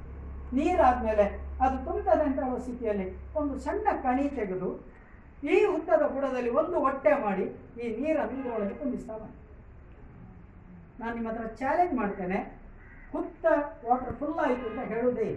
[0.56, 1.26] ನೀರಾದಮೇಲೆ
[1.64, 3.06] ಅದು ತುಂಬಿದಂತಹ ಸ್ಥಿತಿಯಲ್ಲಿ
[3.40, 4.70] ಒಂದು ಸಣ್ಣ ಕಣಿ ತೆಗೆದು
[5.52, 7.46] ಈ ಹುತ್ತದ ಬುಡದಲ್ಲಿ ಒಂದು ಹೊಟ್ಟೆ ಮಾಡಿ
[7.82, 9.16] ಈ ನೀರನ್ನು ಇದರೊಳಗೆ ತುಂಬಿಸ್ತಾ
[11.00, 12.38] ನಾನು ನಿಮ್ಮ ಹತ್ರ ಚಾಲೆಂಜ್ ಮಾಡ್ತೇನೆ.
[13.12, 13.44] ಹುತ್ತ
[13.86, 15.28] ವಾಟರ್ ಫುಲ್ ಆಯಿತು ಅಂತ ಹೇಳುವುದೇ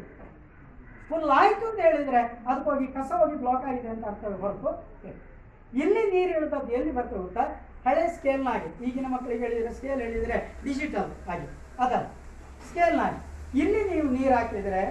[1.10, 4.70] ಫುಲ್ ಆಯಿತು ಅಂತ ಹೇಳಿದ್ರೆ ಅದಕ್ಕೋಗಿ ಕಸ ಹೋಗಿ ಬ್ಲಾಕ್ ಆಗಿದೆ ಅಂತ ಅರ್ಥ ಹೊರತು
[5.84, 7.44] ಇಲ್ಲಿ ನೀರು ಇಳಿದದ್ದು ಎಲ್ಲಿ ಬರ್ತದೆ ಗೊತ್ತಾ?
[7.86, 11.48] ಹಳೆ ಸ್ಕೇಲ್ನಾಗಿ ಈಗಿನ ಮಕ್ಕಳಿಗೆ ಹೇಳಿದರೆ ಸ್ಕೇಲ್ ಹೇಳಿದರೆ ಡಿಜಿಟಲ್ ಆಗಿ.
[11.84, 12.06] ಅದಲ್ಲ.
[12.68, 13.20] ಸ್ಕೇಲ್ನಾಗಿ
[13.62, 14.84] ಇಲ್ಲಿ ನೀವು ನೀರು ಹಾಕಿದರೆ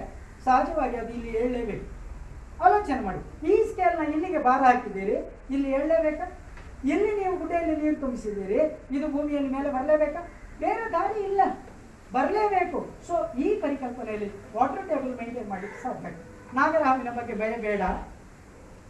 [0.45, 1.85] ಸಹಜವಾಗಿ ಅದು ಇಲ್ಲಿ ಹೇಳಲೇಬೇಕು
[2.65, 3.21] ಆಲೋಚನೆ ಮಾಡಿ.
[3.51, 5.15] ಈ ಸ್ಕೇಲ್ನ ಇಲ್ಲಿಗೆ ಭಾರ ಹಾಕಿದ್ದೀರಿ,
[5.53, 6.25] ಇಲ್ಲಿ ಹೇಳಲೇಬೇಕಾ
[6.91, 8.59] ಇಲ್ಲಿ ನೀವು ಗುಡ್ಡೆಯಲ್ಲಿ ನೀರು ತುಂಬಿಸಿದ್ದೀರಿ,
[8.95, 10.21] ಇದು ಭೂಮಿಯಲ್ಲಿ ಮೇಲೆ ಬರಲೇಬೇಕಾ?
[10.63, 11.41] ಬೇರೆ ದಾರಿ ಇಲ್ಲ.
[12.13, 12.89] ಬರಲೇಬೇಕು.
[13.07, 16.09] ಸೊ ಈ ಪರಿಕಲ್ಪನೆಯಲ್ಲಿ ವಾಟರ್ ಟೇಬಲ್ ಮೇಂಟೈನ್ ಮಾಡಲಿಕ್ಕೆ ಸಾಧ್ಯ.
[16.53, 17.81] ನಾಗರಹಾವಿನ ಬಗ್ಗೆ ಬೆಳೆ ಬೇಡ.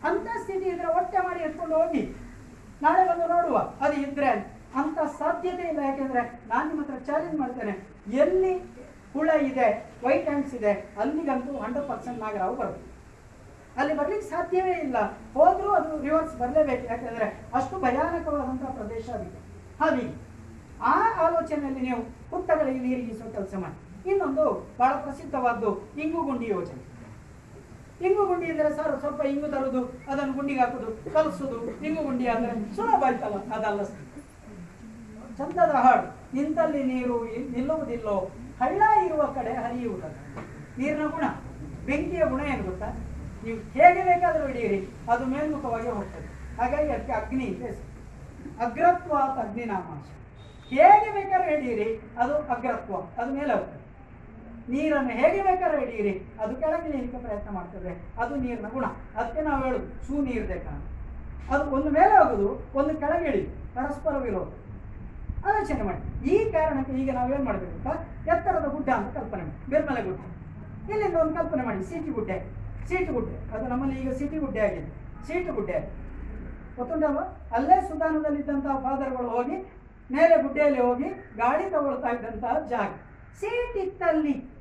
[0.04, 2.16] ಅಂತ ಸ್ಥಿತಿ ಇದ್ರೆ ಹೊಟ್ಟೆ ಮಾಡಿ ಎತ್ಕೊಂಡು ಹೋಗಿ.
[2.82, 3.58] ನಾಳೆ ಬಂದು ನೋಡುವ.
[3.58, 4.30] ಅದು ಇದ್ರೆ
[4.76, 5.80] ಅಂತ ಸಾಧ್ಯತೆ ಇಲ್ಲ.
[5.80, 7.90] ಯಾಕೆಂದ್ರೆ ನಾನು ನಿಮ್ಮ ಹತ್ರ ಚಾಲೆಂಜ್ ಮಾಡ್ತೇನೆ.
[8.18, 8.76] ಎಲ್ಲಿ
[9.14, 12.96] ಹುಳ ಇದೆ ವೈಟ್ ಹ್ಯಾಂಡ್ಸ್ ಇದೆ, ಅಲ್ಲಿಗಂತೂ ಹಂಡ್ರೆಡ್ ಪರ್ಸೆಂಟ್ ನಾಗರಾವು ಬರುತ್ತೆ.
[13.80, 14.98] ಅಲ್ಲಿ ಬರ್ಲಿಕ್ಕೆ ಸಾಧ್ಯವೇ ಇಲ್ಲ.
[15.34, 16.86] ಹೋದರೂ ಅದು ರಿವರ್ಸ್ ಬರಲೇಬೇಕು.
[16.86, 19.40] ಯಾಕಂದ್ರೆ ಅಷ್ಟು ಭಯಾನಕವಾದಂತಹ ಪ್ರದೇಶ ಆಗಿದೆ
[19.84, 20.25] ಹಾಗೆ.
[20.94, 20.96] ಆ
[21.26, 22.02] ಆಲೋಚನೆಯಲ್ಲಿ ನೀವು
[22.32, 23.78] ಹುತ್ತಗಳಿಗೆ ನೀರಿಗಿಸುವ ಕೆಲಸ ಮಾಡಿ.
[24.10, 24.44] ಇನ್ನೊಂದು
[24.80, 25.70] ಬಹಳ ಪ್ರಸಿದ್ಧವಾದ್ದು
[26.04, 26.84] ಇಂಗು ಗುಂಡಿ ಯೋಜನೆ.
[28.08, 29.82] ಇಂಗು ಗುಂಡಿ ಅಂದರೆ ಸರ್ ಸ್ವಲ್ಪ ಇಂಗು ತರುದು,
[30.12, 31.58] ಅದನ್ನು ಗುಂಡಿಗೆ ಹಾಕುದು, ಕಲಸುದು.
[31.88, 33.82] ಇಂಗು ಗುಂಡಿ ಅಂದ್ರೆ ಸುಲಭ ಆಯ್ತಲ್ಲ, ಅದಲ್ಲ.
[35.38, 37.18] ಚಂದದ ಹಾಡು, ನಿಂತಲ್ಲಿ ನೀರು
[37.54, 38.18] ನಿಲ್ಲುವುದಿಲ್ಲೋ,
[38.62, 40.16] ಹಳ್ಳ ಇರುವ ಕಡೆ ಹರಿಯುವುದಲ್ಲ
[40.80, 41.26] ನೀರಿನ ಗುಣ,
[41.88, 42.90] ಬೆಂಕಿಯ ಗುಣ ಏನು ಗೊತ್ತಾ?
[43.44, 44.80] ನೀವು ಹೇಗೆ ಬೇಕಾದರೂ ಹಿಡಿಯಿರಿ,
[45.14, 46.28] ಅದು ಮೇಲ್ಮುಖವಾಗಿ ಹೋಗ್ತದೆ.
[46.60, 47.48] ಹಾಗಾಗಿ ಅದಕ್ಕೆ ಅಗ್ನಿ
[48.66, 49.14] ಅಗ್ರತ್ವ
[49.44, 50.10] ಅಗ್ನಿನಾಮಾಂಶ
[50.74, 51.88] ಹೇಗೆ ಬೇಕಾದ್ರೆ ಹಿಡಿಯಿರಿ
[52.22, 53.82] ಅದು ಅಗ್ರತ್ವ, ಅದು ಮೇಲೆ ಹೋಗ್ತದೆ
[54.74, 58.86] ನೀರನ್ನು ಹೇಗೆ ಬೇಕಾದ್ರೆ ಹಿಡಿಯಿರಿ ಅದು ಕೆಳಗೆ ಇಳಿಲಿಕ್ಕೆ ಪ್ರಯತ್ನ ಮಾಡ್ತದೆ, ಅದು ನೀರಿನ ಗುಣ.
[59.18, 60.74] ಅದಕ್ಕೆ ನಾವು ಹೇಳುದು ಸೂ ನೀರು ಬೇಕಾ
[61.54, 62.48] ಅದು ಒಂದು ಮೇಲೆ ಹೋಗುದು,
[62.80, 63.42] ಒಂದು ಕೆಳಗೆ ಇಳಿ
[63.76, 64.50] ಪರಸ್ಪರ ವಿರೋಧ.
[65.50, 66.02] ಆಲೋಚನೆ ಮಾಡಿ.
[66.32, 67.90] ಈ ಕಾರಣಕ್ಕೆ ಈಗ ನಾವೇನು ಮಾಡಬೇಕು ಅಂತ
[68.34, 69.60] ಎತ್ತರದ ಗುಡ್ಡ ಅಂತ ಕಲ್ಪನೆ ಮಾಡಿ.
[69.72, 70.22] ಬೆರ್ಮಲೆ ಗುಡ್ಡ.
[70.92, 72.38] ಇಲ್ಲಿಂದ ಒಂದು ಕಲ್ಪನೆ ಮಾಡಿ, ಸೀಟಿ ಗುಡ್ಡೆ.
[72.90, 73.36] ಸೀಟು ಗುಡ್ಡೆ.
[73.54, 74.90] ಅದು ನಮ್ಮಲ್ಲಿ ಈಗ ಸಿಟಿ ಗುಡ್ಡೆ ಆಗಿದೆ.
[75.28, 75.78] ಸೀಟು ಗುಡ್ಡೆ.
[76.78, 77.22] ಗೊತ್ತುಂಟಲ್ವ?
[77.58, 79.58] ಅಲ್ಲೇ ಸುಧಾನದಲ್ಲಿದ್ದಂತಹ ಫಾದರ್ಗಳು ಹೋಗಿ
[80.12, 82.90] ಮೇಲೆ ಗುಡ್ಡೆಯಲ್ಲಿ ಹೋಗಿ ಗಾಳಿ ತಗೊಳ್ತಾ ಇದ್ದಂತಹ ಜಾಗ.
[83.40, 84.56] ಸೀಟ್ ಇತ್ತಲ್ಲಿ.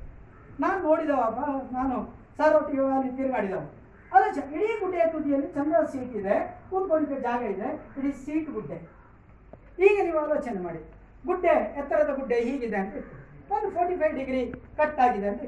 [0.59, 3.59] ನಾನು ನೋಡಿದವ, ಬ- ನಾನು ಸಾರೊಟ್ಟಿಗೆ ಅಲ್ಲಿ ತಿರುಗಾಡಿದವ.
[4.13, 8.89] ಅದು ಇಡೀ ಗುಡ್ಡೆಯ ತುದಿಯಲ್ಲಿ ಚಂದ ಸೀಟ್ ಇದೆ, ಕೂತ್ಕೊಳ್ಳಿಕ್ಕೆ ಜಾಗ ಇದೆ, ಇಡೀ ಸೀಟ್ ಗುಡ್ಡೆ.
[9.79, 10.91] ಈಗ ನೀವು ಆಲೋಚನೆ ಮಾಡಿ.
[11.25, 12.93] ಗುಡ್ಡೆ, ಎತ್ತರದ ಗುಡ್ಡೆ ಹೀಗಿದೆ ಅಂತ
[13.51, 15.41] ಒಂದು ಫೋರ್ಟಿ ಫೈವ್ ಡಿಗ್ರಿ ಕಟ್ ಆಗಿದೆ ಅಂತ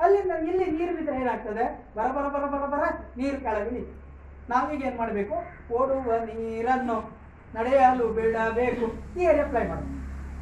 [0.00, 1.86] ಅಲ್ಲಿಂದ ಇಲ್ಲಿ ನೀರು ಬಿದ್ದರೆ ಏನಾಗ್ತದೆ?
[1.96, 2.82] ಬರ ಬರ ಬರ ಬರ ಬರ,
[3.16, 4.06] ನೀರು ಕೆಳಗೆ ನಿಂತು.
[4.50, 5.34] ನಾವೀಗ ಏನು ಮಾಡಬೇಕು?
[5.74, 9.92] ಓಡುವ ನೀರನ್ನು ನಡೆಯಲು ಬೇಡಬೇಕು ಹೀಗೆ ರೆಪ್ಲೈ ಮಾಡೋದು.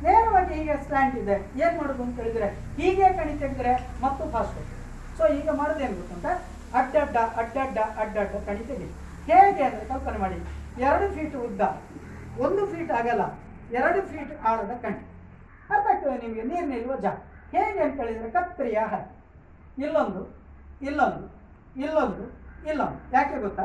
[0.04, 1.36] ನೇರವಾಗಿ ಹೀಗೆ ಸ್ಲ್ಯಾಂಟ್ ಇದೆ.
[1.62, 2.48] ಏನು ಮಾಡೋದು ಅಂತ ಹೇಳಿದ್ರೆ,
[2.78, 3.72] ಹೀಗೆ ಕಣಿ ತೆಗೆದ್ರೆ
[4.02, 4.60] ಮತ್ತು ಫಾಸ್ಟ್
[5.18, 6.26] ಸೊ ಈಗ ಮಾಡೋದೇನು ಗೊತ್ತಂತ
[6.78, 8.88] ಅಡ್ಡಡ್ಡ ಅಡ್ಡಡ್ಡ ಅಡ್ಡಡ್ಡ ಕಣಿ ತೆಗಿ
[9.30, 10.38] ಹೇಗೆ ಅಂದರೆ ಕಲ್ಪನೆ ಮಾಡಿ.
[10.86, 11.62] ಎರಡು ಫೀಟ್ ಉದ್ದ,
[12.44, 13.24] ಒಂದು ಫೀಟ್ ಆಗಲ್ಲ
[13.78, 15.00] ಎರಡು ಫೀಟ್ ಆಳದ ಕಣಿ.
[15.70, 16.42] ಅರ್ಥ ಆಗ್ತದೆ ನಿಮಗೆ?
[16.42, 17.18] ನೀರು ನಿಲ್ಲುವ ಜಾಗ
[17.54, 19.02] ಹೇಗೆ ಅಂತ ಹೇಳಿದ್ರೆ ಕತ್ತರಿಯ ಹರ.
[19.78, 20.22] ಇಲ್ಲೊಂದು
[20.82, 21.24] ಇಲ್ಲೊಂದು
[21.84, 22.24] ಇಲ್ಲೊಂದು
[22.70, 22.98] ಇಲ್ಲೊಂದು.
[23.16, 23.64] ಯಾಕೆ ಗೊತ್ತಾ?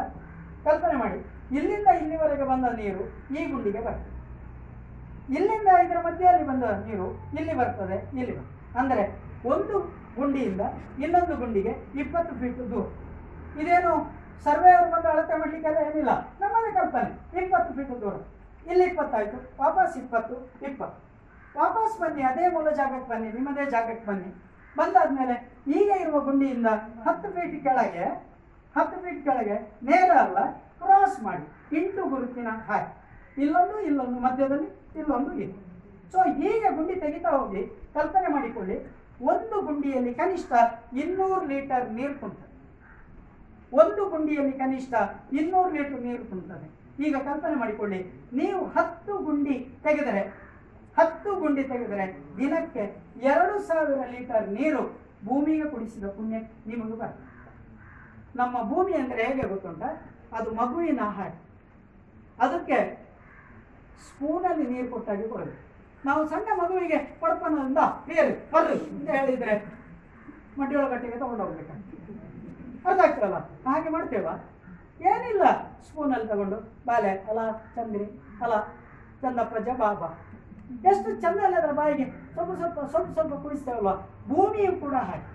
[0.64, 1.20] ಕಲ್ಪನೆ ಮಾಡಿ.
[1.58, 3.04] ಇಲ್ಲಿಂದ ಇಲ್ಲಿವರೆಗೆ ಬಂದ ನೀರು
[3.38, 4.16] ಈ ಗುಂಡಿಗೆ ಬರ್ತದೆ.
[5.38, 7.08] ಇಲ್ಲಿಂದ ಇದರ ಮಧ್ಯದಲ್ಲಿ ಬಂದ ನೀರು
[7.40, 8.56] ಇಲ್ಲಿ ಬರ್ತದೆ ಇಲ್ಲಿ ಬರ್ತದೆ.
[8.80, 9.04] ಅಂದರೆ
[9.54, 9.76] ಒಂದು
[10.20, 10.64] ಗುಂಡಿಯಿಂದ
[11.04, 12.86] ಇನ್ನೊಂದು ಗುಂಡಿಗೆ ಇಪ್ಪತ್ತು ಫೀಟ್ ದೂರ.
[13.62, 13.94] ಇದೇನು
[14.46, 16.12] ಸರ್ವೆ ಅವರು ಬಂದು ಅಳತೆ ಮಾಡಲಿಕ್ಕೆಲ್ಲ ಏನಿಲ್ಲ.
[16.42, 17.12] ನಮ್ಮದೇ ಕಲ್ಪನೆ
[17.42, 18.16] ಇಪ್ಪತ್ತು ಫೀಟ್ ದೂರ.
[18.72, 20.36] ಇಲ್ಲಿ ಇಪ್ಪತ್ತಾಯಿತು, ವಾಪಸ್ ಇಪ್ಪತ್ತು
[20.68, 20.98] ಇಪ್ಪತ್ತು.
[21.60, 24.32] ವಾಪಸ್ ಬನ್ನಿ, ಅದೇ ಮೂಲ ಜಾಗಕ್ಕೆ ಬನ್ನಿ, ನಿಮ್ಮದೇ ಜಾಗಕ್ಕೆ ಬನ್ನಿ.
[24.78, 25.36] ಬಂದಾದ್ಮೇಲೆ
[25.80, 26.70] ಈಗ ಇರುವ ಗುಂಡಿಯಿಂದ
[27.06, 28.06] ಹತ್ತು ಫೀಟ್ ಕೆಳಗೆ,
[28.76, 29.56] ಹತ್ತು ಫೀಟ್ ಕೆಳಗೆ,
[29.90, 30.40] ನೇರ ಅಲ್ಲ
[30.84, 31.46] ಕ್ರಾಸ್ ಮಾಡಿ.
[31.78, 32.88] ಇಂಟು ಗುರುತಿನ ಹಾಯ್.
[33.44, 34.70] ಇಲ್ಲೊಂದು ಇಲ್ಲೊಂದು, ಮಧ್ಯದಲ್ಲಿ
[35.00, 35.56] ಇಲ್ಲೊಂದು ಇದೆ
[36.12, 37.62] ಸೊ ಹೀಗೆ ಗುಂಡಿ ತೆಗಿತಾ ಹೋಗಿ
[37.94, 38.78] ಕಲ್ಪನೆ ಮಾಡಿಕೊಳ್ಳಿ.
[39.32, 40.52] ಒಂದು ಗುಂಡಿಯಲ್ಲಿ ಕನಿಷ್ಠ
[41.02, 42.48] ಇನ್ನೂರು ಲೀಟರ್ ನೀರು ತುಂಬುತ್ತದೆ
[43.74, 44.94] ಒಂದು ಗುಂಡಿಯಲ್ಲಿ ಕನಿಷ್ಠ
[45.40, 46.68] ಇನ್ನೂರು ಲೀಟರ್ ನೀರು ತುಂಬುತ್ತದೆ
[47.08, 48.00] ಈಗ ಕಲ್ಪನೆ ಮಾಡಿಕೊಳ್ಳಿ.
[48.34, 50.24] ನೀವು ಹತ್ತು ಗುಂಡಿ ತೆಗೆದರೆ,
[50.98, 52.06] ಹತ್ತು ಗುಂಡಿ ತೆಗೆದರೆ
[52.38, 52.84] ದಿನಕ್ಕೆ
[53.32, 54.82] ಎರಡು ಸಾವಿರ ಲೀಟರ್ ನೀರು
[55.28, 56.38] ಭೂಮಿಗೆ ಕುಡಿಸಿದ ಪುಣ್ಯ
[56.68, 57.28] ನಿಮಗೆ ಬರ್ತದೆ.
[58.36, 59.84] ನಮ್ಮ ಭೂಮಿ ಅಂದರೆ ಹೇಗೆ ಗೊತ್ತುಂಟ?
[60.38, 61.32] ಅದು ಮಗುವಿನ ಆಹಾರ.
[62.46, 62.78] ಅದಕ್ಕೆ
[64.08, 65.64] ಸ್ಪೂನಲ್ಲಿ ನೀರು ಕೊಟ್ಟಾಗಿ ಕೊಡಬೇಕು
[66.08, 69.54] ನಾವು ಸಣ್ಣ ಮಗುವಿಗೆ ಕೊಡಪನದಿಂದ ಬೇರೆ ಬರ್ರಿ ಅಂತ ಹೇಳಿದ್ರೆ
[70.60, 71.74] ಮಡ್ಡಿಯೊಳಗಟ್ಟಿಗೆ ತಗೊಂಡೋಗ್ಬೇಕು
[72.88, 73.38] ಅರ್ಥ ಆಗ್ತದಲ್ಲ
[73.68, 74.28] ಹಾಗೆ ಮಾಡ್ತೇವ?
[75.12, 75.44] ಏನಿಲ್ಲ.
[75.88, 76.58] ಸ್ಪೂನಲ್ಲಿ ತಗೊಂಡು
[76.88, 77.40] ಬಾಲೆ, ಅಲ,
[77.76, 78.06] ಚಂದ್ರಿ,
[78.44, 78.54] ಅಲ
[79.22, 80.10] ಚಂದಪ್ರಜ ಬಾಬಾ
[80.90, 82.06] ಎಷ್ಟು ಚಂದ ಅಲ್ಲ ಅದರ ಬಾಯಿಗೆ?
[82.34, 83.92] ಸ್ವಲ್ಪ ಸ್ವಲ್ಪ ಸ್ವಲ್ಪ ಸ್ವಲ್ಪ ಕುಡಿಸ್ತೇವಲ್ವ?
[84.30, 85.26] ಭೂಮಿಯು ಕೂಡ ಹಾಗೆ.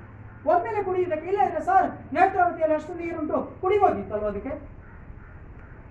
[0.51, 4.53] ಒಮ್ಮೆಲೆ ಕುಡಿಯುವುದಕ್ಕೆ, ಇಲ್ಲ ಇದ್ರೆ ಸರ್ ನೇತ್ರಾವತಿಯಲ್ಲಿ ಅಷ್ಟು ನೀರುಂಟು ಕುಡಿಬೋದಿತ್ತಲ್ವ ಅದಕ್ಕೆ?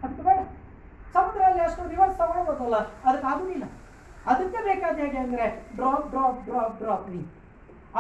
[0.04, 0.40] ಅದಕ್ಕೆ ಬೇಡ.
[1.16, 2.78] ಸಮುದ್ರದಲ್ಲಿ ಅಷ್ಟು ರಿವರ್ಸ್ ತಗೊಳ್ಬೋದಲ್ಲ,
[3.08, 3.66] ಅದಕ್ಕೆ ಆಗುದಿಲ್ಲ
[4.32, 5.46] ಅದಕ್ಕೆ ಬೇಕಾದ ಹೇಗೆ ಅಂದರೆ
[5.78, 7.30] ಡ್ರಾಪ್ ಡ್ರಾಪ್ ಡ್ರಾಪ್ ಡ್ರಾಪ್ ನೀರು.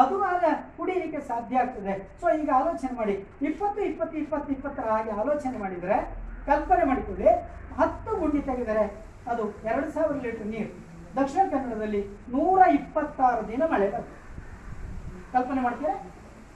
[0.01, 0.43] ಅದು ಆಗ
[0.77, 1.93] ಕುಡಿಯಲಿಕ್ಕೆ ಸಾಧ್ಯ ಆಗ್ತದೆ.
[2.21, 3.15] ಸೊ ಈಗ ಆಲೋಚನೆ ಮಾಡಿ.
[3.47, 5.97] ಇಪ್ಪತ್ತು ಇಪ್ಪತ್ತು ಇಪ್ಪತ್ತು, ಇಪ್ಪತ್ತರ ಹಾಗೆ ಆಲೋಚನೆ ಮಾಡಿದರೆ,
[6.47, 7.29] ಕಲ್ಪನೆ ಮಾಡಿಕೊಳ್ಳಿ,
[7.79, 8.85] ಹತ್ತು ಗುಂಡಿ ತೆಗೆದರೆ
[9.31, 10.71] ಅದು ಎರಡು ಸಾವಿರ ಲೀಟರ್ ನೀರು.
[11.19, 12.01] ದಕ್ಷಿಣ ಕನ್ನಡದಲ್ಲಿ
[12.35, 14.19] ನೂರ ಇಪ್ಪತ್ತಾರು ದಿನ ಮಳೆ ಬರ್ತದೆ.
[15.33, 15.95] ಕಲ್ಪನೆ ಮಾಡ್ತೀರಾ?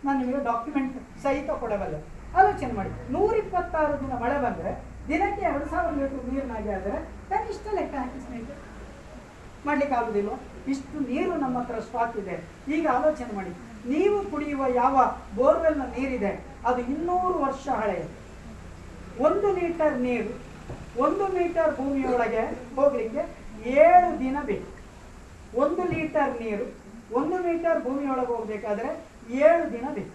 [0.06, 1.98] ನಾನು ನಿಮಗೆ ಡಾಕ್ಯುಮೆಂಟ್ ಸಹಿತ ಕೊಡಬಲ್ಲ.
[2.40, 2.92] ಆಲೋಚನೆ ಮಾಡಿ.
[3.16, 4.72] ನೂರ ಇಪ್ಪತ್ತಾರು ದಿನ ಮಳೆ ಬಂದರೆ
[5.10, 6.98] ದಿನಕ್ಕೆ ಎರಡು ಸಾವಿರ ಲೀಟರ್ ನೀರಿನಾಗೆ ಆದರೆ
[7.30, 8.60] ಕನಿಷ್ಠ ಲೆಕ್ಕ ಹಾಕಿ ಸ್ನೇಹಿತರೆ.
[9.68, 10.34] ಮಾಡ್ಲಿಕ್ಕೆ ಆಗುದಿಲ್ವ?
[10.72, 12.36] ಇಷ್ಟು ನೀರು ನಮ್ಮ ಹತ್ರ ಸ್ಟಾಕ್ ಇದೆ.
[12.76, 13.52] ಈಗ ಆಲೋಚನೆ ಮಾಡಿ.
[13.92, 14.96] ನೀವು ಕುಡಿಯುವ ಯಾವ
[15.38, 16.32] ಬೋರ್ವೆಲ್ನ ನೀರಿದೆ,
[16.70, 18.10] ಅದು ಇನ್ನೂರು ವರ್ಷ ಹಳೆಯದು
[19.28, 20.34] ಒಂದು ಲೀಟರ್ ನೀರು,
[21.06, 22.44] ಒಂದು ಮೀಟರ್ ಭೂಮಿಯೊಳಗೆ
[22.78, 23.24] ಹೋಗಲಿಕ್ಕೆ
[23.86, 24.70] ಏಳು ದಿನ ಬೇಕು.
[25.64, 26.66] ಒಂದು ಲೀಟರ್ ನೀರು,
[27.20, 28.90] ಒಂದು ಮೀಟರ್ ಭೂಮಿಯೊಳಗೆ ಹೋಗ್ಬೇಕಾದ್ರೆ
[29.48, 30.14] ಏಳು ದಿನ ಬೇಕು.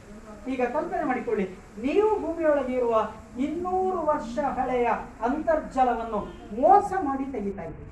[0.53, 1.47] ಈಗ ಕಲ್ಪನೆ ಮಾಡಿಕೊಳ್ಳಿ,
[1.87, 2.95] ನೀವು ಭೂಮಿಯೊಳಗೆ ಇರುವ
[3.45, 4.89] ಇನ್ನೂರು ವರ್ಷ ಹಳೆಯ
[5.27, 6.21] ಅಂತರ್ಜಲವನ್ನು
[6.61, 7.91] ಮೋಸ ಮಾಡಿ ತೆಗಿತಾ ಇದ್ದೀವಿ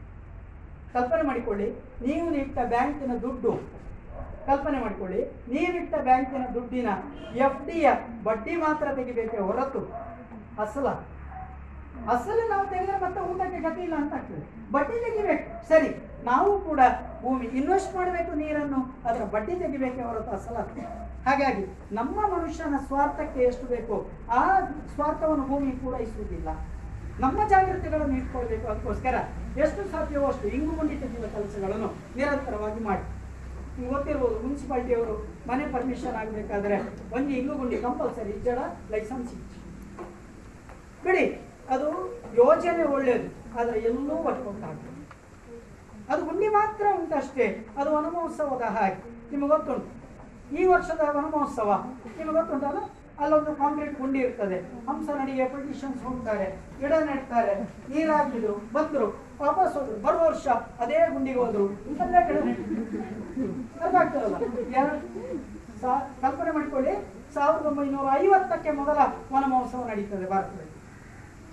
[0.95, 1.69] ಕಲ್ಪನೆ ಮಾಡಿಕೊಳ್ಳಿ,
[2.07, 3.53] ನೀವು ಇಟ್ಟ ಬ್ಯಾಂಕಿನ ದುಡ್ಡು,
[4.49, 5.21] ಕಲ್ಪನೆ ಮಾಡಿಕೊಳ್ಳಿ
[5.53, 6.89] ನೀವಿಟ್ಟ ಬ್ಯಾಂಕಿನ ದುಡ್ಡಿನ
[7.47, 7.89] ಎಫ್ ಡಿಯ
[8.27, 9.83] ಬಡ್ಡಿ ಮಾತ್ರ ತೆಗಿಬೇಕೆ ಹೊರತು
[10.65, 10.89] ಅಸಲ.
[12.13, 14.45] ಅಸಲು ನಾವು ತೆಗೆದ್ರೆ ಮತ್ತೆ ಊಟಕ್ಕೆ ಗತಿ ಇಲ್ಲ ಅಂತ ಆಗ್ತದೆ.
[14.75, 15.91] ಬಡ್ಡಿ ತೆಗಿಬೇಕು, ಸರಿ,
[16.31, 16.81] ನಾವು ಕೂಡ
[17.23, 20.57] ಭೂಮಿ ಇನ್ವೆಸ್ಟ್ ಮಾಡಬೇಕು ನೀರನ್ನು ಅದರ ಬಡ್ಡಿ ತೆಗಿಬೇಕೆ ಹೊರತು ಅಸಲ.
[21.27, 21.65] ಹಾಗಾಗಿ
[21.99, 23.97] ನಮ್ಮ ಮನುಷ್ಯನ ಸ್ವಾರ್ಥಕ್ಕೆ ಎಷ್ಟು ಬೇಕೋ
[24.41, 24.43] ಆ
[24.95, 26.49] ಸ್ವಾರ್ಥವನ್ನು ಭೂಮಿ ಪೂರೈಸುವುದಿಲ್ಲ.
[27.25, 29.17] ನಮ್ಮ ಜಾಗ್ರತೆಗಳನ್ನು ಇಟ್ಕೊಳ್ಬೇಕು ಅದಕ್ಕೋಸ್ಕರ
[29.65, 31.89] ಎಷ್ಟು ಸಾಧ್ಯವೋ ಅಷ್ಟು ಇಂಗು ತೆಗೆಯುವ ಕೆಲಸಗಳನ್ನು
[32.19, 33.05] ನಿರಂತರವಾಗಿ ಮಾಡಿ.
[33.91, 35.15] ಗೊತ್ತಿರ್ಬೋದು, ಮುನ್ಸಿಪಾಲ್ಟಿಯವರು
[35.49, 36.79] ಮನೆ ಪರ್ಮಿಷನ್ ಆಗಬೇಕಾದ್ರೆ
[37.17, 38.59] ಒಂದು ಇಂಗು ಗುಂಡಿ ಕಂಪಲ್ಸರಿ ಜಡ
[38.95, 39.35] ಲೈಸೆನ್ಸ್
[41.05, 41.27] ಬಿಡಿ,
[41.75, 41.89] ಅದು
[42.43, 43.29] ಯೋಜನೆ ಒಳ್ಳೆಯದು
[43.59, 44.99] ಆದರೆ ಎಲ್ಲೂ ವರ್ಕೌಟ್ ಆಗ್ತದೆ
[46.13, 47.47] ಅದು ಗುಂಡಿ ಮಾತ್ರ ಉಂಟಷ್ಟೇ,
[47.79, 49.01] ಅದು ವನಮಹೋತ್ಸವದ ಹಾಗೆ.
[49.31, 49.89] ನಿಮಗೆ ಗೊತ್ತುಂಟು?
[50.59, 51.71] ಈ ವರ್ಷದ ವನಮಹೋತ್ಸವ
[52.17, 52.81] ನಿಮಗೆ ಗೊತ್ತುಂಟಲ್ಲ?
[53.23, 54.59] ಅಲ್ಲೊಂದು ಕಾಂಕ್ರೀಟ್ ಗುಂಡಿ ಇರ್ತದೆ.
[54.89, 56.47] ಹಂಸ ನಡಿಗೆ ಪೊಲಿಟಿಷಿಯನ್ಸ್ ಹೋಗ್ತಾರೆ,
[56.81, 57.55] ಗಿಡ ನೆಡ್ತಾರೆ,
[57.91, 59.09] ನೀರಾಗಿದ್ರು, ಬಂದ್ರು,
[59.43, 60.47] ವಾಪಸ್ ಹೋದ್ರು, ಬರುವ ವರ್ಷ
[60.83, 61.65] ಅದೇ ಗುಂಡಿಗೆ ಹೋದ್ರು.
[66.23, 66.95] ಕಲ್ಪನೆ ಮಾಡಿಕೊಳ್ಳಿ.
[67.35, 68.99] ಸಾವಿರದ ಒಂಬೈನೂರ ಐವತ್ತಕ್ಕೆ ಮೊದಲ
[69.35, 70.73] ವನ ಮಹೋತ್ಸವ ನಡೀತದೆ ಭಾರತದಲ್ಲಿ.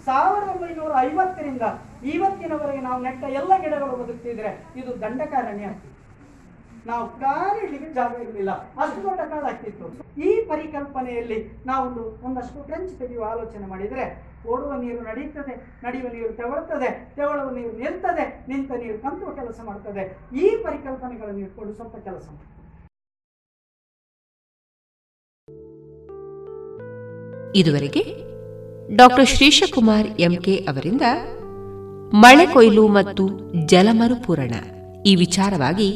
[0.07, 1.65] ಸಾವಿರದ ಒಂಬೈನೂರ ಐವತ್ತರಿಂದ
[2.13, 5.69] ಇವತ್ತಿನವರೆಗೆ ನಾವು ನೆಟ್ಟ ಎಲ್ಲ ಗಿಡಗಳು ಬದುಕ್ತಿದ್ರೆ ಇದು ದಂಡಕಾರಣ್ಯ
[6.89, 8.51] ನಾವು ಕಾಲಿಡ್ಲಿಕ್ಕೆ ಜಾಗ ಇರಲಿಲ್ಲ.
[8.83, 9.87] ಅಷ್ಟು ದೊಡ್ಡ ಕಾಡಾಗ್ತಿತ್ತು
[10.27, 11.37] ಈ ಪರಿಕಲ್ಪನೆಯಲ್ಲಿ
[11.69, 14.05] ನಾವೊಂದು ಒಂದಷ್ಟು ಟ್ರೆಂಚ್ ತೆಗೆಯುವ ಆಲೋಚನೆ ಮಾಡಿದರೆ,
[14.51, 15.53] ಓಡುವ ನೀರು ನಡೆಯುತ್ತದೆ
[15.85, 20.03] ನಡೆಯುವ ನೀರು ತೆವಳುತ್ತದೆ, ತೆವಳುವ ನೀರು ನಿಲ್ತದೆ, ನಿಂತ ನೀರು ಕಂತುವ ಕೆಲಸ ಮಾಡ್ತದೆ.
[20.43, 22.27] ಈ ಪರಿಕಲ್ಪನೆಗಳನ್ನು ಇಟ್ಕೊಂಡು ಸ್ವಲ್ಪ ಕೆಲಸ
[27.59, 28.01] ಇದುವರೆಗೆ
[28.99, 31.05] ಡಾಕ್ಟರ್ ಶ್ರೀಶಕುಮಾರ್ ಎಂಕೆ ಅವರಿಂದ
[32.23, 33.23] ಮಳೆ ಕೊಯ್ಲು ಮತ್ತು
[33.71, 34.53] ಜಲಮರುಪೂರಣ
[35.09, 35.89] ಈ ವಿಚಾರವಾಗಿ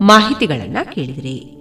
[0.00, 1.56] ಮಾಹಿತಿಗಳನ್ನ ಕೇಳಿದಿರಿ.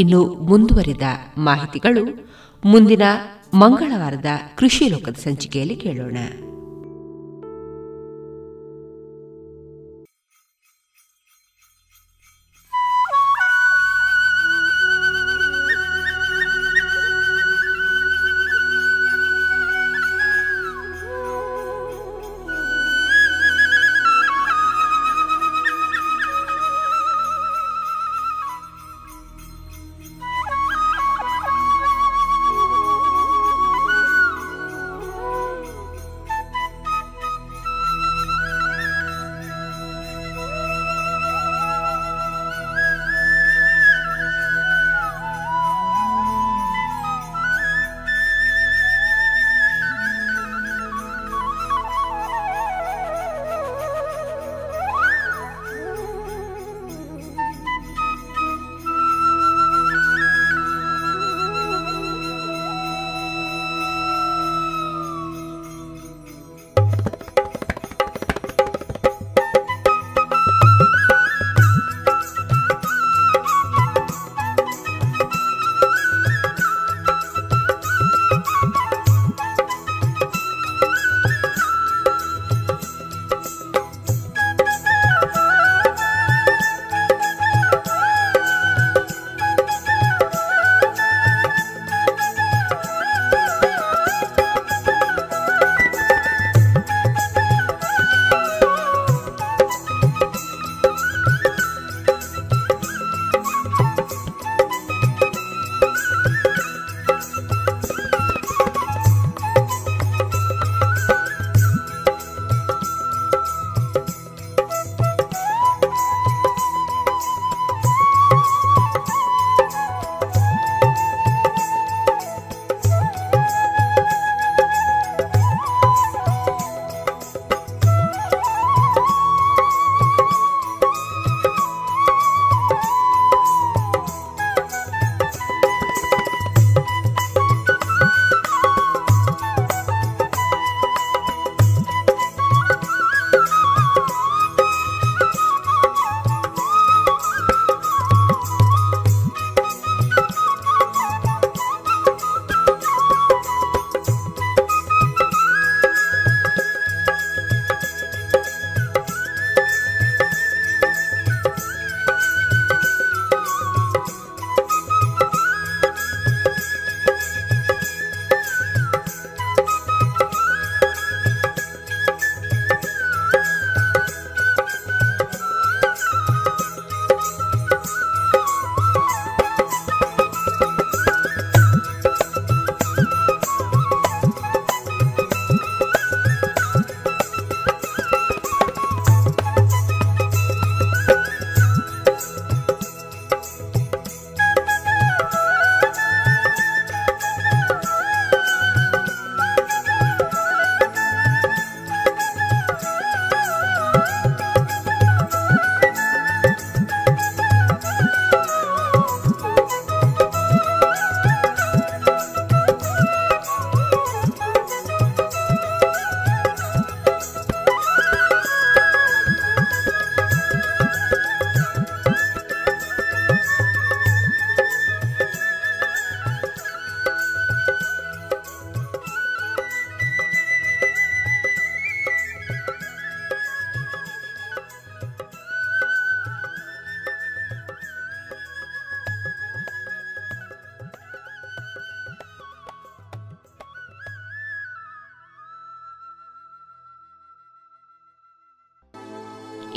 [0.00, 1.02] ಇನ್ನು ಮುಂದುವರಿದ
[1.38, 2.30] ಮಾಹಿತಿಗಳು
[2.64, 3.02] ಮುಂದಿನ
[3.54, 4.26] ಮಂಗಳವಾರದ
[4.56, 6.16] ಕೃಷಿ ಲೋಕದ ಸಂಚಿಕೆಯಲ್ಲಿ ಕೇಳೋಣ.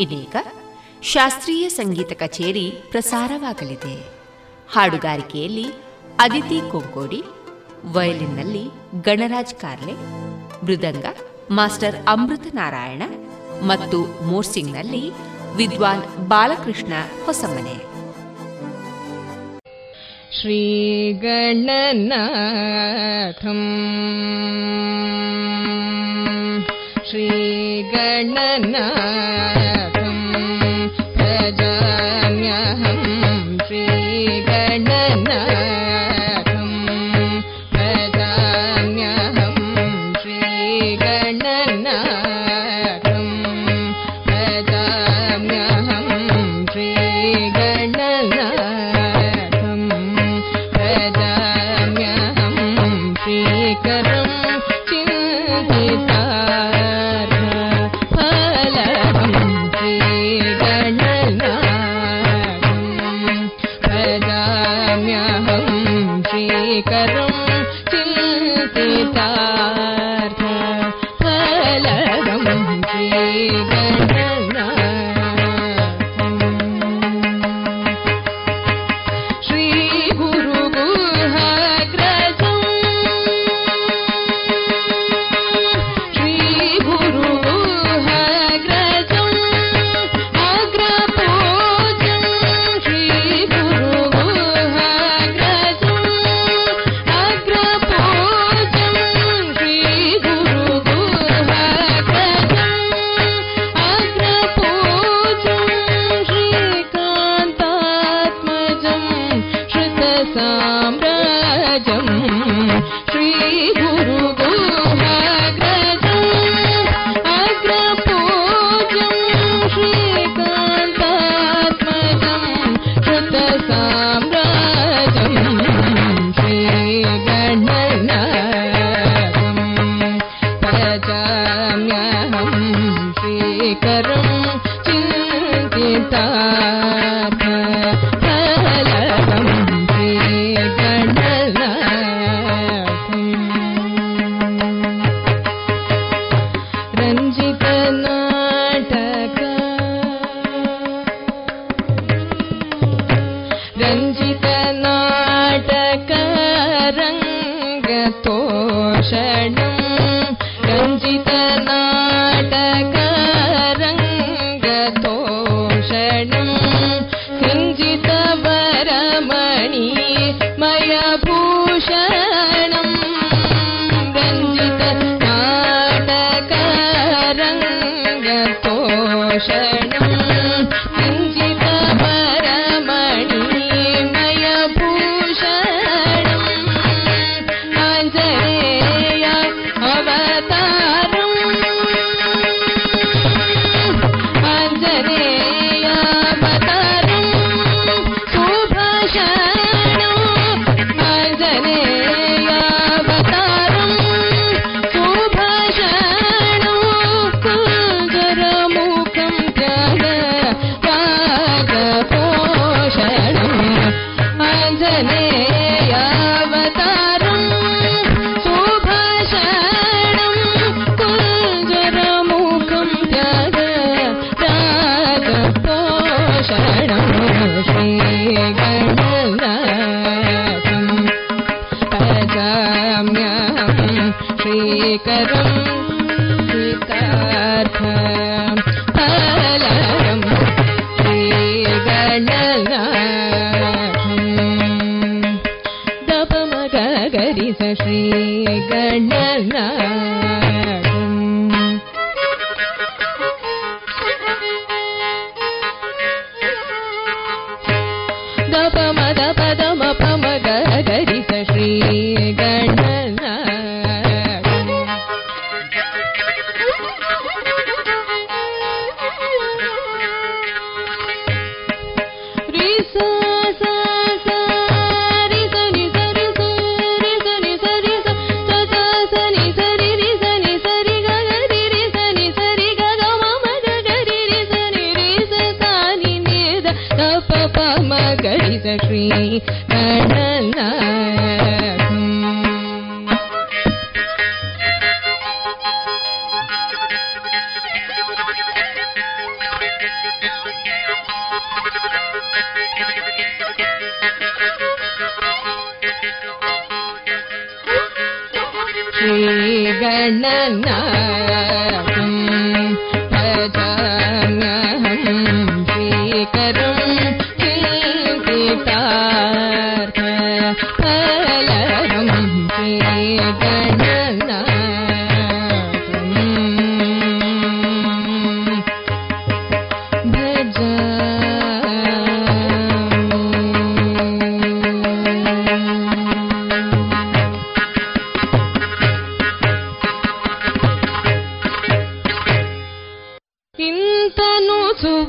[0.08, 0.36] ಇದೀಗ
[1.06, 3.96] ಶಾಸ್ತ್ರೀಯ ಸಂಗೀತ ಕಚೇರಿ ಪ್ರಸಾರವಾಗಲಿದೆ
[4.68, 5.66] ಹಾಡುಗಾರಿಕೆಯಲ್ಲಿ
[6.20, 7.20] ಅದಿತಿ ಕೊಂಕೋಡಿ
[7.92, 8.64] ವಯಲಿನ್ನಲ್ಲಿ
[9.02, 9.94] ಗಣರಾಜ್ ಕಾರ್ಲೆ
[10.66, 11.06] ಮೃದಂಗ
[11.50, 13.02] ಮಾಸ್ಟರ್ ಅಮೃತ ನಾರಾಯಣ
[13.62, 15.04] ಮತ್ತು ಮೋರ್ಸಿಂಗ್ನಲ್ಲಿ
[15.56, 17.76] ವಿದ್ವಾನ್ ಬಾಲಕೃಷ್ಣ ಹೊಸಮನೆ
[22.36, 23.87] श्रीगणनाथम्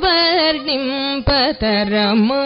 [0.03, 0.87] वर्णिं
[1.29, 2.41] पतरमा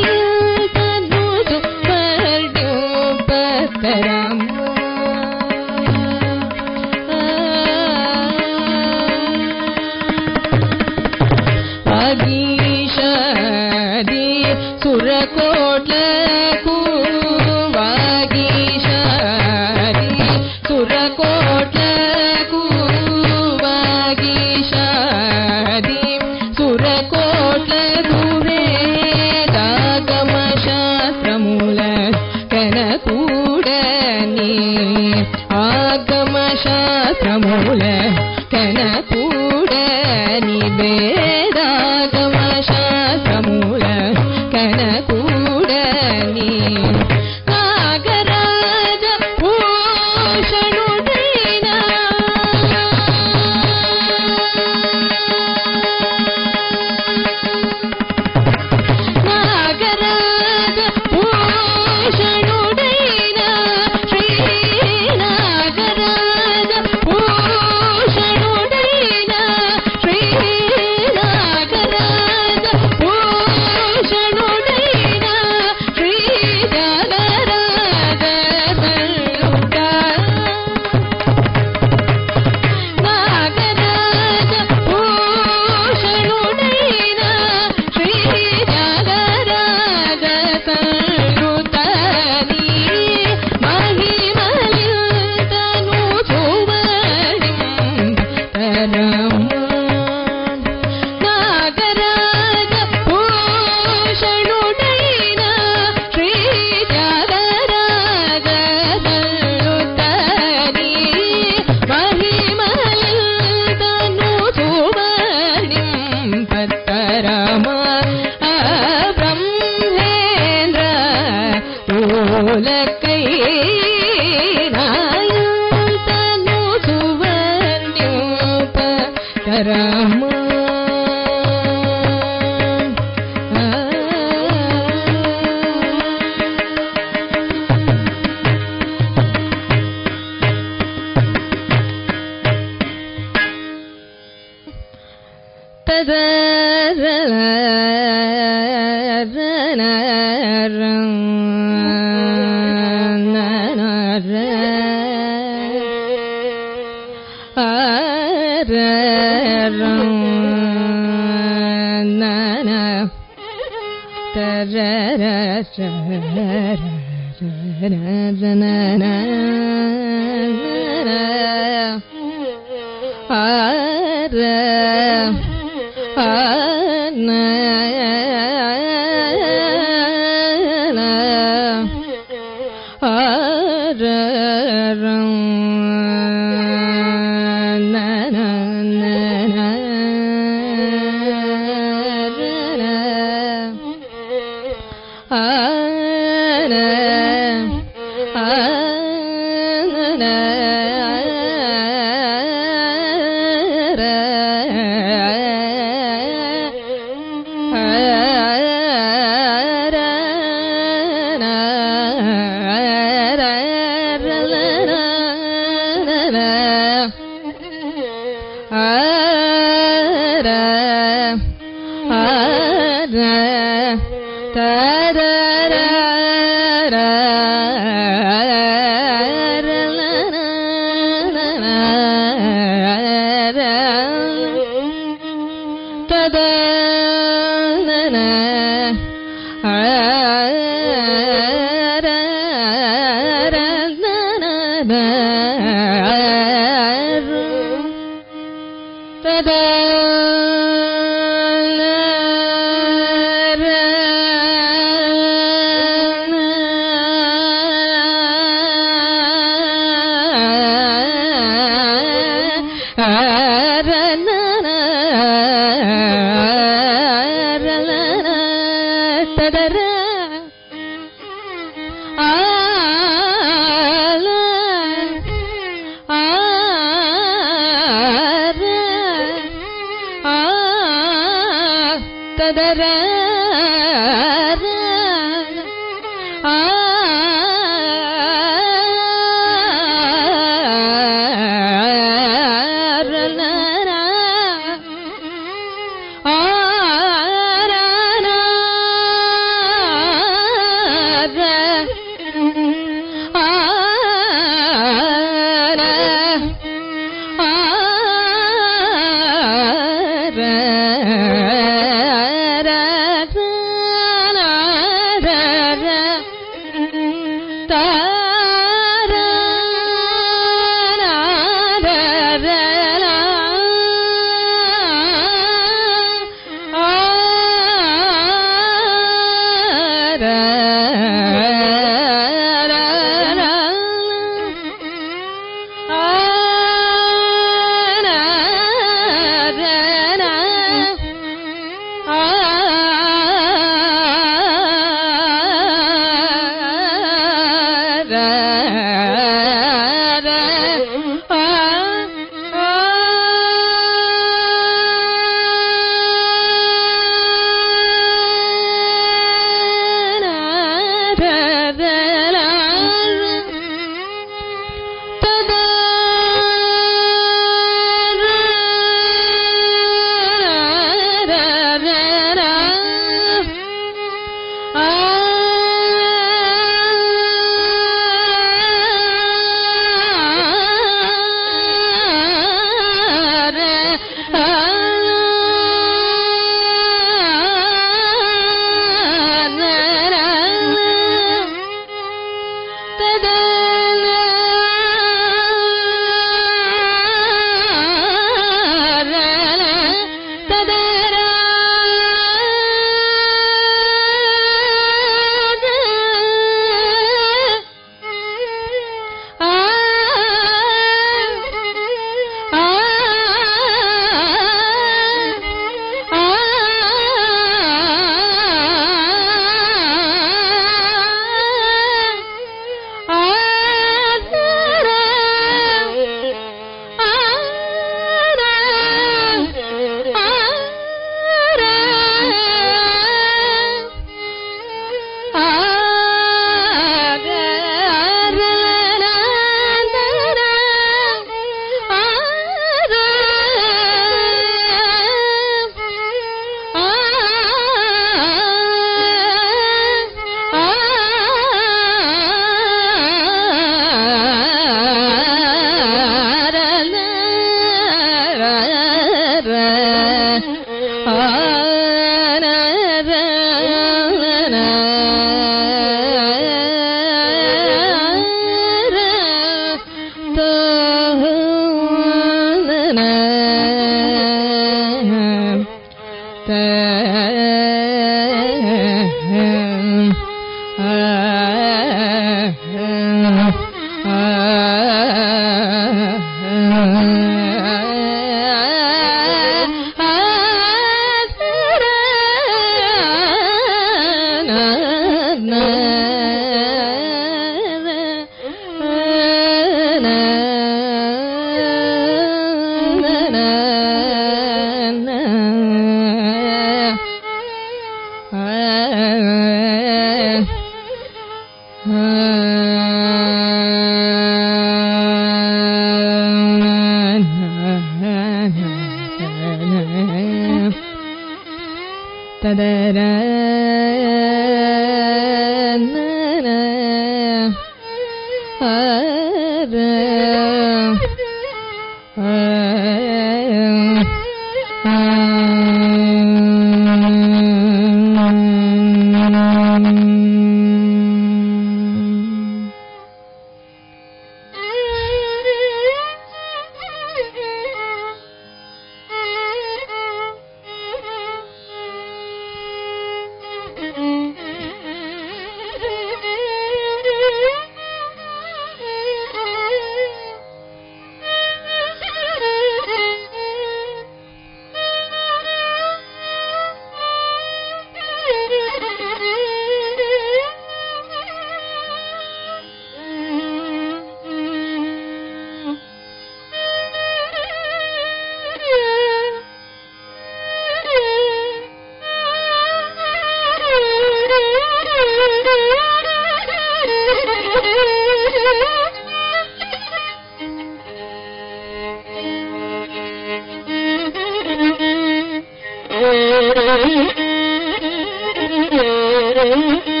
[599.41, 600.00] Hey,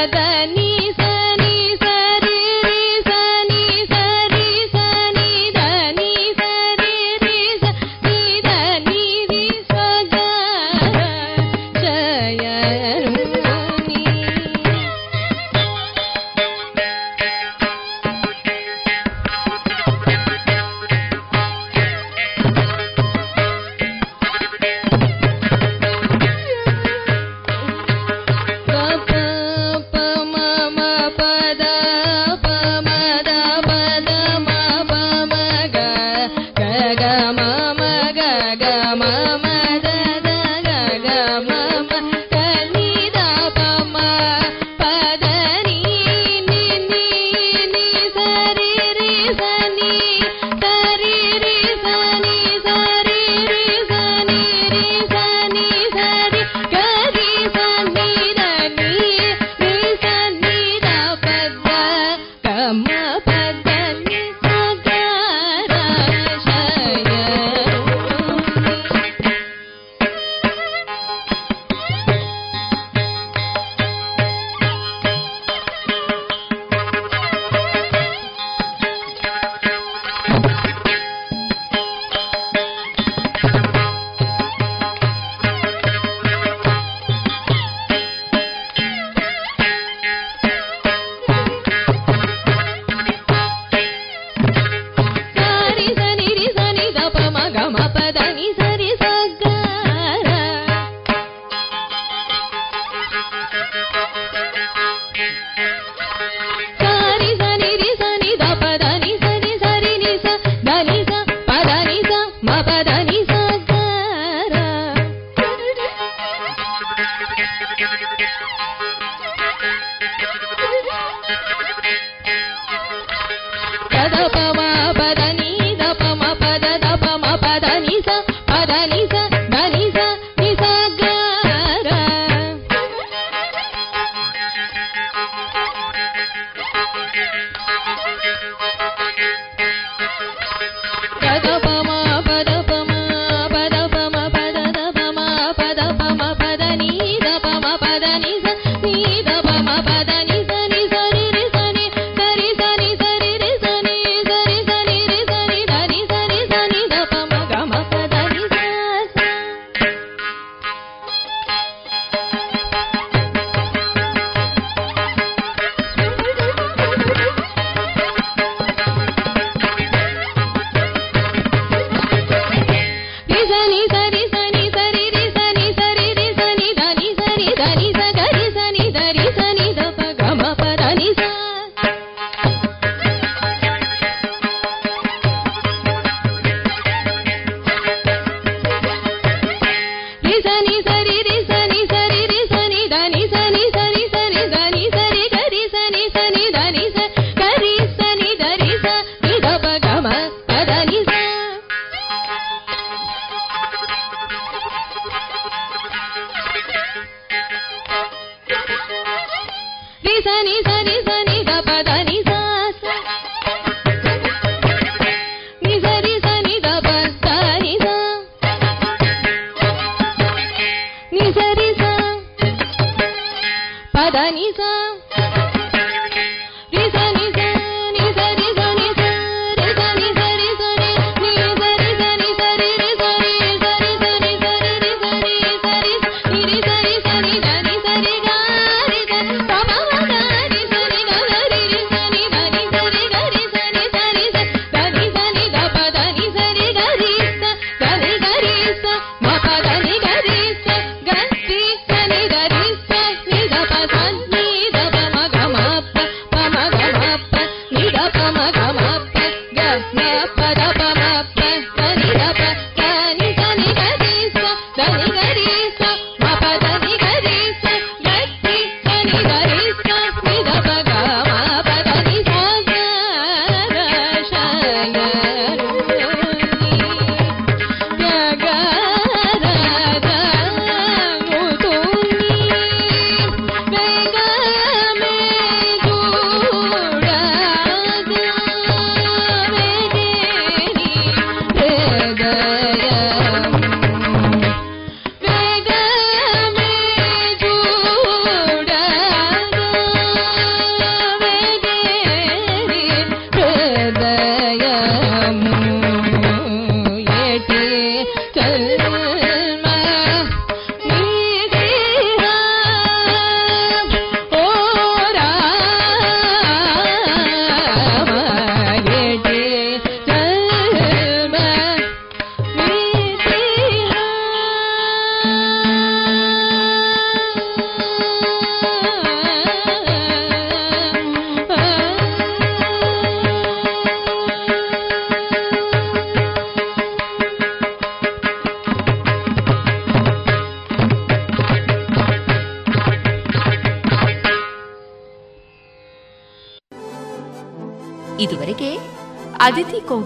[0.00, 0.29] kadar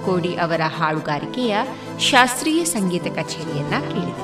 [0.05, 1.55] ಕೊಂಕೋಡಿ ಅವರ ಹಾಡುಗಾರಿಕೆಯ
[2.09, 4.24] ಶಾಸ್ತ್ರೀಯ ಸಂಗೀತ ಕಚೇರಿಯನ್ನ ಕೇಳಿದ್ರಿ